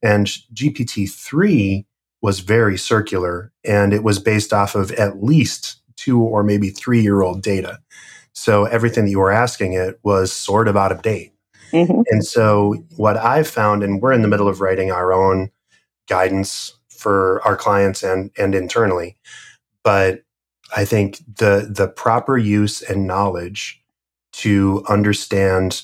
and 0.02 0.26
GPT-3 0.54 1.84
was 2.20 2.40
very 2.40 2.76
circular 2.76 3.52
and 3.64 3.92
it 3.92 4.02
was 4.02 4.18
based 4.18 4.52
off 4.52 4.74
of 4.74 4.90
at 4.92 5.22
least 5.22 5.80
2 5.96 6.20
or 6.20 6.42
maybe 6.42 6.70
3 6.70 7.00
year 7.00 7.22
old 7.22 7.42
data. 7.42 7.78
So 8.32 8.66
everything 8.66 9.04
that 9.06 9.10
you 9.10 9.18
were 9.18 9.32
asking 9.32 9.72
it 9.72 9.98
was 10.02 10.32
sort 10.32 10.68
of 10.68 10.76
out 10.76 10.92
of 10.92 11.02
date. 11.02 11.32
Mm-hmm. 11.72 12.02
And 12.10 12.24
so, 12.24 12.74
what 12.96 13.16
I've 13.16 13.48
found, 13.48 13.82
and 13.82 14.00
we're 14.00 14.12
in 14.12 14.22
the 14.22 14.28
middle 14.28 14.48
of 14.48 14.60
writing 14.60 14.90
our 14.90 15.12
own 15.12 15.50
guidance 16.08 16.72
for 16.88 17.42
our 17.44 17.56
clients 17.56 18.02
and, 18.02 18.30
and 18.38 18.54
internally, 18.54 19.16
but 19.82 20.22
I 20.74 20.84
think 20.84 21.18
the 21.36 21.68
the 21.70 21.88
proper 21.88 22.36
use 22.36 22.82
and 22.82 23.06
knowledge 23.06 23.82
to 24.32 24.84
understand 24.88 25.82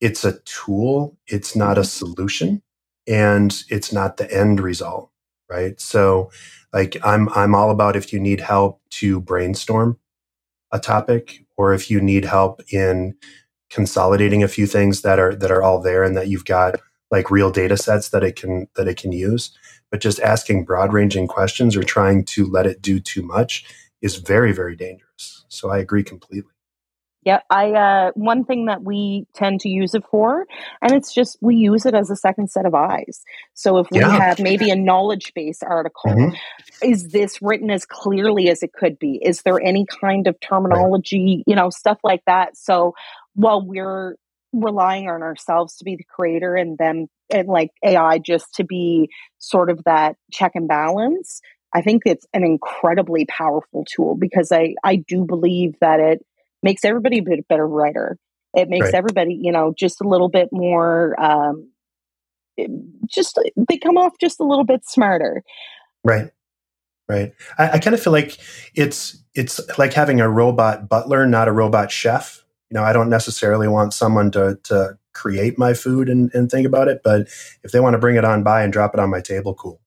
it's 0.00 0.24
a 0.24 0.38
tool, 0.40 1.16
it's 1.26 1.54
not 1.54 1.78
a 1.78 1.82
mm-hmm. 1.82 2.06
solution, 2.06 2.62
and 3.06 3.62
it's 3.68 3.92
not 3.92 4.16
the 4.16 4.32
end 4.32 4.60
result, 4.60 5.10
right? 5.48 5.80
So, 5.80 6.30
like 6.72 6.96
I'm 7.04 7.28
I'm 7.30 7.54
all 7.54 7.70
about 7.70 7.96
if 7.96 8.12
you 8.12 8.20
need 8.20 8.40
help 8.40 8.80
to 8.90 9.20
brainstorm 9.20 9.98
a 10.72 10.78
topic, 10.78 11.44
or 11.56 11.74
if 11.74 11.90
you 11.90 12.00
need 12.00 12.24
help 12.24 12.62
in 12.72 13.16
consolidating 13.70 14.42
a 14.42 14.48
few 14.48 14.66
things 14.66 15.02
that 15.02 15.18
are 15.18 15.34
that 15.34 15.50
are 15.50 15.62
all 15.62 15.80
there 15.80 16.02
and 16.02 16.16
that 16.16 16.28
you've 16.28 16.44
got 16.44 16.80
like 17.10 17.30
real 17.30 17.50
data 17.50 17.76
sets 17.76 18.10
that 18.10 18.22
it 18.22 18.36
can 18.36 18.68
that 18.76 18.88
it 18.88 18.96
can 18.96 19.12
use 19.12 19.56
but 19.90 20.00
just 20.00 20.20
asking 20.20 20.64
broad 20.64 20.92
ranging 20.92 21.26
questions 21.26 21.76
or 21.76 21.82
trying 21.82 22.24
to 22.24 22.46
let 22.46 22.66
it 22.66 22.82
do 22.82 23.00
too 23.00 23.22
much 23.22 23.64
is 24.02 24.16
very 24.16 24.52
very 24.52 24.76
dangerous 24.76 25.44
so 25.48 25.70
i 25.70 25.78
agree 25.78 26.02
completely 26.02 26.52
yeah 27.22 27.40
i 27.50 27.70
uh, 27.72 28.10
one 28.14 28.44
thing 28.44 28.66
that 28.66 28.82
we 28.82 29.26
tend 29.34 29.60
to 29.60 29.68
use 29.68 29.94
it 29.94 30.02
for 30.10 30.46
and 30.82 30.92
it's 30.92 31.12
just 31.12 31.36
we 31.40 31.54
use 31.54 31.84
it 31.86 31.94
as 31.94 32.10
a 32.10 32.16
second 32.16 32.50
set 32.50 32.66
of 32.66 32.74
eyes 32.74 33.22
so 33.54 33.78
if 33.78 33.86
we 33.90 34.00
yeah. 34.00 34.10
have 34.10 34.40
maybe 34.40 34.70
a 34.70 34.76
knowledge 34.76 35.32
base 35.34 35.62
article 35.62 36.10
mm-hmm. 36.10 36.34
is 36.90 37.08
this 37.08 37.40
written 37.42 37.70
as 37.70 37.84
clearly 37.84 38.48
as 38.48 38.62
it 38.62 38.72
could 38.72 38.98
be 38.98 39.20
is 39.22 39.42
there 39.42 39.60
any 39.60 39.86
kind 40.00 40.26
of 40.26 40.38
terminology 40.40 41.36
right. 41.36 41.44
you 41.46 41.54
know 41.54 41.70
stuff 41.70 41.98
like 42.02 42.24
that 42.24 42.56
so 42.56 42.94
while 43.34 43.64
we're 43.64 44.16
relying 44.52 45.08
on 45.08 45.22
ourselves 45.22 45.76
to 45.76 45.84
be 45.84 45.96
the 45.96 46.04
creator 46.04 46.56
and 46.56 46.76
then 46.78 47.08
and 47.32 47.48
like 47.48 47.70
AI 47.84 48.18
just 48.18 48.52
to 48.54 48.64
be 48.64 49.08
sort 49.38 49.70
of 49.70 49.82
that 49.84 50.16
check 50.32 50.52
and 50.54 50.66
balance, 50.66 51.40
I 51.72 51.82
think 51.82 52.02
it's 52.04 52.26
an 52.34 52.44
incredibly 52.44 53.26
powerful 53.26 53.84
tool 53.84 54.16
because 54.16 54.50
I 54.50 54.74
I 54.82 54.96
do 54.96 55.24
believe 55.24 55.74
that 55.80 56.00
it 56.00 56.24
makes 56.62 56.84
everybody 56.84 57.18
a 57.18 57.22
bit 57.22 57.46
better 57.48 57.66
writer. 57.66 58.18
It 58.54 58.68
makes 58.68 58.86
right. 58.86 58.94
everybody, 58.94 59.38
you 59.40 59.52
know, 59.52 59.72
just 59.78 60.00
a 60.00 60.08
little 60.08 60.28
bit 60.28 60.48
more 60.50 61.20
um 61.20 61.70
just 63.06 63.38
they 63.68 63.78
come 63.78 63.96
off 63.96 64.12
just 64.20 64.40
a 64.40 64.44
little 64.44 64.64
bit 64.64 64.84
smarter. 64.84 65.42
Right. 66.04 66.30
Right. 67.08 67.32
I, 67.58 67.70
I 67.70 67.78
kind 67.78 67.94
of 67.94 68.02
feel 68.02 68.12
like 68.12 68.38
it's 68.74 69.22
it's 69.34 69.60
like 69.78 69.92
having 69.92 70.20
a 70.20 70.28
robot 70.28 70.88
butler, 70.88 71.26
not 71.26 71.48
a 71.48 71.52
robot 71.52 71.90
chef 71.90 72.39
you 72.70 72.78
know, 72.78 72.84
I 72.84 72.92
don't 72.92 73.10
necessarily 73.10 73.68
want 73.68 73.92
someone 73.92 74.30
to 74.32 74.58
to 74.64 74.98
create 75.12 75.58
my 75.58 75.74
food 75.74 76.08
and, 76.08 76.32
and 76.34 76.50
think 76.50 76.66
about 76.66 76.88
it, 76.88 77.00
but 77.02 77.22
if 77.62 77.72
they 77.72 77.80
want 77.80 77.94
to 77.94 77.98
bring 77.98 78.16
it 78.16 78.24
on 78.24 78.42
by 78.42 78.62
and 78.62 78.72
drop 78.72 78.94
it 78.94 79.00
on 79.00 79.10
my 79.10 79.20
table, 79.20 79.54
cool. 79.54 79.80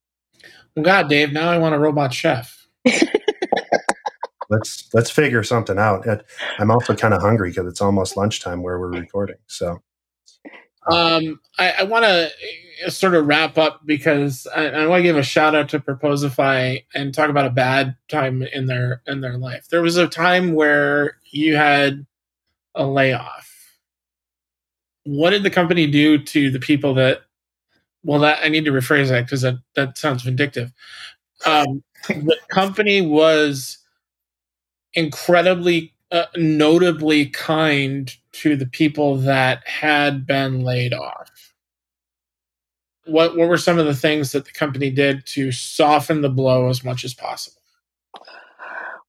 Well, 0.76 0.84
God, 0.84 1.10
Dave, 1.10 1.32
now 1.32 1.50
I 1.50 1.58
want 1.58 1.76
a 1.76 1.80
robot 1.80 2.14
chef. 2.14 2.68
let's 4.50 4.94
let's 4.94 5.10
figure 5.10 5.44
something 5.44 5.80
out. 5.80 6.06
I'm 6.60 6.72
also 6.72 6.96
kind 6.96 7.14
of 7.14 7.22
hungry 7.22 7.52
because 7.52 7.68
it's 7.68 7.82
almost 7.82 8.18
lunchtime 8.18 8.62
where 8.62 8.80
we're 8.80 8.92
recording. 8.92 9.38
So, 9.48 9.82
um, 10.92 11.40
I, 11.58 11.74
I 11.80 11.84
want 11.84 12.04
to 12.04 12.30
uh, 12.86 12.90
sort 12.90 13.14
of 13.14 13.26
wrap 13.26 13.58
up 13.58 13.86
because 13.86 14.46
I, 14.54 14.66
I 14.66 14.88
want 14.88 15.00
to 15.00 15.04
give 15.04 15.18
a 15.18 15.24
shout 15.24 15.56
out 15.56 15.70
to 15.70 15.80
Proposify 15.80 16.84
and 16.94 17.14
talk 17.14 17.30
about 17.30 17.46
a 17.46 17.52
bad 17.52 17.96
time 18.10 18.42
in 18.42 18.66
their 18.66 19.02
in 19.08 19.22
their 19.22 19.38
life. 19.38 19.68
There 19.70 19.82
was 19.82 19.96
a 19.96 20.08
time 20.08 20.54
where 20.54 21.18
you 21.32 21.56
had 21.56 22.06
a 22.76 22.86
layoff. 22.86 23.50
What 25.06 25.32
did 25.32 25.44
the 25.44 25.50
company 25.50 25.88
do 25.88 26.18
to 26.18 26.50
the 26.50 26.60
people 26.60 26.94
that? 26.96 27.22
Well, 28.04 28.20
that 28.20 28.40
I 28.44 28.50
need 28.50 28.66
to 28.66 28.72
rephrase 28.72 29.10
that 29.10 29.26
because 29.26 29.42
that 29.42 29.56
that 29.76 29.98
sounds 29.98 30.24
vindictive. 30.24 30.72
Um, 31.46 31.84
the 32.08 32.38
company 32.50 33.02
was 33.02 33.78
incredibly, 34.94 35.94
uh, 36.12 36.26
notably 36.36 37.28
kind 37.28 38.16
to 38.34 38.56
the 38.56 38.66
people 38.66 39.18
that 39.18 39.66
had 39.68 40.26
been 40.26 40.62
laid 40.62 40.94
off. 40.94 41.54
What 43.06 43.36
what 43.38 43.50
were 43.50 43.58
some 43.58 43.80
of 43.80 43.86
the 43.86 43.96
things 43.96 44.32
that 44.32 44.46
the 44.46 44.52
company 44.52 44.90
did 44.90 45.26
to 45.28 45.52
soften 45.52 46.22
the 46.22 46.30
blow 46.30 46.70
as 46.70 46.84
much 46.84 47.04
as 47.04 47.14
possible? 47.14 47.63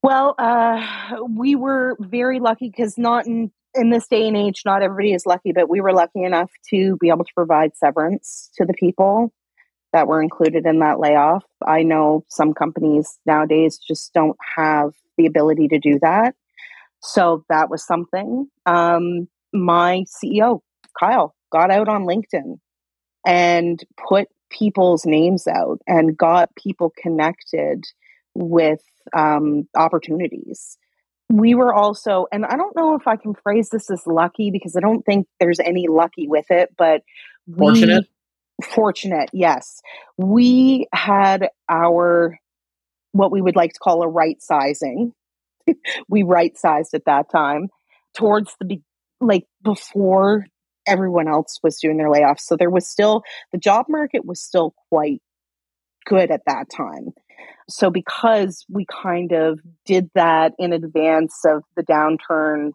Well, 0.05 0.35
uh, 0.37 0.87
we 1.31 1.55
were 1.55 1.97
very 1.99 2.39
lucky 2.39 2.69
because 2.69 2.99
not 2.99 3.27
in, 3.27 3.51
in 3.75 3.89
this 3.89 4.07
day 4.07 4.29
and 4.29 4.37
age, 4.37 4.61
not 4.67 4.83
everybody 4.83 5.15
is 5.15 5.25
lucky, 5.25 5.53
but 5.53 5.71
we 5.71 5.81
were 5.81 5.95
lucky 5.95 6.25
enough 6.25 6.51
to 6.69 6.99
be 6.99 7.09
able 7.09 7.25
to 7.25 7.33
provide 7.35 7.75
severance 7.75 8.51
to 8.57 8.67
the 8.67 8.75
people 8.75 9.33
that 9.95 10.07
were 10.07 10.21
included 10.21 10.67
in 10.67 10.81
that 10.81 11.01
layoff. 11.01 11.45
I 11.67 11.85
know 11.85 12.23
some 12.29 12.53
companies 12.53 13.19
nowadays 13.25 13.79
just 13.79 14.13
don't 14.13 14.37
have 14.57 14.93
the 15.17 15.25
ability 15.25 15.69
to 15.69 15.79
do 15.79 15.99
that. 16.03 16.35
So 17.01 17.47
that 17.49 17.71
was 17.71 17.83
something. 17.83 18.47
Um, 18.67 19.27
my 19.55 20.05
CEO, 20.23 20.61
Kyle, 21.01 21.35
got 21.51 21.71
out 21.71 21.89
on 21.89 22.05
LinkedIn 22.05 22.59
and 23.25 23.83
put 24.07 24.29
people's 24.51 25.07
names 25.07 25.47
out 25.47 25.79
and 25.87 26.15
got 26.15 26.55
people 26.57 26.93
connected 27.03 27.85
with 28.35 28.83
um, 29.13 29.69
opportunities. 29.77 30.79
We 31.31 31.55
were 31.55 31.73
also, 31.75 32.27
and 32.31 32.45
I 32.45 32.57
don't 32.57 32.77
know 32.77 32.97
if 32.97 33.07
I 33.07 33.17
can 33.17 33.35
phrase 33.35 33.71
this 33.71 33.91
as 33.91 34.07
lucky 34.07 34.51
because 34.51 34.77
I 34.77 34.81
don't 34.81 35.03
think 35.03 35.27
there's 35.41 35.61
any 35.61 35.87
lucky 35.89 36.29
with 36.29 36.51
it, 36.51 36.75
but 36.77 37.03
fortunate. 37.57 38.07
We, 38.61 38.67
fortunate, 38.67 39.31
yes. 39.33 39.81
We 40.17 40.87
had 40.93 41.49
our 41.69 42.39
what 43.13 43.31
we 43.31 43.41
would 43.41 43.57
like 43.57 43.73
to 43.73 43.79
call 43.79 44.03
a 44.03 44.09
right 44.09 44.41
sizing. 44.43 45.13
we 46.09 46.23
right 46.23 46.57
sized 46.59 46.95
at 46.95 47.07
that 47.07 47.31
time 47.31 47.69
towards 48.15 48.55
the 48.59 48.67
be- 48.67 48.83
like 49.21 49.47
before 49.63 50.47
everyone 50.87 51.29
else 51.29 51.59
was 51.63 51.79
doing 51.79 51.97
their 51.97 52.09
layoffs. 52.09 52.41
So 52.41 52.57
there 52.57 52.71
was 52.71 52.87
still 52.87 53.23
the 53.53 53.59
job 53.59 53.87
market 53.89 54.25
was 54.25 54.41
still 54.41 54.75
quite 54.91 55.23
good 56.05 56.31
at 56.31 56.43
that 56.47 56.69
time. 56.71 57.13
So, 57.69 57.91
because 57.91 58.65
we 58.69 58.87
kind 58.87 59.33
of 59.33 59.61
did 59.87 60.11
that 60.15 60.53
in 60.59 60.73
advance 60.73 61.41
of 61.47 61.63
the 61.77 61.83
downturn 61.83 62.73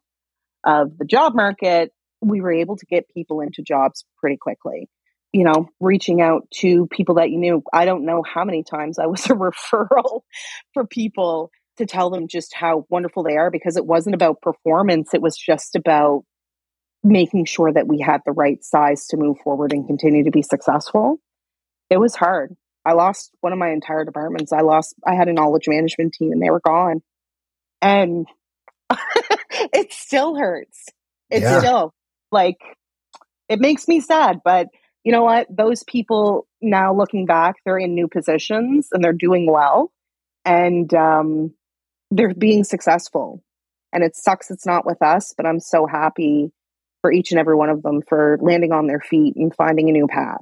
of 0.66 0.98
the 0.98 1.06
job 1.06 1.36
market, 1.36 1.92
we 2.22 2.42
were 2.42 2.52
able 2.52 2.76
to 2.78 2.86
get 2.86 3.08
people 3.14 3.42
into 3.42 3.62
jobs 3.62 4.06
pretty 4.18 4.38
quickly. 4.38 4.90
You 5.32 5.44
know, 5.44 5.70
reaching 5.80 6.22
out 6.22 6.50
to 6.56 6.88
people 6.88 7.16
that 7.16 7.30
you 7.30 7.38
knew. 7.38 7.62
I 7.72 7.86
don't 7.86 8.06
know 8.06 8.24
how 8.24 8.44
many 8.46 8.64
times 8.64 8.98
I 8.98 9.06
was 9.06 9.26
a 9.26 9.30
referral 9.34 10.22
for 10.74 10.88
people 10.88 11.52
to 11.78 11.86
tell 11.86 12.10
them 12.10 12.28
just 12.28 12.54
how 12.54 12.86
wonderful 12.90 13.24
they 13.24 13.38
are 13.38 13.50
because 13.50 13.78
it 13.78 13.86
wasn't 13.86 14.16
about 14.16 14.42
performance, 14.42 15.14
it 15.14 15.22
was 15.22 15.38
just 15.38 15.76
about 15.76 16.24
making 17.04 17.46
sure 17.46 17.72
that 17.72 17.88
we 17.88 18.00
had 18.00 18.22
the 18.26 18.34
right 18.34 18.64
size 18.64 19.08
to 19.08 19.18
move 19.18 19.38
forward 19.44 19.72
and 19.72 19.88
continue 19.88 20.26
to 20.26 20.32
be 20.32 20.42
successful. 20.42 21.18
It 21.90 21.98
was 21.98 22.16
hard. 22.16 22.56
I 22.90 22.94
lost 22.94 23.32
one 23.42 23.54
of 23.54 23.60
my 23.60 23.70
entire 23.70 24.04
departments. 24.04 24.52
I 24.52 24.62
lost, 24.62 24.96
I 25.06 25.14
had 25.14 25.28
a 25.28 25.34
knowledge 25.34 25.68
management 25.68 26.14
team 26.14 26.32
and 26.32 26.42
they 26.42 26.50
were 26.50 26.60
gone. 26.60 27.02
And 27.84 28.26
it 29.74 29.94
still 29.94 30.36
hurts. 30.36 30.88
It's 31.30 31.44
yeah. 31.44 31.60
still 31.60 31.94
like, 32.32 32.58
it 33.48 33.60
makes 33.60 33.88
me 33.88 34.00
sad, 34.00 34.40
but 34.44 34.68
you 35.04 35.12
know 35.12 35.24
what? 35.24 35.46
Those 35.56 35.84
people 35.84 36.48
now 36.62 36.96
looking 36.96 37.28
back, 37.28 37.58
they're 37.64 37.78
in 37.78 37.94
new 37.94 38.08
positions 38.08 38.88
and 38.92 39.04
they're 39.04 39.14
doing 39.14 39.52
well 39.52 39.92
and 40.44 40.92
um, 40.96 41.54
they're 42.10 42.34
being 42.34 42.64
successful. 42.64 43.44
And 43.94 44.04
it 44.04 44.16
sucks 44.16 44.50
it's 44.50 44.66
not 44.66 44.86
with 44.86 45.02
us, 45.04 45.34
but 45.38 45.46
I'm 45.46 45.60
so 45.60 45.86
happy 45.86 46.52
for 47.02 47.12
each 47.12 47.32
and 47.32 47.40
every 47.40 47.56
one 47.56 47.70
of 47.70 47.84
them 47.84 48.02
for 48.08 48.40
landing 48.42 48.72
on 48.72 48.88
their 48.88 49.00
feet 49.00 49.36
and 49.36 49.54
finding 49.56 49.90
a 49.90 49.94
new 49.94 50.08
path. 50.08 50.42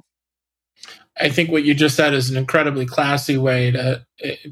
I 1.20 1.28
think 1.28 1.50
what 1.50 1.64
you 1.64 1.74
just 1.74 1.96
said 1.96 2.14
is 2.14 2.30
an 2.30 2.36
incredibly 2.36 2.86
classy 2.86 3.36
way 3.36 3.70
to 3.70 4.04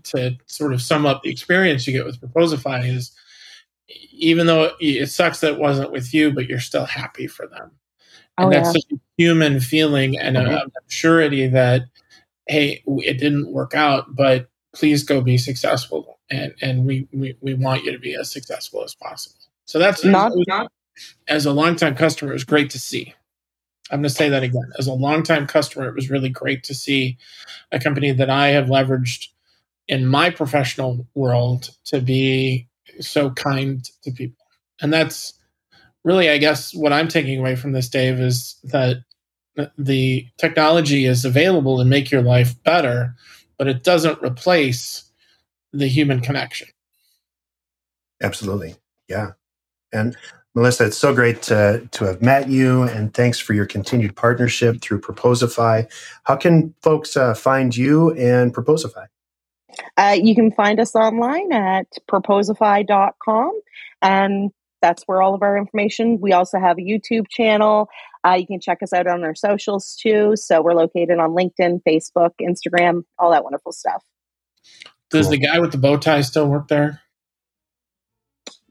to 0.04 0.36
sort 0.46 0.72
of 0.72 0.82
sum 0.82 1.06
up 1.06 1.22
the 1.22 1.30
experience 1.30 1.86
you 1.86 1.92
get 1.92 2.04
with 2.04 2.20
Proposify 2.20 2.88
is 2.88 3.12
even 4.10 4.46
though 4.46 4.72
it 4.80 5.08
sucks 5.10 5.40
that 5.40 5.54
it 5.54 5.60
wasn't 5.60 5.92
with 5.92 6.12
you, 6.12 6.32
but 6.32 6.46
you're 6.46 6.60
still 6.60 6.86
happy 6.86 7.26
for 7.26 7.46
them. 7.46 7.70
And 8.38 8.48
oh, 8.48 8.50
that's 8.50 8.68
yeah. 8.68 8.72
such 8.72 8.92
a 8.92 9.00
human 9.16 9.60
feeling 9.60 10.18
and 10.18 10.36
mm-hmm. 10.36 10.54
a, 10.54 10.58
a 10.58 10.70
surety 10.88 11.46
that, 11.48 11.82
hey, 12.46 12.82
it 12.86 13.18
didn't 13.18 13.52
work 13.52 13.74
out, 13.74 14.14
but 14.14 14.48
please 14.74 15.04
go 15.04 15.20
be 15.20 15.38
successful. 15.38 16.18
And 16.30 16.52
and 16.60 16.84
we, 16.84 17.06
we, 17.12 17.36
we 17.40 17.54
want 17.54 17.84
you 17.84 17.92
to 17.92 17.98
be 17.98 18.14
as 18.14 18.30
successful 18.30 18.82
as 18.82 18.94
possible. 18.94 19.36
So 19.64 19.78
that's 19.78 20.04
not, 20.04 20.32
not 20.48 20.70
as 21.28 21.46
a 21.46 21.52
longtime 21.52 21.94
customer, 21.94 22.32
it 22.32 22.34
was 22.34 22.44
great 22.44 22.70
to 22.70 22.80
see. 22.80 23.14
I'm 23.90 24.00
going 24.00 24.04
to 24.04 24.10
say 24.10 24.28
that 24.28 24.42
again. 24.42 24.72
As 24.78 24.86
a 24.86 24.92
longtime 24.92 25.46
customer, 25.46 25.88
it 25.88 25.94
was 25.94 26.10
really 26.10 26.28
great 26.28 26.64
to 26.64 26.74
see 26.74 27.16
a 27.70 27.78
company 27.78 28.12
that 28.12 28.30
I 28.30 28.48
have 28.48 28.66
leveraged 28.66 29.28
in 29.88 30.06
my 30.06 30.30
professional 30.30 31.06
world 31.14 31.70
to 31.84 32.00
be 32.00 32.68
so 33.00 33.30
kind 33.30 33.88
to 34.02 34.10
people. 34.10 34.44
And 34.80 34.92
that's 34.92 35.34
really, 36.04 36.28
I 36.28 36.38
guess, 36.38 36.74
what 36.74 36.92
I'm 36.92 37.08
taking 37.08 37.38
away 37.38 37.56
from 37.56 37.72
this, 37.72 37.88
Dave, 37.88 38.18
is 38.18 38.58
that 38.64 38.98
the 39.78 40.26
technology 40.38 41.06
is 41.06 41.24
available 41.24 41.78
to 41.78 41.84
make 41.84 42.10
your 42.10 42.22
life 42.22 42.60
better, 42.64 43.14
but 43.58 43.68
it 43.68 43.84
doesn't 43.84 44.22
replace 44.22 45.10
the 45.72 45.86
human 45.86 46.20
connection. 46.20 46.68
Absolutely. 48.22 48.76
Yeah. 49.08 49.32
And 49.92 50.16
Melissa, 50.56 50.86
it's 50.86 50.96
so 50.96 51.14
great 51.14 51.42
to, 51.42 51.86
to 51.92 52.06
have 52.06 52.22
met 52.22 52.48
you, 52.48 52.84
and 52.84 53.12
thanks 53.12 53.38
for 53.38 53.52
your 53.52 53.66
continued 53.66 54.16
partnership 54.16 54.80
through 54.80 55.02
Proposify. 55.02 55.86
How 56.24 56.34
can 56.34 56.74
folks 56.80 57.14
uh, 57.14 57.34
find 57.34 57.76
you 57.76 58.12
and 58.14 58.54
Proposify? 58.54 59.08
Uh, 59.98 60.16
you 60.18 60.34
can 60.34 60.50
find 60.50 60.80
us 60.80 60.94
online 60.94 61.52
at 61.52 61.86
proposify.com, 62.10 63.60
and 64.00 64.50
that's 64.80 65.02
where 65.04 65.20
all 65.20 65.34
of 65.34 65.42
our 65.42 65.58
information. 65.58 66.18
We 66.22 66.32
also 66.32 66.58
have 66.58 66.78
a 66.78 66.80
YouTube 66.80 67.28
channel. 67.28 67.90
Uh, 68.26 68.36
you 68.40 68.46
can 68.46 68.58
check 68.58 68.82
us 68.82 68.94
out 68.94 69.06
on 69.06 69.24
our 69.24 69.34
socials 69.34 69.94
too. 69.94 70.36
So 70.36 70.62
we're 70.62 70.72
located 70.72 71.18
on 71.18 71.32
LinkedIn, 71.32 71.82
Facebook, 71.86 72.30
Instagram, 72.40 73.02
all 73.18 73.30
that 73.30 73.44
wonderful 73.44 73.72
stuff. 73.72 74.02
Does 75.10 75.26
cool. 75.26 75.32
the 75.32 75.38
guy 75.38 75.58
with 75.58 75.72
the 75.72 75.78
bow 75.78 75.98
tie 75.98 76.22
still 76.22 76.48
work 76.48 76.68
there? 76.68 77.02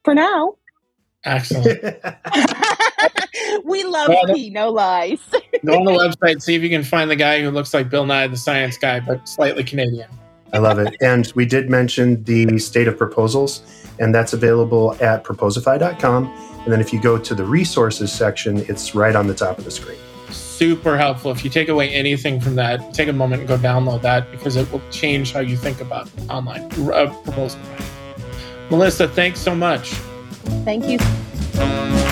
For 0.03 0.15
now. 0.15 0.55
Excellent. 1.25 1.81
we 3.63 3.83
love 3.83 4.09
well, 4.09 4.33
P, 4.33 4.49
no 4.49 4.69
lies. 4.69 5.19
go 5.65 5.79
on 5.79 5.85
the 5.85 5.91
website, 5.91 6.41
see 6.41 6.55
if 6.55 6.61
you 6.61 6.69
can 6.69 6.83
find 6.83 7.09
the 7.09 7.15
guy 7.15 7.41
who 7.41 7.49
looks 7.49 7.73
like 7.73 7.89
Bill 7.89 8.05
Nye 8.05 8.27
the 8.27 8.37
Science 8.37 8.77
Guy, 8.77 8.99
but 8.99 9.27
slightly 9.27 9.63
Canadian. 9.63 10.09
I 10.53 10.59
love 10.59 10.79
it. 10.79 10.95
And 11.01 11.31
we 11.35 11.45
did 11.45 11.69
mention 11.69 12.23
the 12.23 12.59
state 12.59 12.87
of 12.87 12.97
proposals, 12.97 13.61
and 13.99 14.13
that's 14.13 14.33
available 14.33 14.95
at 15.01 15.23
proposify.com. 15.23 16.27
And 16.63 16.71
then 16.71 16.79
if 16.79 16.93
you 16.93 17.01
go 17.01 17.17
to 17.17 17.35
the 17.35 17.43
resources 17.43 18.11
section, 18.11 18.59
it's 18.69 18.95
right 18.95 19.15
on 19.15 19.27
the 19.27 19.35
top 19.35 19.57
of 19.57 19.65
the 19.65 19.71
screen. 19.71 19.97
Super 20.29 20.97
helpful. 20.97 21.31
If 21.31 21.43
you 21.43 21.49
take 21.49 21.69
away 21.69 21.89
anything 21.89 22.39
from 22.39 22.55
that, 22.55 22.93
take 22.93 23.09
a 23.09 23.13
moment 23.13 23.41
and 23.41 23.47
go 23.47 23.57
download 23.57 24.01
that 24.03 24.31
because 24.31 24.55
it 24.55 24.71
will 24.71 24.81
change 24.89 25.33
how 25.33 25.41
you 25.41 25.57
think 25.57 25.81
about 25.81 26.09
online 26.29 26.63
uh, 26.91 27.13
proposal. 27.23 27.59
Melissa, 28.69 29.07
thanks 29.07 29.39
so 29.39 29.53
much. 29.53 29.93
Thank 30.65 30.85
you. 30.87 32.04